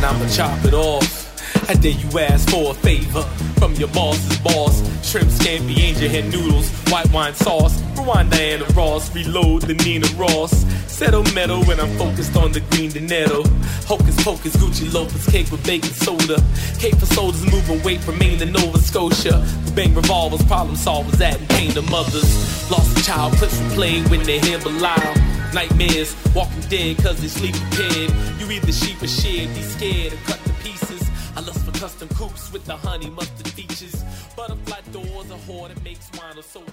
I'ma 0.06 0.28
chop 0.28 0.64
it 0.64 0.72
off. 0.72 1.26
I 1.68 1.74
dare 1.74 1.90
you 1.90 2.18
ask 2.20 2.48
for 2.48 2.70
a 2.70 2.74
favor 2.74 3.22
from 3.58 3.74
your 3.74 3.88
boss's 3.88 4.38
boss. 4.38 4.78
Shrimp 5.04 5.28
scampi, 5.28 5.76
angel 5.80 6.08
head 6.08 6.30
noodles, 6.30 6.70
white 6.92 7.10
wine 7.12 7.34
sauce. 7.34 7.82
Rewind 7.98 8.30
Diana 8.30 8.66
Ross, 8.66 9.12
reload 9.12 9.62
the 9.62 9.74
Nina 9.74 10.06
Ross. 10.14 10.52
Settle 10.86 11.24
metal 11.34 11.64
when 11.64 11.80
I'm 11.80 11.90
focused 11.98 12.36
on 12.36 12.52
the 12.52 12.60
green 12.70 12.92
dinero. 12.92 13.42
Hocus 13.88 14.22
pocus, 14.22 14.54
Gucci 14.56 14.92
loafers, 14.94 15.26
cake 15.26 15.50
with 15.50 15.66
baking 15.66 15.90
soda. 15.90 16.40
Cake 16.78 16.94
for 16.94 17.06
soldiers 17.06 17.44
moving 17.50 17.82
weight 17.82 18.00
from 18.00 18.16
Maine 18.18 18.38
to 18.38 18.46
Nova 18.46 18.78
Scotia. 18.78 19.44
Bang 19.74 19.92
revolvers, 19.92 20.44
problem 20.44 20.76
solvers, 20.76 21.20
adding 21.20 21.48
pain 21.48 21.72
to 21.72 21.82
mothers. 21.82 22.70
Lost 22.70 22.96
a 22.96 23.02
child, 23.02 23.32
clips 23.34 23.58
replayed 23.58 24.08
when 24.08 24.22
they 24.22 24.38
hear 24.38 24.60
Belial. 24.60 25.14
Nightmares, 25.52 26.14
walking 26.32 26.60
dead 26.68 26.96
cause 26.98 27.20
they 27.20 27.28
sleep 27.28 27.56
prepared. 27.56 28.12
You 28.46 28.52
either 28.52 28.72
sheep 28.72 29.02
or 29.02 29.08
shed, 29.08 29.48
be 29.54 29.62
scared 29.62 30.12
and 30.12 30.22
cut 30.24 30.38
to 30.44 30.52
pieces. 30.62 31.02
I 31.36 31.40
lust 31.40 31.64
for 31.64 31.72
custom 31.78 32.08
coupes 32.10 32.52
with 32.52 32.64
the 32.64 32.76
honey 32.76 33.10
mustard 33.10 33.48
features. 33.48 34.04
Butterfly 34.36 34.80
doors, 34.92 35.30
a 35.30 35.34
whore 35.50 35.68
that 35.68 35.82
makes 35.82 36.08
wine 36.16 36.38
or 36.38 36.42
sober. 36.42 36.66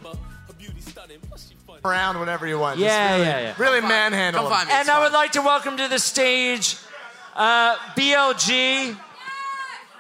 Her 0.48 0.54
beauty 0.60 0.80
stunning, 0.82 1.18
plus 1.28 1.50
she 1.50 1.56
funny. 1.66 1.80
around 1.84 2.20
whenever 2.20 2.46
you 2.48 2.60
want. 2.60 2.78
Yeah, 2.80 2.88
Just 2.88 3.12
really, 3.18 3.26
yeah, 3.28 3.40
yeah. 3.42 3.54
Really 3.58 3.82
manhandle 3.82 4.44
Come 4.44 4.52
him. 4.52 4.58
find 4.58 4.68
me. 4.70 4.74
And 4.76 4.82
It's 4.82 4.90
I 4.90 4.94
fine. 4.94 5.02
would 5.04 5.14
like 5.14 5.32
to 5.34 5.42
welcome 5.42 5.78
to 5.78 5.88
the 5.88 5.98
stage 6.00 6.78
uh, 7.36 7.76
BLG, 7.98 8.96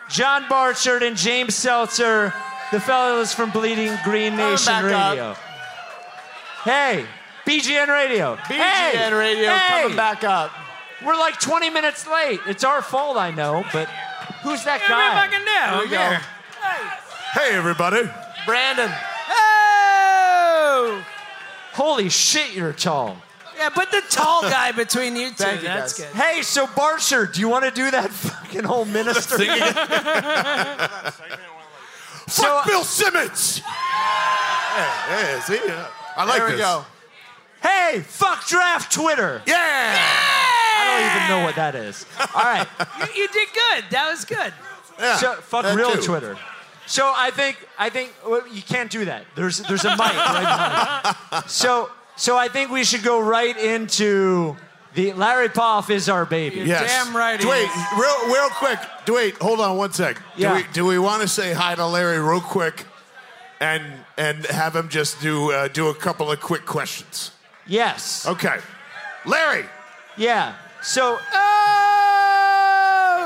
John 0.09 0.47
Barchard, 0.47 1.01
and 1.01 1.17
James 1.17 1.55
Seltzer, 1.55 2.33
the 2.71 2.79
fellows 2.79 3.33
from 3.33 3.49
Bleeding 3.49 3.97
Green 4.03 4.35
Nation 4.35 4.65
back 4.71 4.83
up. 4.93 5.11
Radio. 5.11 5.35
Hey, 6.63 7.05
BGN 7.47 7.87
Radio. 7.87 8.35
BGN 8.35 8.57
Hey, 8.91 9.11
Radio 9.13 9.49
hey. 9.49 9.81
coming 9.81 9.97
back 9.97 10.23
up. 10.23 10.51
We're 11.05 11.15
like 11.17 11.39
20 11.39 11.69
minutes 11.69 12.07
late. 12.07 12.39
It's 12.47 12.63
our 12.63 12.81
fault, 12.81 13.17
I 13.17 13.31
know, 13.31 13.63
but 13.73 13.87
who's 14.43 14.63
that 14.63 14.79
guy? 14.87 15.27
fucking 15.27 15.45
Here 15.45 15.83
we 15.83 15.89
go. 15.89 16.17
Hey, 17.33 17.53
everybody. 17.55 18.03
Brandon. 18.45 18.89
Oh! 19.29 21.03
Holy 21.73 22.09
shit, 22.09 22.53
you're 22.53 22.71
tall. 22.73 23.17
Yeah, 23.57 23.69
put 23.69 23.91
the 23.91 24.01
tall 24.09 24.41
guy 24.43 24.71
between 24.71 25.15
you 25.15 25.29
two. 25.29 25.35
Thank 25.35 25.61
you, 25.61 25.67
That's 25.67 25.97
guys. 25.99 26.07
good. 26.11 26.21
Hey, 26.21 26.41
so 26.41 26.65
Barcher, 26.67 27.31
do 27.31 27.39
you 27.39 27.47
want 27.49 27.65
to 27.65 27.71
do 27.71 27.91
that 27.91 28.09
fucking 28.11 28.63
whole 28.63 28.85
minister? 28.85 29.37
so, 32.27 32.43
Fuck 32.43 32.65
Bill 32.65 32.83
Simmons. 32.83 33.59
Yeah, 33.59 35.21
yeah, 35.21 35.39
see, 35.41 35.59
yeah. 35.65 35.87
I 36.15 36.25
like 36.25 36.37
There 36.39 36.45
we 36.47 36.51
this. 36.53 36.61
go. 36.61 36.85
hey, 37.61 38.01
fuck 38.05 38.47
draft 38.47 38.91
Twitter. 38.91 39.41
Yeah. 39.45 39.99
I 40.93 40.99
don't 40.99 41.15
even 41.15 41.37
know 41.39 41.45
what 41.45 41.55
that 41.55 41.75
is. 41.75 42.05
All 42.19 42.43
right, 42.43 42.67
You, 42.99 43.23
you 43.23 43.27
did 43.29 43.47
good. 43.53 43.83
That 43.91 44.09
was 44.09 44.25
good. 44.25 44.53
yeah. 44.99 45.17
so 45.17 45.35
fuck 45.35 45.63
that 45.63 45.75
real 45.75 45.91
too. 45.93 46.01
Twitter. 46.01 46.37
So 46.85 47.11
I 47.15 47.31
think 47.31 47.57
I 47.79 47.89
think 47.89 48.13
well, 48.27 48.47
you 48.47 48.61
can't 48.61 48.91
do 48.91 49.05
that. 49.05 49.25
There's 49.35 49.59
there's 49.59 49.85
a 49.85 49.91
mic 49.91 49.99
right 49.99 51.13
behind. 51.31 51.45
So 51.47 51.89
so 52.15 52.37
I 52.37 52.47
think 52.47 52.71
we 52.71 52.83
should 52.83 53.03
go 53.03 53.19
right 53.19 53.57
into 53.57 54.55
the 54.93 55.13
Larry 55.13 55.49
Poff 55.49 55.89
is 55.89 56.07
our 56.09 56.25
baby. 56.25 56.61
Yes. 56.61 56.87
Damn 56.87 57.15
right 57.15 57.39
he 57.39 57.47
Wait, 57.47 57.67
real, 57.97 58.27
real 58.27 58.49
quick. 58.49 58.79
Wait, 59.07 59.35
hold 59.37 59.59
on 59.59 59.77
one 59.77 59.91
sec. 59.91 60.21
Yeah. 60.37 60.49
Do 60.49 60.55
we, 60.55 60.73
do 60.73 60.85
we 60.85 60.99
want 60.99 61.21
to 61.23 61.27
say 61.27 61.53
hi 61.53 61.73
to 61.75 61.87
Larry 61.87 62.19
real 62.19 62.41
quick, 62.41 62.85
and 63.59 63.83
and 64.17 64.45
have 64.45 64.75
him 64.75 64.89
just 64.89 65.19
do 65.21 65.51
uh, 65.51 65.67
do 65.67 65.87
a 65.87 65.95
couple 65.95 66.31
of 66.31 66.39
quick 66.41 66.65
questions? 66.65 67.31
Yes. 67.65 68.27
Okay, 68.27 68.57
Larry. 69.25 69.65
Yeah. 70.17 70.55
So 70.83 71.17
oh! 71.19 71.23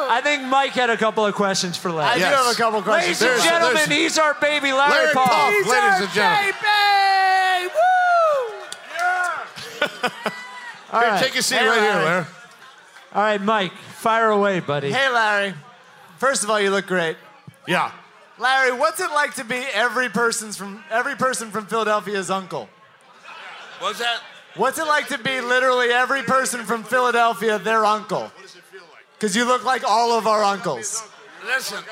I 0.09 0.21
think 0.23 0.43
Mike 0.43 0.71
had 0.71 0.89
a 0.89 0.97
couple 0.97 1.25
of 1.25 1.33
questions 1.35 1.75
for 1.77 1.89
I 1.89 1.93
Larry. 1.93 2.19
Yes. 2.21 2.29
do 2.31 2.35
have 2.43 2.53
a 2.53 2.57
couple 2.57 2.81
questions. 2.81 3.19
Ladies 3.19 3.21
and 3.21 3.29
There's- 3.31 3.43
gentlemen, 3.43 3.75
there's- 3.89 3.89
he's 3.89 4.17
our 4.19 4.33
baby 4.35 4.71
Larry, 4.73 4.91
Larry 4.91 5.13
Poff. 5.13 5.29
Poff, 5.29 5.53
ladies 5.67 5.99
and 6.01 6.09
gentlemen. 6.11 6.53
Baby! 6.61 7.73
Woo! 7.73 7.81
All 10.93 11.01
Here, 11.01 11.09
right. 11.11 11.21
take 11.23 11.35
a 11.35 11.41
seat 11.43 11.55
Hey, 11.57 11.67
right 11.67 11.79
here, 11.81 11.91
Larry. 11.91 12.05
Larry. 12.05 12.25
All 13.13 13.21
right, 13.23 13.41
Mike, 13.41 13.73
fire 13.73 14.29
away, 14.29 14.59
buddy. 14.61 14.91
Hey, 14.91 15.09
Larry. 15.09 15.53
First 16.17 16.43
of 16.43 16.49
all, 16.49 16.59
you 16.59 16.69
look 16.71 16.87
great. 16.87 17.17
Yeah. 17.67 17.91
Larry, 18.39 18.71
what's 18.71 18.99
it 18.99 19.09
like 19.11 19.33
to 19.35 19.43
be 19.43 19.57
every 19.73 20.09
person's 20.09 20.55
from 20.57 20.83
every 20.91 21.15
person 21.15 21.51
from 21.51 21.65
Philadelphia's 21.65 22.29
uncle? 22.31 22.69
What's 23.79 23.99
that? 23.99 24.21
What's 24.57 24.79
it 24.79 24.85
like 24.87 25.07
to 25.09 25.17
be 25.17 25.39
literally 25.41 25.89
every 25.89 26.23
person 26.23 26.63
from 26.65 26.83
Philadelphia 26.83 27.59
their 27.59 27.85
uncle? 27.85 28.23
What 28.23 28.41
does 28.41 28.55
it 28.55 28.63
feel 28.63 28.81
like? 28.81 29.05
Because 29.13 29.35
you 29.35 29.45
look 29.45 29.63
like 29.63 29.83
all 29.87 30.11
of 30.17 30.27
our 30.27 30.43
uncles. 30.43 31.07
Listen, 31.45 31.83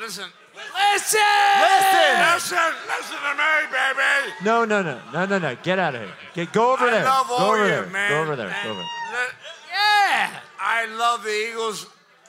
listen. 0.00 0.24
Listen! 0.54 1.20
Listen! 1.60 2.34
Listen, 2.34 2.58
listen 2.86 3.16
to 3.16 3.34
me, 3.34 3.72
baby. 3.72 4.34
No, 4.44 4.64
no, 4.64 4.82
no, 4.82 5.00
no, 5.12 5.26
no, 5.26 5.38
no. 5.38 5.56
Get 5.62 5.78
out 5.78 5.94
of 5.94 6.02
here. 6.02 6.12
Get, 6.34 6.52
go 6.52 6.74
over 6.74 6.86
I 6.86 6.90
there. 6.90 7.04
love 7.04 7.26
go 7.28 7.34
all 7.34 7.50
over 7.52 7.64
you, 7.64 7.68
there. 7.70 7.86
man. 7.86 8.10
Go 8.10 8.22
over 8.22 8.36
there. 8.36 8.48
And 8.48 8.64
Go 8.64 8.70
over. 8.70 8.80
le- 8.80 9.28
Yeah! 9.72 10.30
I 10.60 10.86
love 10.96 11.24
the 11.24 11.30
Eagles. 11.50 11.86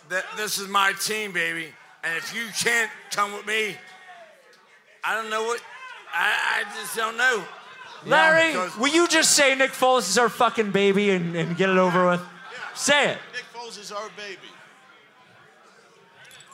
Th- 0.10 0.24
This 0.38 0.58
is 0.58 0.68
my 0.68 0.94
team, 0.94 1.32
baby. 1.32 1.68
And 2.04 2.18
if 2.18 2.34
you 2.36 2.46
can't 2.64 2.89
come 3.12 3.34
with 3.34 3.46
me, 3.46 3.76
I 5.04 5.16
don't 5.16 5.30
know 5.30 5.44
what. 5.44 5.62
I, 6.14 6.64
I 6.66 6.80
just 6.80 6.96
don't 6.96 7.18
know. 7.18 7.44
Larry, 8.06 8.51
because- 8.54 8.78
will 8.78 8.89
you 8.89 9.08
just 9.08 9.32
say 9.32 9.56
Nick 9.56 9.72
Foles 9.72 10.10
is 10.10 10.18
our 10.18 10.30
fucking 10.30 10.72
baby 10.72 11.10
and, 11.12 11.36
and 11.36 11.56
get 11.58 11.70
it 11.70 11.78
over 11.78 12.08
with? 12.10 12.22
Say 12.76 13.12
it. 13.12 13.18
Nick 13.34 13.45
Foles 13.54 13.80
is 13.80 13.91
our 13.91 14.10
baby. 14.18 14.39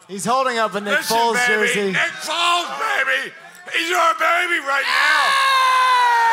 He's 0.08 0.26
holding 0.26 0.58
up 0.58 0.74
a 0.74 0.82
Nick 0.82 0.98
Listen, 0.98 1.18
Foles 1.18 1.34
baby. 1.48 1.68
jersey. 1.68 1.92
Nick 1.92 2.12
Foles, 2.26 2.80
baby. 2.80 3.32
He's 3.78 3.90
your 3.90 4.14
baby 4.16 4.60
right 4.66 4.84
now. 4.86 5.26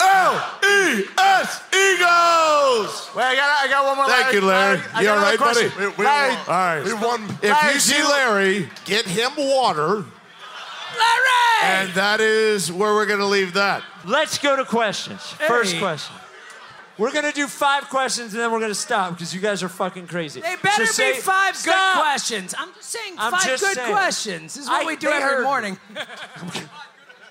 L 0.00 0.58
E 0.62 1.04
S 1.18 1.62
Eagles. 1.72 3.10
Wait, 3.14 3.24
I 3.24 3.34
got, 3.36 3.64
I 3.64 3.66
got 3.68 3.84
one 3.86 3.96
more. 3.96 4.06
Thank 4.06 4.34
you, 4.34 4.40
Larry. 4.42 4.80
I 4.92 5.00
You 5.00 5.06
got 5.06 5.18
all 5.40 5.46
buddy? 5.54 5.68
We- 5.78 5.86
we 5.88 6.04
Larry, 6.04 6.30
won. 6.34 6.38
All 6.38 6.54
right. 6.54 6.84
we 6.84 6.92
won. 6.94 7.24
If 7.42 7.42
Larry, 7.44 7.74
you 7.74 7.80
see 7.80 8.02
Larry, 8.02 8.68
get 8.84 9.06
him 9.06 9.32
water, 9.36 10.04
Larry! 10.98 11.62
and 11.62 11.90
that 11.94 12.20
is 12.20 12.70
where 12.70 12.92
we're 12.94 13.06
going 13.06 13.20
to 13.20 13.26
leave 13.26 13.54
that. 13.54 13.82
Let's 14.04 14.38
go 14.38 14.56
to 14.56 14.64
questions. 14.64 15.22
First 15.22 15.78
question. 15.78 16.14
We're 16.98 17.12
gonna 17.12 17.30
do 17.30 17.46
five 17.46 17.90
questions 17.90 18.32
and 18.32 18.40
then 18.40 18.50
we're 18.50 18.60
gonna 18.60 18.74
stop 18.74 19.12
because 19.12 19.34
you 19.34 19.40
guys 19.42 19.62
are 19.62 19.68
fucking 19.68 20.06
crazy. 20.06 20.40
They 20.40 20.56
better 20.62 20.86
So 20.86 20.92
say- 20.92 21.12
be 21.12 21.18
five 21.20 21.52
good 21.52 21.60
Stop! 21.74 22.00
questions. 22.00 22.54
I'm 22.56 22.72
just 22.72 22.88
saying 22.88 23.16
I'm 23.18 23.32
five 23.32 23.44
just 23.44 23.62
good 23.62 23.74
saying. 23.76 23.92
questions. 23.92 24.54
This 24.54 24.62
is 24.64 24.70
what 24.70 24.82
I- 24.84 24.86
we 24.86 24.96
do 24.96 25.08
they 25.08 25.12
every 25.12 25.28
heard 25.28 25.42
morning. 25.44 25.78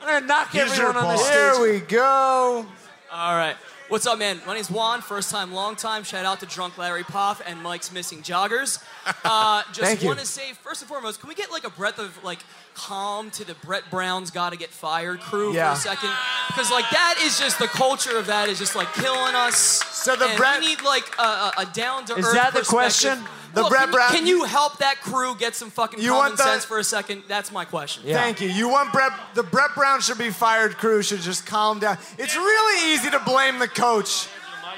I'm 0.06 0.14
gonna 0.22 0.28
knock 0.28 0.54
Use 0.54 0.72
everyone 0.72 0.98
on 0.98 1.04
the 1.14 1.16
paw. 1.16 1.18
stage. 1.18 1.34
Here 1.34 1.74
we 1.74 1.80
go. 1.80 2.66
All 3.12 3.36
right. 3.36 3.56
What's 3.88 4.06
up, 4.06 4.20
man? 4.20 4.40
My 4.46 4.54
name's 4.54 4.70
Juan. 4.70 5.02
First 5.02 5.32
time, 5.32 5.52
long 5.52 5.76
time. 5.76 6.04
Shout 6.04 6.26
out 6.26 6.40
to 6.42 6.46
Drunk 6.46 6.78
Larry 6.78 7.04
Poff 7.04 7.42
and 7.44 7.60
Mike's 7.64 7.92
Missing 7.92 8.22
Joggers. 8.22 8.84
Uh, 9.24 9.64
Thank 9.72 9.76
just 9.76 10.02
you. 10.04 10.08
want 10.08 10.20
to 10.20 10.26
say, 10.28 10.54
first 10.62 10.84
and 10.84 10.90
foremost, 10.90 11.22
can 11.22 11.28
we 11.30 11.34
get 11.34 11.52
like 11.52 11.64
a 11.64 11.72
breath 11.72 11.98
of 11.98 12.24
like 12.24 12.38
calm 12.76 13.32
to 13.32 13.46
the 13.46 13.56
Brett 13.66 13.84
Brown's 13.90 14.32
Got 14.32 14.52
to 14.52 14.58
Get 14.58 14.70
Fired 14.70 15.20
crew 15.22 15.54
Yeah. 15.54 15.74
for 15.74 15.80
a 15.80 15.82
second? 15.82 16.10
Because 16.48 16.70
like 16.72 16.90
that 16.92 17.20
is 17.24 17.40
just 17.40 17.58
the 17.60 17.68
culture 17.68 18.18
of 18.18 18.28
that 18.28 18.50
is 18.50 18.60
just 18.60 18.76
like 18.76 18.92
killing 18.94 19.34
us. 19.36 19.58
So 19.58 20.16
the 20.16 20.32
Brett- 20.38 20.60
we 20.60 20.68
need 20.68 20.82
like 20.84 21.04
a, 21.18 21.52
a, 21.60 21.70
down 21.74 22.06
to 22.06 22.14
earth. 22.14 22.20
Is 22.20 22.34
that 22.34 22.54
the 22.54 22.62
question? 22.62 23.20
The 23.54 23.62
Look, 23.62 23.70
Brett 23.70 23.84
can, 23.84 23.92
Brown- 23.92 24.12
can 24.12 24.28
you 24.28 24.44
help 24.44 24.80
that 24.80 25.00
crew 25.02 25.34
get 25.38 25.56
some 25.56 25.70
fucking 25.70 26.02
You 26.02 26.10
common 26.10 26.24
want 26.26 26.38
the- 26.38 26.44
sense 26.44 26.66
for 26.66 26.78
a 26.78 26.84
second? 26.84 27.24
That's 27.28 27.52
my 27.54 27.64
question. 27.66 28.04
Yeah. 28.06 28.22
Thank 28.22 28.42
you. 28.42 28.50
You 28.50 28.68
want 28.70 28.92
Brett? 28.92 29.14
The 29.34 29.44
Brett 29.44 29.74
Brown 29.76 30.02
should 30.02 30.18
be 30.18 30.30
fired. 30.30 30.76
Crew 30.78 31.02
should 31.02 31.22
just 31.22 31.46
calm 31.46 31.80
down. 31.80 31.98
It's 32.18 32.36
really 32.36 32.94
easy 32.94 33.10
to 33.12 33.20
blame 33.20 33.60
the 33.60 33.70
coach 33.70 34.28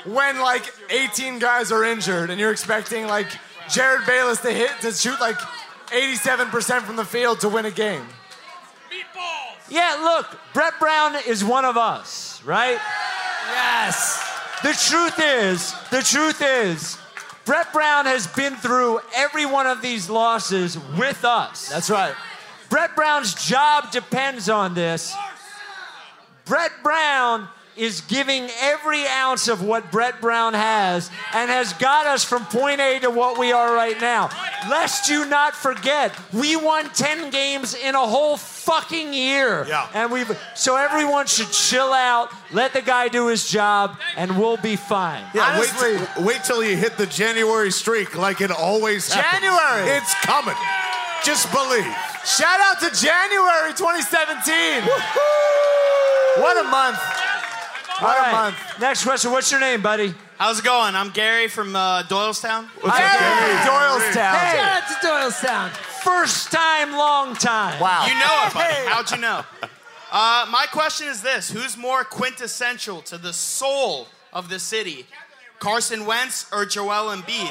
when 0.05 0.39
like 0.39 0.71
18 0.91 1.39
guys 1.39 1.71
are 1.71 1.83
injured 1.83 2.29
and 2.29 2.39
you're 2.39 2.51
expecting 2.51 3.07
like 3.07 3.27
Jerryd 3.67 4.05
Bayless 4.05 4.39
to 4.41 4.51
hit 4.51 4.69
to 4.81 4.91
shoot 4.91 5.19
like 5.19 5.35
87% 5.87 6.81
from 6.81 6.95
the 6.95 7.05
field 7.05 7.39
to 7.41 7.49
win 7.49 7.65
a 7.65 7.71
game. 7.71 8.03
Meatballs. 8.89 9.69
Yeah, 9.69 9.97
look, 10.01 10.39
Brett 10.53 10.73
Brown 10.79 11.15
is 11.27 11.43
one 11.43 11.65
of 11.65 11.77
us, 11.77 12.41
right? 12.43 12.77
yes. 13.51 14.23
The 14.63 14.73
truth 14.73 15.19
is, 15.19 15.73
the 15.91 16.01
truth 16.01 16.41
is, 16.41 16.97
Brett 17.45 17.71
Brown 17.71 18.05
has 18.05 18.27
been 18.27 18.55
through 18.55 18.99
every 19.15 19.45
one 19.45 19.67
of 19.67 19.81
these 19.81 20.09
losses 20.09 20.77
with 20.97 21.23
us. 21.23 21.69
That's 21.69 21.89
right. 21.89 22.13
Brett 22.69 22.95
Brown's 22.95 23.33
job 23.35 23.91
depends 23.91 24.49
on 24.49 24.73
this. 24.73 25.15
Brett 26.45 26.71
Brown 26.83 27.47
is 27.77 28.01
giving 28.01 28.49
every 28.61 29.05
ounce 29.07 29.47
of 29.47 29.61
what 29.63 29.91
Brett 29.91 30.19
Brown 30.21 30.53
has 30.53 31.09
and 31.33 31.49
has 31.49 31.73
got 31.73 32.05
us 32.07 32.23
from 32.23 32.45
point 32.45 32.79
A 32.81 32.99
to 32.99 33.09
what 33.09 33.37
we 33.37 33.51
are 33.51 33.73
right 33.73 33.99
now. 34.01 34.29
Lest 34.69 35.09
you 35.09 35.25
not 35.25 35.53
forget, 35.55 36.13
we 36.33 36.55
won 36.55 36.89
10 36.89 37.29
games 37.29 37.75
in 37.75 37.95
a 37.95 38.05
whole 38.05 38.37
fucking 38.37 39.13
year. 39.13 39.65
Yeah. 39.67 39.87
And 39.93 40.11
we've 40.11 40.37
so 40.55 40.75
everyone 40.75 41.27
should 41.27 41.51
chill 41.51 41.93
out, 41.93 42.29
let 42.51 42.73
the 42.73 42.81
guy 42.81 43.07
do 43.07 43.27
his 43.27 43.47
job, 43.49 43.97
and 44.15 44.37
we'll 44.37 44.57
be 44.57 44.75
fine. 44.75 45.23
Yeah, 45.33 45.59
wait, 45.59 45.69
Honestly- 45.69 45.97
t- 46.15 46.23
wait 46.23 46.43
till 46.43 46.63
you 46.63 46.75
hit 46.75 46.97
the 46.97 47.05
January 47.05 47.71
streak 47.71 48.17
like 48.17 48.41
it 48.41 48.51
always 48.51 49.11
happens. 49.11 49.43
January. 49.43 49.89
It's 49.97 50.13
coming. 50.21 50.55
Just 51.23 51.51
believe. 51.51 51.85
Shout 52.25 52.59
out 52.59 52.79
to 52.81 52.89
January 52.91 53.73
2017. 53.73 54.83
What 56.41 56.57
a 56.57 56.63
month. 56.69 56.99
All 57.99 58.07
What 58.07 58.27
a 58.27 58.31
month. 58.31 58.57
Next 58.79 59.03
question. 59.03 59.31
What's 59.31 59.49
your 59.51 59.59
name, 59.59 59.81
buddy? 59.81 60.13
How's 60.37 60.59
it 60.59 60.65
going? 60.65 60.93
I'm 60.93 61.09
Gary 61.09 61.47
from 61.47 61.75
uh, 61.75 62.03
Doylestown. 62.03 62.67
Hey, 62.83 62.89
Doylestown. 63.65 64.33
Hey. 64.35 64.57
Shout 64.57 64.83
out 64.83 64.87
to 64.87 64.93
Doylestown. 65.07 65.69
First 66.03 66.51
time, 66.51 66.91
long 66.91 67.33
time. 67.33 67.79
Wow. 67.79 68.05
You 68.05 68.13
know 68.13 68.45
it, 68.45 68.53
buddy. 68.53 68.87
How'd 68.87 69.09
you 69.09 69.17
know? 69.17 69.41
Uh, 70.11 70.45
my 70.51 70.67
question 70.71 71.07
is 71.07 71.21
this 71.23 71.49
Who's 71.49 71.75
more 71.75 72.03
quintessential 72.03 73.01
to 73.03 73.17
the 73.17 73.33
soul 73.33 74.07
of 74.31 74.49
the 74.49 74.59
city? 74.59 75.07
Carson 75.57 76.05
Wentz 76.05 76.45
or 76.53 76.65
Joel 76.67 77.15
Embiid? 77.15 77.49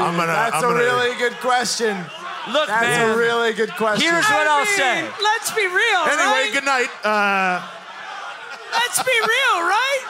I'm 0.00 0.16
gonna. 0.16 0.26
That's 0.26 0.56
I'm 0.56 0.64
a 0.64 0.68
gonna, 0.68 0.78
really 0.78 1.14
good 1.18 1.34
question. 1.34 1.98
Look, 2.52 2.68
That's 2.68 2.82
man. 2.86 3.10
a 3.10 3.16
really 3.16 3.52
good 3.54 3.70
question. 3.72 4.08
Here's 4.08 4.24
what 4.24 4.46
I 4.46 4.60
I'll 4.60 4.66
say. 4.66 5.02
Let's 5.22 5.50
be 5.50 5.66
real, 5.66 6.00
Anyway, 6.06 6.22
right? 6.22 6.50
good 6.52 6.64
night. 6.64 6.88
Uh, 7.02 7.60
Let's 8.72 9.02
be 9.02 9.10
real, 9.20 9.62
right? 9.66 10.02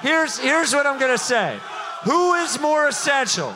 Here's 0.00 0.38
here's 0.38 0.72
what 0.74 0.86
I'm 0.86 0.98
gonna 0.98 1.18
say. 1.18 1.58
Who 2.04 2.34
is 2.34 2.58
more 2.60 2.88
essential? 2.88 3.54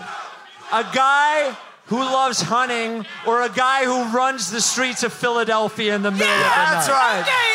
A 0.73 0.83
guy 0.95 1.57
who 1.87 1.97
loves 1.99 2.41
hunting 2.43 3.07
or 3.27 3.43
a 3.43 3.49
guy 3.49 3.85
who 3.85 4.05
runs 4.17 4.51
the 4.51 4.61
streets 4.61 5.03
of 5.03 5.13
Philadelphia 5.13 5.95
in 5.95 6.03
the 6.03 6.11
middle 6.11 6.29
of 6.29 6.39
the 6.39 6.45
That's 6.45 6.89
night? 6.89 6.95
right. 6.95 7.21
Okay. 7.23 7.55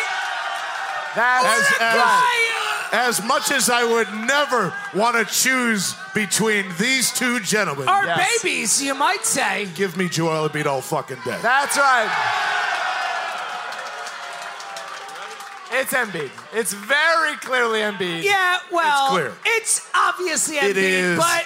That's 1.16 1.46
as, 1.46 1.78
as, 1.80 1.96
right. 1.96 2.90
as 2.92 3.24
much 3.24 3.52
as 3.52 3.70
I 3.70 3.84
would 3.84 4.08
never 4.28 4.74
want 4.96 5.16
to 5.16 5.32
choose 5.32 5.96
between 6.14 6.66
these 6.78 7.12
two 7.12 7.40
gentlemen, 7.40 7.88
Our 7.88 8.06
Yes. 8.06 8.42
babies, 8.42 8.82
you 8.84 8.94
might 8.94 9.26
say. 9.26 9.68
give 9.76 9.98
me 9.98 10.08
Joel 10.10 10.48
Embiid 10.50 10.66
all 10.66 10.82
fucking 10.82 11.18
day. 11.26 11.38
That's 11.42 11.78
right. 11.78 12.10
It's 15.76 15.92
Embiid. 15.92 16.30
It's 16.54 16.72
very 16.74 17.36
clearly 17.38 17.80
Embiid. 17.80 18.24
Yeah, 18.24 18.58
well, 18.72 19.06
it's 19.06 19.12
clear. 19.12 19.34
it's 19.58 19.88
obviously 19.96 20.58
It 20.58 20.76
Embiid, 20.76 20.78
is. 20.78 21.18
but 21.18 21.46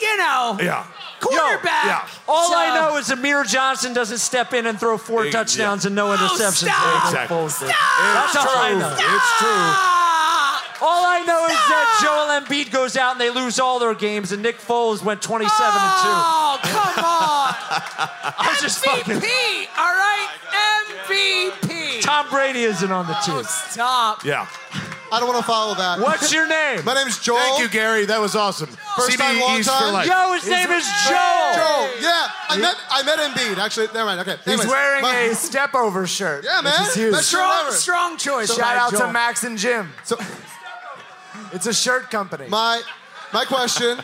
you 0.00 0.16
know, 0.16 0.58
yeah. 0.60 0.84
quarterback. 1.20 1.84
yeah. 1.84 2.08
All 2.26 2.52
I 2.52 2.74
know 2.74 2.96
is 2.96 3.10
Amir 3.10 3.44
Johnson 3.44 3.92
doesn't 3.92 4.18
step 4.18 4.52
in 4.54 4.66
and 4.66 4.78
throw 4.78 4.98
four 4.98 5.24
Yeah. 5.26 5.30
touchdowns 5.30 5.86
and 5.86 5.94
no 5.94 6.08
interceptions. 6.08 6.64
stop! 6.66 7.04
Exactly. 7.06 7.68
That's 7.68 8.36
all 8.36 8.58
I 8.58 8.74
know. 8.74 8.96
It's 8.98 9.38
true. 9.38 9.93
All 10.86 11.04
I 11.06 11.20
know 11.24 11.46
is 11.46 11.52
that 11.52 12.00
Joel 12.02 12.40
Embiid 12.40 12.70
goes 12.70 12.96
out 12.96 13.12
and 13.12 13.20
they 13.20 13.30
lose 13.30 13.58
all 13.58 13.78
their 13.78 13.94
games, 13.94 14.32
and 14.32 14.42
Nick 14.42 14.58
Foles 14.58 15.02
went 15.02 15.22
27 15.22 15.50
oh, 15.58 16.58
come 16.62 17.04
on. 17.04 17.54
and 17.54 18.34
2. 18.36 18.50
I'm 18.50 18.60
just 18.60 18.84
fucking. 18.84 19.14
MVP, 19.14 19.66
all 19.78 19.94
right? 19.94 20.28
MVP. 21.08 22.02
Tom 22.02 22.28
Brady 22.28 22.64
isn't 22.64 22.92
on 22.92 23.06
the 23.06 23.16
Oh, 23.16 23.36
team. 23.36 23.44
stop. 23.44 24.24
Yeah. 24.24 24.46
I 25.12 25.20
don't 25.20 25.28
want 25.28 25.38
to 25.40 25.46
follow 25.46 25.74
that. 25.76 26.00
What's 26.00 26.32
your 26.32 26.48
name? 26.48 26.84
My 26.84 26.94
name's 26.94 27.20
Joel. 27.20 27.36
Thank 27.38 27.60
you, 27.60 27.68
Gary. 27.68 28.04
That 28.06 28.20
was 28.20 28.34
awesome. 28.34 28.66
First 28.96 29.10
CB 29.12 29.16
time, 29.18 29.40
long 29.40 29.58
East 29.60 29.68
time. 29.68 29.82
for 29.86 29.92
life. 29.92 30.08
Yo, 30.08 30.32
his 30.32 30.48
name 30.48 30.70
is 30.70 30.84
Joel. 31.08 31.54
Joel. 31.54 31.88
Yeah, 32.00 32.26
I 32.48 32.56
met 32.60 32.74
I 32.90 33.02
met 33.04 33.18
Embiid. 33.20 33.58
Actually, 33.58 33.86
never 33.94 34.06
mind. 34.06 34.20
Okay. 34.20 34.36
He's 34.44 34.48
Anyways, 34.54 34.66
wearing 34.68 35.02
my- 35.02 35.14
a 35.30 35.34
step 35.36 35.74
over 35.74 36.06
shirt. 36.08 36.44
Yeah, 36.44 36.56
which 36.56 36.64
man. 36.64 36.82
is 36.88 36.94
huge. 36.94 37.12
Best 37.12 37.30
shirt 37.30 37.40
Strong, 37.40 37.72
strong 37.72 38.16
choice. 38.18 38.54
Shout 38.56 38.76
out 38.76 38.90
Joel. 38.90 39.02
to 39.02 39.12
Max 39.12 39.44
and 39.44 39.56
Jim. 39.56 39.92
So 40.02 40.16
It's 41.52 41.66
a 41.66 41.74
shirt 41.74 42.10
company. 42.10 42.48
my 42.48 42.80
my 43.32 43.44
question 43.44 43.98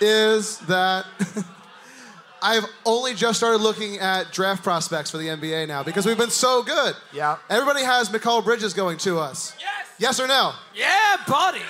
is 0.00 0.58
that 0.60 1.06
I've 2.42 2.64
only 2.84 3.14
just 3.14 3.38
started 3.38 3.58
looking 3.62 3.98
at 3.98 4.32
draft 4.32 4.64
prospects 4.64 5.10
for 5.10 5.18
the 5.18 5.28
NBA 5.28 5.68
now 5.68 5.84
because 5.84 6.04
we've 6.06 6.18
been 6.18 6.30
so 6.30 6.62
good. 6.64 6.96
Yeah. 7.12 7.36
Everybody 7.48 7.84
has 7.84 8.08
Mikal 8.08 8.42
Bridges 8.42 8.74
going 8.74 8.98
to 8.98 9.18
us. 9.20 9.54
Yes. 9.60 9.86
Yes 9.98 10.20
or 10.20 10.26
no? 10.26 10.52
Yeah, 10.74 11.16
buddy. 11.28 11.60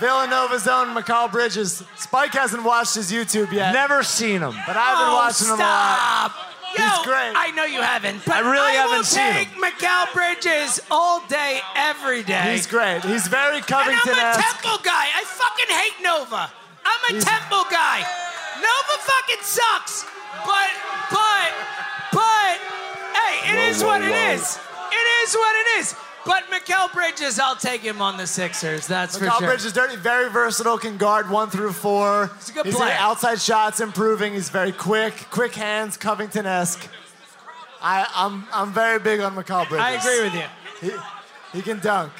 Villanova's 0.00 0.68
own 0.68 0.88
Mikal 0.88 1.32
Bridges. 1.32 1.82
Spike 1.96 2.34
hasn't 2.34 2.62
watched 2.62 2.94
his 2.94 3.10
YouTube 3.10 3.50
yet, 3.52 3.72
Never 3.72 4.02
seen 4.02 4.42
him. 4.42 4.54
but 4.66 4.76
I've 4.76 4.98
been 4.98 5.08
oh, 5.08 5.14
watching 5.14 5.46
him 5.48 5.54
a 5.54 5.56
lot. 5.56 6.34
Yo, 6.76 6.84
He's 6.84 7.06
great. 7.06 7.32
I 7.34 7.50
know 7.56 7.64
you 7.64 7.80
haven't, 7.80 8.24
but 8.26 8.36
I 8.36 8.40
really 8.40 8.72
will 8.76 8.88
haven't 8.88 9.04
seen 9.06 9.32
take 9.32 9.48
him. 9.48 9.62
Mikal 9.62 10.12
Bridges 10.12 10.80
all 10.90 11.20
day, 11.28 11.60
every 11.74 12.22
day. 12.22 12.52
He's 12.52 12.66
great. 12.66 13.00
He's 13.04 13.26
very 13.26 13.58
and 13.58 13.64
I'm 13.72 13.96
a 13.96 14.36
Temple 14.36 14.78
guy. 14.84 15.06
I 15.16 15.24
fucking 15.24 15.70
hate 15.72 15.96
Nova. 16.04 16.52
I'm 16.84 17.00
a 17.08 17.12
He's- 17.12 17.24
Temple 17.24 17.64
guy. 17.70 18.04
Nova 18.60 18.94
fucking 19.00 19.42
sucks. 19.42 20.04
But, 20.44 20.70
but, 21.10 21.50
but, 22.12 22.54
hey, 23.16 23.52
it 23.54 23.58
is 23.70 23.82
what 23.82 24.02
it 24.02 24.12
is. 24.12 24.58
It 24.92 25.06
is 25.24 25.34
what 25.34 25.54
it 25.56 25.68
is. 25.80 25.94
But 26.28 26.44
Mikal 26.50 26.92
Bridges, 26.92 27.40
I'll 27.40 27.56
take 27.56 27.80
him 27.80 28.02
on 28.02 28.18
the 28.18 28.26
Sixers. 28.26 28.86
That's 28.86 29.16
for 29.16 29.24
Mikal 29.24 29.38
sure. 29.38 29.48
Bridges, 29.48 29.64
is 29.64 29.72
dirty, 29.72 29.96
very 29.96 30.28
versatile, 30.30 30.76
can 30.76 30.98
guard 30.98 31.30
one 31.30 31.48
through 31.48 31.72
four. 31.72 32.30
He's 32.36 32.50
a 32.50 32.52
good 32.52 32.66
He's 32.66 32.76
player. 32.76 32.94
outside 32.98 33.40
shots 33.40 33.80
improving. 33.80 34.34
He's 34.34 34.50
very 34.50 34.72
quick, 34.72 35.14
quick 35.30 35.54
hands, 35.54 35.96
Covington-esque. 35.96 36.86
I, 37.80 38.06
I'm, 38.14 38.44
I'm 38.52 38.74
very 38.74 38.98
big 38.98 39.20
on 39.20 39.34
Mikal 39.34 39.66
Bridges. 39.70 39.86
I 39.86 39.92
agree 39.92 40.20
with 40.22 40.34
you. 40.34 40.44
He, 40.90 40.94
he 41.56 41.62
can 41.62 41.80
dunk. 41.80 42.12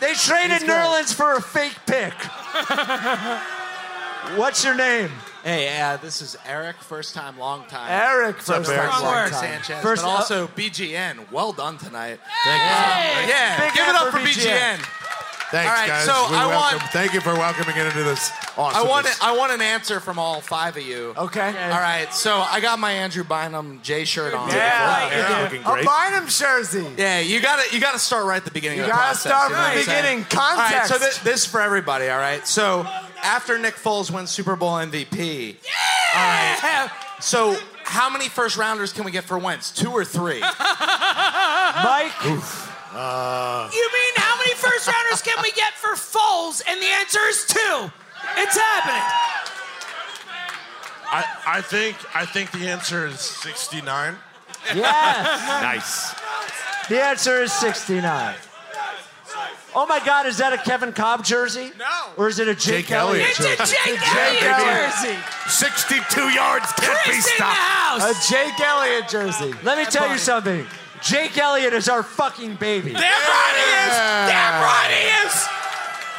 They 0.00 0.14
traded 0.14 0.62
He's. 0.62 0.68
Nerlens 0.68 1.14
for 1.14 1.34
a 1.34 1.40
fake 1.40 1.78
pick. 1.86 2.14
What's 4.36 4.64
your 4.64 4.74
name? 4.74 5.12
Hey, 5.42 5.80
uh, 5.80 5.96
this 5.96 6.22
is 6.22 6.36
Eric, 6.46 6.76
first 6.76 7.14
time, 7.16 7.36
long 7.36 7.64
time. 7.66 7.90
Eric, 7.90 8.36
up, 8.36 8.42
first 8.42 8.70
Eric? 8.70 8.80
time, 8.82 8.98
Strong 8.98 9.02
long 9.04 9.30
time. 9.30 9.40
Sanchez, 9.40 9.82
First- 9.82 10.02
but 10.04 10.08
also 10.08 10.46
BGN. 10.48 11.32
Well 11.32 11.52
done 11.52 11.78
tonight. 11.78 12.20
Hey! 12.44 13.28
Yeah, 13.28 13.58
Big 13.60 13.74
give 13.74 13.88
it 13.88 13.94
up 13.96 14.12
for 14.12 14.18
for 14.20 14.26
BGN. 14.26 14.76
BGN. 14.76 14.98
Thanks, 15.50 15.68
All 15.68 15.76
right, 15.76 15.86
guys. 15.88 16.04
so 16.06 16.26
We 16.30 16.36
I 16.36 16.46
welcome, 16.46 16.78
want- 16.78 16.92
Thank 16.92 17.12
you 17.12 17.20
for 17.20 17.34
welcoming 17.34 17.76
it 17.76 17.86
into 17.86 18.04
this 18.04 18.30
awesome. 18.56 18.58
I 18.58 18.66
awesome. 18.78 18.88
want 18.88 19.22
I 19.22 19.36
want 19.36 19.52
an 19.52 19.60
answer 19.60 20.00
from 20.00 20.18
all 20.18 20.40
five 20.40 20.76
of 20.78 20.82
you. 20.82 21.12
Okay. 21.14 21.46
All 21.46 21.80
right, 21.80 22.06
so 22.14 22.38
I 22.40 22.60
got 22.60 22.78
my 22.78 22.92
Andrew 22.92 23.22
Bynum 23.24 23.80
J 23.82 24.04
shirt 24.06 24.32
on. 24.34 24.48
Yeah. 24.48 25.08
Eric 25.12 25.28
yeah. 25.28 25.42
looking 25.42 25.62
A. 25.62 25.84
Bynum 25.84 26.28
jersey. 26.28 26.86
Yeah, 26.96 27.18
you 27.18 27.42
gotta 27.42 27.64
you 27.74 27.80
gotta 27.80 27.98
start 27.98 28.24
right 28.26 28.36
at 28.38 28.44
the 28.46 28.50
beginning 28.50 28.78
You 28.78 28.84
gotta 28.86 28.94
process. 28.96 29.22
start 29.22 29.50
you 29.50 29.56
from 29.56 29.62
know 29.64 29.70
the 29.72 29.76
what 29.76 29.84
saying? 29.84 30.02
beginning. 30.02 30.24
Context. 30.30 30.72
All 30.92 30.98
right, 30.98 31.10
so 31.12 31.18
thi- 31.18 31.24
this 31.30 31.40
is 31.40 31.46
for 31.46 31.60
everybody. 31.60 32.08
All 32.08 32.18
right, 32.18 32.46
so 32.48 32.86
after 33.22 33.58
Nick 33.58 33.74
Foles 33.74 34.10
wins 34.10 34.30
Super 34.30 34.56
Bowl 34.56 34.72
MVP, 34.72 35.56
all 36.14 36.20
right. 36.20 36.90
So 37.20 37.56
how 37.84 38.10
many 38.10 38.28
first 38.28 38.56
rounders 38.56 38.92
can 38.92 39.04
we 39.04 39.10
get 39.10 39.24
for 39.24 39.38
Wentz? 39.38 39.70
Two 39.70 39.90
or 39.90 40.04
three? 40.04 40.40
Mike? 40.40 40.52
Uh, 42.94 43.70
you 43.72 43.90
mean 43.92 44.12
how 44.16 44.36
many 44.36 44.54
first 44.54 44.86
rounders 44.86 45.22
can 45.22 45.40
we 45.42 45.50
get 45.52 45.72
for 45.74 45.94
Foles? 45.96 46.62
And 46.68 46.80
the 46.80 46.86
answer 47.00 47.20
is 47.28 47.46
two. 47.46 47.90
It's 48.36 48.56
happening. 48.56 49.02
I, 51.14 51.24
I 51.46 51.60
think 51.60 51.96
I 52.14 52.24
think 52.24 52.50
the 52.52 52.68
answer 52.68 53.06
is 53.06 53.20
69. 53.20 54.16
Yes. 54.74 55.62
Nice. 55.62 56.14
The 56.88 57.02
answer 57.02 57.42
is 57.42 57.52
69. 57.52 58.34
Oh 59.74 59.86
my 59.86 60.04
God, 60.04 60.26
is 60.26 60.38
that 60.38 60.52
a 60.52 60.58
Kevin 60.58 60.92
Kolb 60.92 61.24
jersey? 61.24 61.72
No. 61.78 61.86
Or 62.16 62.28
is 62.28 62.38
it 62.38 62.46
a 62.48 62.54
Jake, 62.54 62.86
Jake 62.86 62.90
Elliott 62.92 63.28
It's 63.30 63.38
jersey. 63.38 63.54
a 63.54 63.66
Jake 63.66 64.00
Jake 64.00 64.42
Elliott 64.42 64.42
Elliott. 64.42 64.92
jersey. 64.92 65.16
62 65.48 66.28
yards 66.28 66.72
can't 66.72 66.98
be 67.04 67.10
Chris 67.10 67.16
in 67.16 67.22
the 67.22 67.22
stopped. 67.36 67.56
A 67.56 67.60
house. 67.62 68.28
Jake 68.28 68.60
Elliott 68.60 69.08
jersey. 69.08 69.54
Let 69.62 69.78
me 69.78 69.84
tell 69.86 70.10
you 70.10 70.18
something. 70.18 70.66
Jake 71.02 71.36
Elliott 71.38 71.72
is 71.72 71.88
our 71.88 72.02
fucking 72.02 72.56
baby. 72.56 72.92
Damn 72.92 73.02
right 73.02 73.54
he 73.56 73.90
is. 73.90 73.96
Damn 74.30 74.62
right 74.62 74.90
he 74.92 75.26
is. 75.26 75.48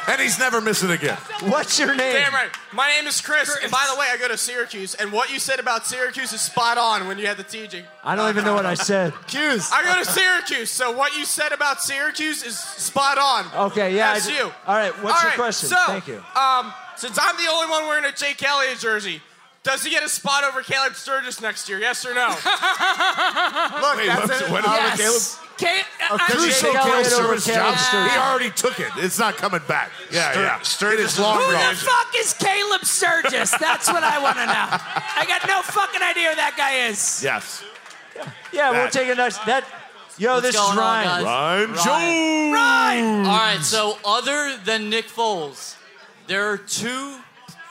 And 0.06 0.20
he's 0.20 0.38
never 0.38 0.60
missing 0.60 0.90
again. 0.90 1.16
What's 1.42 1.78
your 1.78 1.94
name? 1.94 2.12
Damn 2.12 2.32
right. 2.32 2.50
My 2.72 2.88
name 2.88 3.06
is 3.06 3.20
Chris, 3.20 3.56
and 3.62 3.70
by 3.70 3.86
the 3.92 3.98
way, 3.98 4.06
I 4.10 4.16
go 4.18 4.28
to 4.28 4.36
Syracuse. 4.36 4.94
And 4.94 5.12
what 5.12 5.32
you 5.32 5.38
said 5.38 5.60
about 5.60 5.86
Syracuse 5.86 6.32
is 6.32 6.40
spot 6.40 6.76
on 6.76 7.06
when 7.08 7.18
you 7.18 7.26
had 7.26 7.36
the 7.36 7.44
TJ. 7.44 7.84
I 8.02 8.14
don't 8.14 8.28
even 8.28 8.44
know 8.44 8.54
what 8.54 8.66
I 8.66 8.74
said. 8.74 9.12
Q's. 9.26 9.70
I 9.72 9.82
go 9.82 10.02
to 10.02 10.04
Syracuse, 10.04 10.70
so 10.70 10.92
what 10.92 11.16
you 11.16 11.24
said 11.24 11.52
about 11.52 11.80
Syracuse 11.82 12.42
is 12.42 12.58
spot 12.58 13.18
on. 13.18 13.70
Okay, 13.70 13.94
yeah. 13.96 14.14
That's 14.14 14.28
you. 14.28 14.52
All 14.66 14.76
right, 14.76 14.92
what's 15.02 15.16
All 15.16 15.22
your 15.22 15.30
right, 15.30 15.36
question? 15.36 15.68
So, 15.70 15.76
Thank 15.86 16.08
you. 16.08 16.22
Um, 16.36 16.72
since 16.96 17.18
I'm 17.20 17.36
the 17.36 17.50
only 17.50 17.70
one 17.70 17.86
wearing 17.86 18.04
a 18.04 18.12
Jake 18.12 18.42
Elliott 18.42 18.78
jersey, 18.78 19.20
does 19.64 19.82
he 19.82 19.90
get 19.90 20.02
a 20.04 20.08
spot 20.08 20.44
over 20.44 20.62
Caleb 20.62 20.94
Sturgis 20.94 21.40
next 21.40 21.68
year? 21.68 21.78
Yes 21.80 22.06
or 22.06 22.14
no? 22.14 22.28
Look, 22.28 23.96
Wait, 23.96 24.06
that's 24.06 24.28
what's- 24.28 24.40
it. 24.42 24.50
what- 24.50 24.64
Caleb- 24.64 24.98
Yes. 24.98 25.38
Caleb, 25.56 25.84
I- 26.10 26.18
Crucial 26.32 26.72
Caleb 26.72 27.04
Sturgis 27.06 27.46
job. 27.46 27.78
Sturgis. 27.78 28.12
He 28.12 28.18
already 28.18 28.50
took 28.50 28.80
it. 28.80 28.88
It's 28.96 29.18
not 29.20 29.36
coming 29.36 29.60
back. 29.68 29.90
Yeah, 30.10 30.32
Stur- 30.32 30.42
yeah. 30.42 30.60
Sturgis 30.62 30.98
it 31.00 31.04
is 31.04 31.12
is 31.14 31.18
long 31.20 31.36
Who 31.40 31.52
gone. 31.52 31.74
the 31.74 31.80
fuck 31.80 32.08
is 32.16 32.32
Caleb 32.34 32.84
Sturgis? 32.84 33.50
That's 33.58 33.88
what 33.88 34.02
I 34.02 34.18
want 34.20 34.36
to 34.36 34.46
know. 34.46 34.52
I 34.52 35.24
got 35.28 35.46
no 35.46 35.62
fucking 35.62 36.02
idea 36.02 36.30
who 36.30 36.36
that 36.36 36.54
guy 36.56 36.86
is. 36.88 37.22
Yes. 37.22 37.62
Yeah, 38.52 38.70
we'll 38.70 38.82
That- 38.84 38.92
take 38.92 39.08
a 39.08 39.14
next. 39.14 39.44
That, 39.46 39.64
yo, 40.18 40.34
What's 40.34 40.46
this 40.46 40.54
is 40.56 40.60
going 40.60 40.72
on, 40.72 40.76
Ryan. 40.78 41.06
guys? 41.06 41.24
Ryan 41.24 41.72
Ryan. 41.72 41.74
Jones. 41.74 42.54
Right. 42.54 43.30
All 43.32 43.38
right, 43.56 43.62
so 43.64 43.98
other 44.04 44.56
than 44.64 44.90
Nick 44.90 45.06
Foles, 45.08 45.76
there 46.26 46.48
are 46.50 46.58
two 46.58 47.14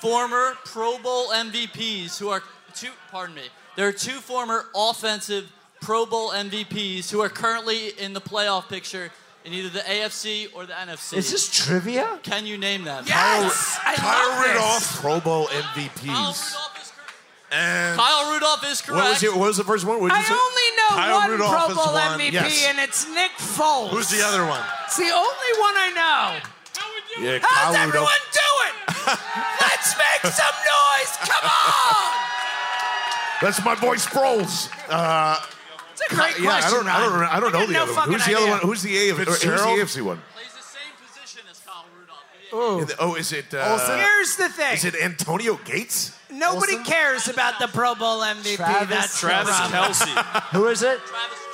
former 0.04 0.54
Pro 0.66 0.97
Bowl 0.97 1.30
MVPs 1.30 2.20
who 2.20 2.28
are 2.30 2.43
two. 2.76 2.89
Pardon 3.10 3.36
me. 3.36 3.43
There 3.78 3.88
are 3.88 3.93
two 3.93 4.20
former 4.20 4.66
offensive 4.76 5.49
Pro 5.80 6.06
Bowl 6.06 6.32
MVPs 6.32 7.10
who 7.10 7.22
are 7.22 7.30
currently 7.30 7.89
in 7.97 8.12
the 8.12 8.20
playoff 8.20 8.68
picture 8.68 9.12
in 9.45 9.54
either 9.54 9.70
the 9.70 9.80
AFC 9.80 10.54
or 10.54 10.66
the 10.66 10.74
NFC. 10.74 11.18
Is 11.18 11.32
this 11.32 11.49
trivia? 11.49 12.20
Can 12.22 12.45
you 12.45 12.58
name 12.58 12.84
them? 12.84 13.06
Yes. 13.08 13.80
I 13.86 13.95
Kyle 13.95 14.30
love 14.30 14.43
this. 14.43 14.54
Rudolph, 14.54 15.01
Pro 15.01 15.20
Bowl 15.22 15.47
Kyle 15.47 15.62
MVPs. 15.62 16.08
Rudolph 16.08 16.82
is 16.82 16.91
correct. 16.91 17.14
And 17.54 17.97
Kyle 17.99 18.34
Rudolph 18.34 18.66
is 18.72 18.82
correct. 18.82 19.04
what 19.04 19.10
was, 19.10 19.24
it, 19.24 19.32
what 19.32 19.47
was 19.47 19.58
the 19.58 19.64
first 19.64 19.86
one? 19.86 20.01
What 20.01 20.12
I 20.12 20.22
say? 20.22 20.34
only 20.34 20.78
know 20.78 20.89
Kyle 20.89 21.20
one 21.20 21.30
Rudolph 21.32 21.66
Pro 21.68 21.76
Bowl 21.76 21.93
one. 21.93 22.20
MVP, 22.20 22.32
Yes. 22.34 22.66
and 22.68 22.80
it's 22.80 23.08
Nick 23.10 23.32
Foles. 23.38 23.89
Who's 23.89 24.10
the 24.10 24.22
other 24.22 24.45
one? 24.45 24.62
It's 24.86 24.97
the 24.97 25.04
only 25.12 25.51
one 25.60 25.76
I 25.78 25.91
know. 25.95 26.49
Yeah, 27.20 27.39
How's 27.41 27.76
Kyle 27.76 27.88
everyone 27.88 28.07
Rudolph. 28.09 28.32
doing? 28.32 28.74
Let's 29.61 29.95
make 29.97 30.34
some 30.34 30.55
noise. 30.66 31.18
Come 31.30 31.45
on. 31.45 32.14
That's 33.41 33.64
my 33.66 33.76
boy 33.76 33.95
Sproles. 33.97 34.70
Uh, 34.89 35.38
It's 35.91 36.01
a 36.01 36.16
great 36.16 36.39
yeah, 36.39 36.49
I 36.55 36.59
question, 36.61 36.80
don't, 36.80 36.88
I 36.88 36.99
don't, 37.01 37.14
Ron. 37.20 37.30
I 37.30 37.39
don't 37.39 37.51
know 37.51 37.59
got 37.59 37.68
the 37.68 37.74
no 37.74 37.84
other 37.84 37.93
one. 37.93 38.09
Who's 38.11 38.26
the 38.26 38.36
other 38.36 38.43
idea. 38.45 38.51
one? 38.51 38.59
Who's 38.61 38.82
the 38.82 38.95
AFC? 38.95 39.09
Who's 39.09 39.26
the 39.26 39.32
Fitzgerald? 39.34 39.80
AFC 39.80 40.01
one? 40.01 40.22
Ooh. 42.53 42.88
Oh, 42.99 43.16
is 43.16 43.32
it? 43.34 43.51
Uh, 43.53 43.97
Here's 43.97 44.36
the 44.36 44.47
thing. 44.49 44.74
Is 44.76 44.86
it 44.86 44.95
Antonio 45.01 45.55
Gates? 45.66 46.18
Nobody 46.34 46.78
cares 46.84 47.28
about 47.28 47.60
the 47.60 47.68
Pro 47.68 47.96
Bowl 47.96 48.22
MVP. 48.22 48.56
Travis- 48.58 48.90
That's 48.90 49.20
Travis 49.20 49.56
Kelce. 49.56 50.44
Who 50.52 50.68
is 50.68 50.82
it? 50.84 51.00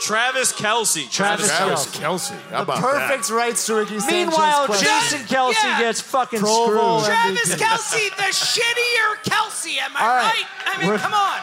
Travis 0.01 0.53
Kelce. 0.53 1.09
Travis 1.11 1.47
Travis 1.47 1.85
Kelce. 1.87 2.39
How 2.49 2.57
The 2.63 2.71
about 2.71 2.79
perfect 2.79 3.29
rights 3.29 3.65
to 3.65 3.75
Ricky 3.75 3.99
Sanchez 3.99 4.11
Meanwhile, 4.11 4.65
question. 4.67 4.87
Jason 4.87 5.19
Kelce 5.27 5.53
Yeah. 5.63 5.79
gets 5.79 5.99
fucking 6.01 6.39
Pro 6.39 6.49
Bowl 6.67 7.01
screwed. 7.01 7.13
Travis 7.17 7.49
MVP. 7.55 7.59
Kelce, 7.65 8.15
the 8.15 8.23
shittier 8.23 9.15
Kelce. 9.25 9.77
Am 9.79 9.91
I 9.95 10.01
All 10.01 10.07
right? 10.07 10.23
right. 10.33 10.45
I 10.65 10.77
mean, 10.79 10.87
We're- 10.87 10.99
come 10.99 11.13
on. 11.13 11.39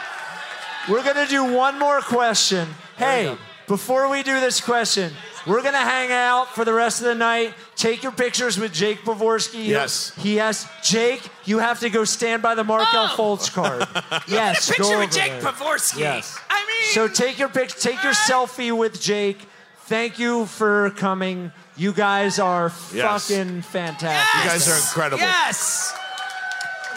We're 0.89 1.03
gonna 1.03 1.27
do 1.27 1.43
one 1.43 1.77
more 1.77 2.01
question. 2.01 2.73
Hey, 2.97 3.37
before 3.67 4.07
we 4.09 4.23
do 4.23 4.39
this 4.39 4.59
question, 4.61 5.13
we're 5.47 5.63
gonna 5.63 5.77
hang 5.77 6.11
out 6.11 6.49
for 6.53 6.65
the 6.65 6.73
rest 6.73 6.99
of 7.01 7.05
the 7.07 7.15
night. 7.15 7.53
Take 7.75 8.03
your 8.03 8.11
pictures 8.11 8.59
with 8.59 8.73
Jake 8.73 8.99
Pavorsky. 9.03 9.65
Yes. 9.67 10.13
He 10.17 10.35
has 10.37 10.67
Jake. 10.83 11.21
You 11.45 11.59
have 11.59 11.79
to 11.79 11.89
go 11.89 12.03
stand 12.03 12.41
by 12.41 12.55
the 12.55 12.63
Markelle 12.63 13.09
Oh. 13.11 13.15
Fultz 13.37 13.51
card. 13.51 13.87
yes. 14.27 14.67
a 14.67 14.73
picture 14.73 14.83
go 14.83 14.89
with 14.99 15.09
over 15.09 15.13
Jake 15.19 15.41
there. 15.41 15.51
Pavorsky. 15.51 15.99
Yes. 15.99 16.37
I 16.49 16.59
mean, 16.67 16.93
So 16.93 17.07
take 17.07 17.39
your 17.39 17.49
pic. 17.49 17.69
Take 17.69 18.01
your 18.03 18.13
ah. 18.13 18.25
selfie 18.29 18.75
with 18.77 19.01
Jake. 19.01 19.39
Thank 19.85 20.19
you 20.19 20.45
for 20.47 20.89
coming. 20.91 21.51
You 21.77 21.93
guys 21.93 22.39
are 22.39 22.71
Yes. 22.93 23.27
fucking 23.29 23.61
fantastic. 23.61 24.43
You 24.43 24.49
guys 24.49 24.67
are 24.67 24.75
incredible. 24.77 25.19
yes. 25.19 25.93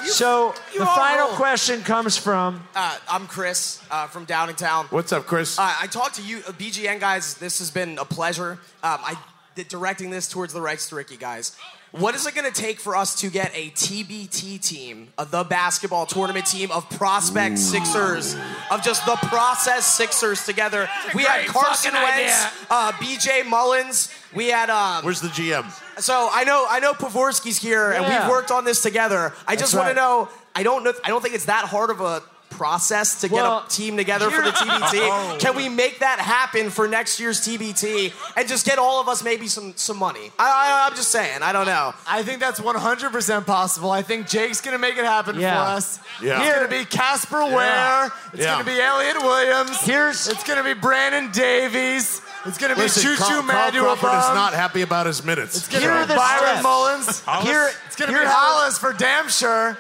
So 0.05 0.55
you 0.73 0.81
the 0.81 0.87
final 0.87 1.29
roll. 1.29 1.37
question 1.37 1.83
comes 1.83 2.17
from 2.17 2.63
Uh, 2.75 2.97
I'm 3.09 3.27
Chris 3.27 3.83
uh, 3.91 4.07
from 4.07 4.27
Downingtown. 4.27 4.91
What's 4.91 5.13
up, 5.13 5.27
Chris? 5.27 5.59
Uh, 5.59 5.75
I 5.81 5.87
talked 5.87 6.17
to 6.17 6.23
you, 6.23 6.39
uh, 6.39 6.53
BGN 6.53 7.01
guys. 7.01 7.35
This 7.35 7.59
has 7.59 7.71
been 7.71 7.99
a 7.99 8.05
pleasure. 8.05 8.53
Um, 8.83 8.99
I 9.03 9.17
did 9.55 9.69
directing 9.69 10.11
this 10.11 10.29
towards 10.29 10.53
the 10.53 10.61
rights 10.61 10.89
to 10.91 10.97
Ricky 10.97 11.17
guys. 11.17 11.57
What 11.93 12.15
is 12.15 12.25
it 12.25 12.37
going 12.37 12.51
to 12.51 12.53
take 12.63 12.79
for 12.79 12.95
us 12.95 13.17
to 13.17 13.31
get 13.31 13.51
a 13.53 13.71
TBT 13.71 14.65
team, 14.65 15.09
uh, 15.19 15.25
the 15.25 15.43
basketball 15.43 16.07
tournament 16.07 16.47
team 16.47 16.71
of 16.71 16.89
prospect 16.91 17.59
Sixers, 17.59 18.37
of 18.71 18.81
just 18.83 19.05
the 19.07 19.17
process 19.17 19.87
Sixers 19.87 20.47
together? 20.47 20.89
We 21.17 21.25
had 21.25 21.47
Carson 21.49 21.91
fucking 21.91 22.17
Wentz, 22.17 22.47
uh, 22.71 22.93
BJ 22.93 23.43
Mullens. 23.45 24.15
We 24.35 24.49
had 24.49 24.71
um, 24.71 25.05
Where's 25.05 25.21
the 25.21 25.29
GM? 25.29 25.65
so 26.01 26.29
I 26.33 26.45
know 26.45 26.67
I 26.69 26.81
know 26.81 26.93
Pavorsky's 26.93 27.59
here, 27.59 27.91
and 27.93 28.05
Yeah. 28.05 28.23
we've 28.23 28.31
worked 28.31 28.51
on 28.51 28.65
this 28.65 28.81
together. 28.83 29.33
I 29.47 29.57
just 29.57 29.73
That's 29.73 29.75
want 29.75 29.87
right. 29.89 29.95
to 29.95 30.01
know. 30.01 30.29
I 30.55 30.63
don't 30.63 30.85
know. 30.85 30.93
I 31.05 31.09
don't 31.09 31.21
think 31.23 31.35
it's 31.35 31.47
that 31.47 31.65
hard 31.67 31.91
of 31.91 32.01
a 32.01 32.23
process 32.51 33.21
to 33.23 33.29
get 33.29 33.39
a 33.45 33.63
team 33.69 33.97
together 33.97 34.29
for 34.31 34.43
the 34.43 34.51
TBT. 34.51 34.99
Oh. 35.13 35.37
Can 35.41 35.57
we 35.57 35.69
make 35.69 36.01
that 36.01 36.19
happen 36.19 36.69
for 36.69 36.87
next 36.87 37.19
year's 37.19 37.41
TBT 37.41 38.13
and 38.37 38.47
just 38.49 38.67
get 38.67 38.79
all 38.79 39.01
of 39.01 39.09
us 39.09 39.23
maybe 39.25 39.47
some 39.49 39.73
some 39.77 39.97
money? 39.97 40.31
I, 40.39 40.45
I, 40.85 40.87
I'm 40.89 40.95
just 40.97 41.11
saying. 41.11 41.43
I 41.43 41.53
don't 41.53 41.67
know. 41.67 41.95
I 42.07 42.23
think 42.23 42.39
that's 42.41 42.61
100% 42.61 43.47
possible. 43.47 43.91
I 43.91 44.03
think 44.03 44.29
Jake's 44.29 44.61
going 44.61 44.75
to 44.75 44.79
make 44.81 44.97
it 44.99 45.05
happen 45.05 45.39
Yeah. 45.41 45.55
for 45.55 45.71
us. 45.77 45.99
Yeah. 46.23 46.41
It's 46.43 46.53
going 46.55 46.69
to 46.71 46.79
be 46.79 46.85
Casper 46.85 47.45
Ware. 47.47 48.13
It's 48.33 48.43
Yeah. 48.43 48.55
going 48.55 48.65
to 48.67 48.71
be 48.71 48.79
Elliot 48.81 49.17
Williams. 49.23 49.81
Here's- 49.81 50.27
It's 50.29 50.45
going 50.45 50.59
to 50.59 50.65
be 50.65 50.79
Brandon 50.79 51.31
Davies. 51.33 52.21
It's 52.47 52.57
going 52.59 52.71
to 52.71 52.77
be 52.77 52.83
Listen, 52.83 53.03
Choo 53.03 53.17
Carl, 53.17 53.29
Choo 53.31 53.35
Carl 53.37 53.43
Manuel 53.73 53.97
Crawford 53.97 54.19
is 54.31 54.35
not 54.35 54.55
happy 54.55 54.81
about 54.83 55.07
his 55.07 55.23
minutes. 55.23 55.57
It's 55.59 55.69
going 55.69 55.83
Here 55.83 55.91
to 55.91 55.97
are 55.99 56.03
be 56.05 56.09
the 56.09 56.15
Byron 56.17 56.49
steps. 56.49 56.63
Mullens. 56.63 57.45
Here, 57.47 57.71
It's 57.87 57.97
going 57.97 58.11
to 58.13 58.19
be 58.19 58.25
Hollis 58.25 58.79
for 58.79 58.93
damn 58.95 59.29
sure. 59.29 59.77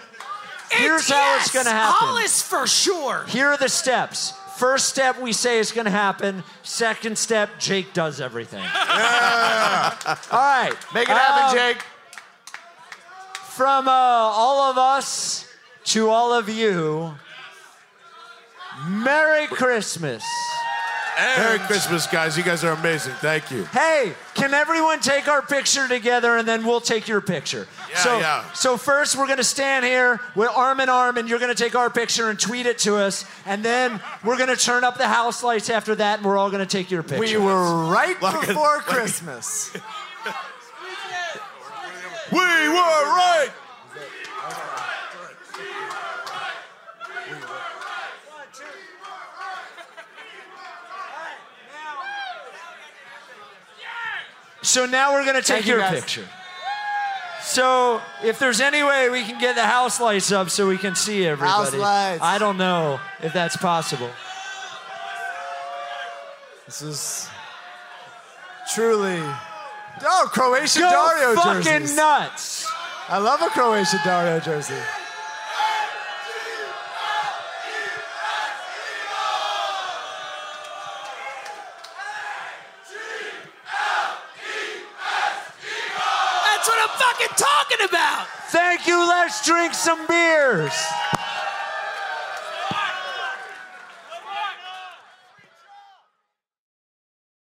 Here's 0.71 1.09
It- 1.09 1.15
how 1.15 1.37
it's 1.37 1.53
yes, 1.53 1.65
gonna 1.65 1.75
happen. 1.75 1.95
Hollis 2.09 2.43
for 2.43 2.67
sure. 2.67 3.25
Here 3.29 3.49
are 3.49 3.57
the 3.57 3.69
steps. 3.69 4.35
First 4.59 4.89
step, 4.91 5.19
we 5.19 5.33
say 5.33 5.59
is 5.59 5.73
going 5.73 5.87
to 5.87 5.91
happen. 5.91 6.45
Second 6.63 7.17
step, 7.17 7.49
Jake 7.59 7.95
does 7.95 8.21
everything. 8.21 8.61
All 8.63 8.67
right. 10.33 10.73
Make 10.95 11.09
it 11.09 11.17
happen, 11.17 11.45
Um, 11.45 11.55
Jake. 11.57 11.83
From 13.57 13.89
uh, 13.89 13.91
all 13.91 14.71
of 14.71 14.79
us 14.79 15.47
to 15.87 16.09
all 16.09 16.33
of 16.33 16.49
you, 16.49 17.15
Merry 18.87 19.47
Christmas. 19.49 20.23
Merry 21.21 21.59
Christmas, 21.61 22.07
guys. 22.07 22.37
You 22.37 22.43
guys 22.43 22.64
are 22.64 22.73
amazing. 22.73 23.12
Thank 23.14 23.51
you. 23.51 23.64
Hey, 23.66 24.14
can 24.35 24.55
everyone 24.55 25.01
take 25.01 25.29
our 25.29 25.43
picture 25.43 25.87
together 25.89 26.37
and 26.37 26.47
then 26.49 26.64
we'll 26.64 26.81
take 26.81 27.09
your 27.09 27.21
picture? 27.21 27.66
Yeah, 27.91 27.97
so, 27.99 28.18
yeah. 28.18 28.53
so 28.53 28.77
first 28.77 29.16
we're 29.16 29.27
gonna 29.29 29.45
stand 29.45 29.85
here 29.85 30.21
with 30.35 30.49
arm 30.51 30.81
in 30.81 30.89
arm 30.89 31.16
and 31.18 31.29
you're 31.29 31.39
gonna 31.39 31.55
take 31.55 31.75
our 31.75 31.91
picture 31.91 32.31
and 32.31 32.39
tweet 32.41 32.66
it 32.66 32.79
to 32.79 32.97
us, 32.97 33.25
and 33.47 33.62
then 33.64 34.01
we're 34.25 34.39
gonna 34.39 34.57
turn 34.57 34.83
up 34.85 34.97
the 34.99 35.09
house 35.09 35.43
lights 35.43 35.68
after 35.71 35.95
that 35.95 36.18
and 36.21 36.27
we're 36.27 36.39
all 36.39 36.51
gonna 36.51 36.64
take 36.66 36.91
your 36.91 37.03
picture. 37.03 37.18
We 37.21 37.37
were 37.37 37.87
right 37.91 38.21
Like 38.23 38.43
a- 38.45 38.47
before 38.47 38.77
like 38.79 38.87
a- 38.87 38.91
Christmas. 38.91 39.73
We 42.33 42.39
were 42.39 42.75
right. 42.77 43.51
So 54.63 54.87
now 54.87 55.13
we're 55.13 55.25
gonna 55.25 55.41
take 55.43 55.65
Thank 55.65 55.67
you, 55.67 55.77
your 55.79 55.89
picture. 55.89 56.27
So 57.43 58.01
if 58.23 58.39
there's 58.39 58.61
any 58.61 58.83
way 58.83 59.09
we 59.09 59.23
can 59.25 59.41
get 59.41 59.55
the 59.57 59.65
house 59.65 60.01
lights 60.01 60.31
up 60.31 60.51
so 60.51 60.69
we 60.69 60.77
can 60.79 60.95
see 60.95 61.27
everybody. 61.27 61.79
lights. 61.79 62.23
I 62.23 62.39
don't 62.39 62.59
know 62.59 63.01
if 63.23 63.33
that's 63.33 63.57
possible. 63.57 64.11
This 66.67 66.83
is 66.83 67.29
truly. 68.75 69.21
Oh, 70.03 70.29
Croatian 70.33 70.83
Go 70.83 70.91
Dario 70.91 71.35
fucking 71.35 71.63
jerseys. 71.65 71.97
nuts. 71.97 72.71
I 73.09 73.19
love 73.19 73.43
a 73.43 73.49
Croatian 73.49 73.99
Dario 74.05 74.39
jersey. 74.39 74.75
That's 86.45 86.69
what 86.69 86.79
I'm 86.79 86.99
fucking 86.99 87.37
talking 87.37 87.87
about. 87.89 88.27
Thank 88.51 88.89
you. 88.89 88.99
Let's 89.09 89.47
drink 89.47 89.75
some 89.75 90.09
beers. 90.09 90.73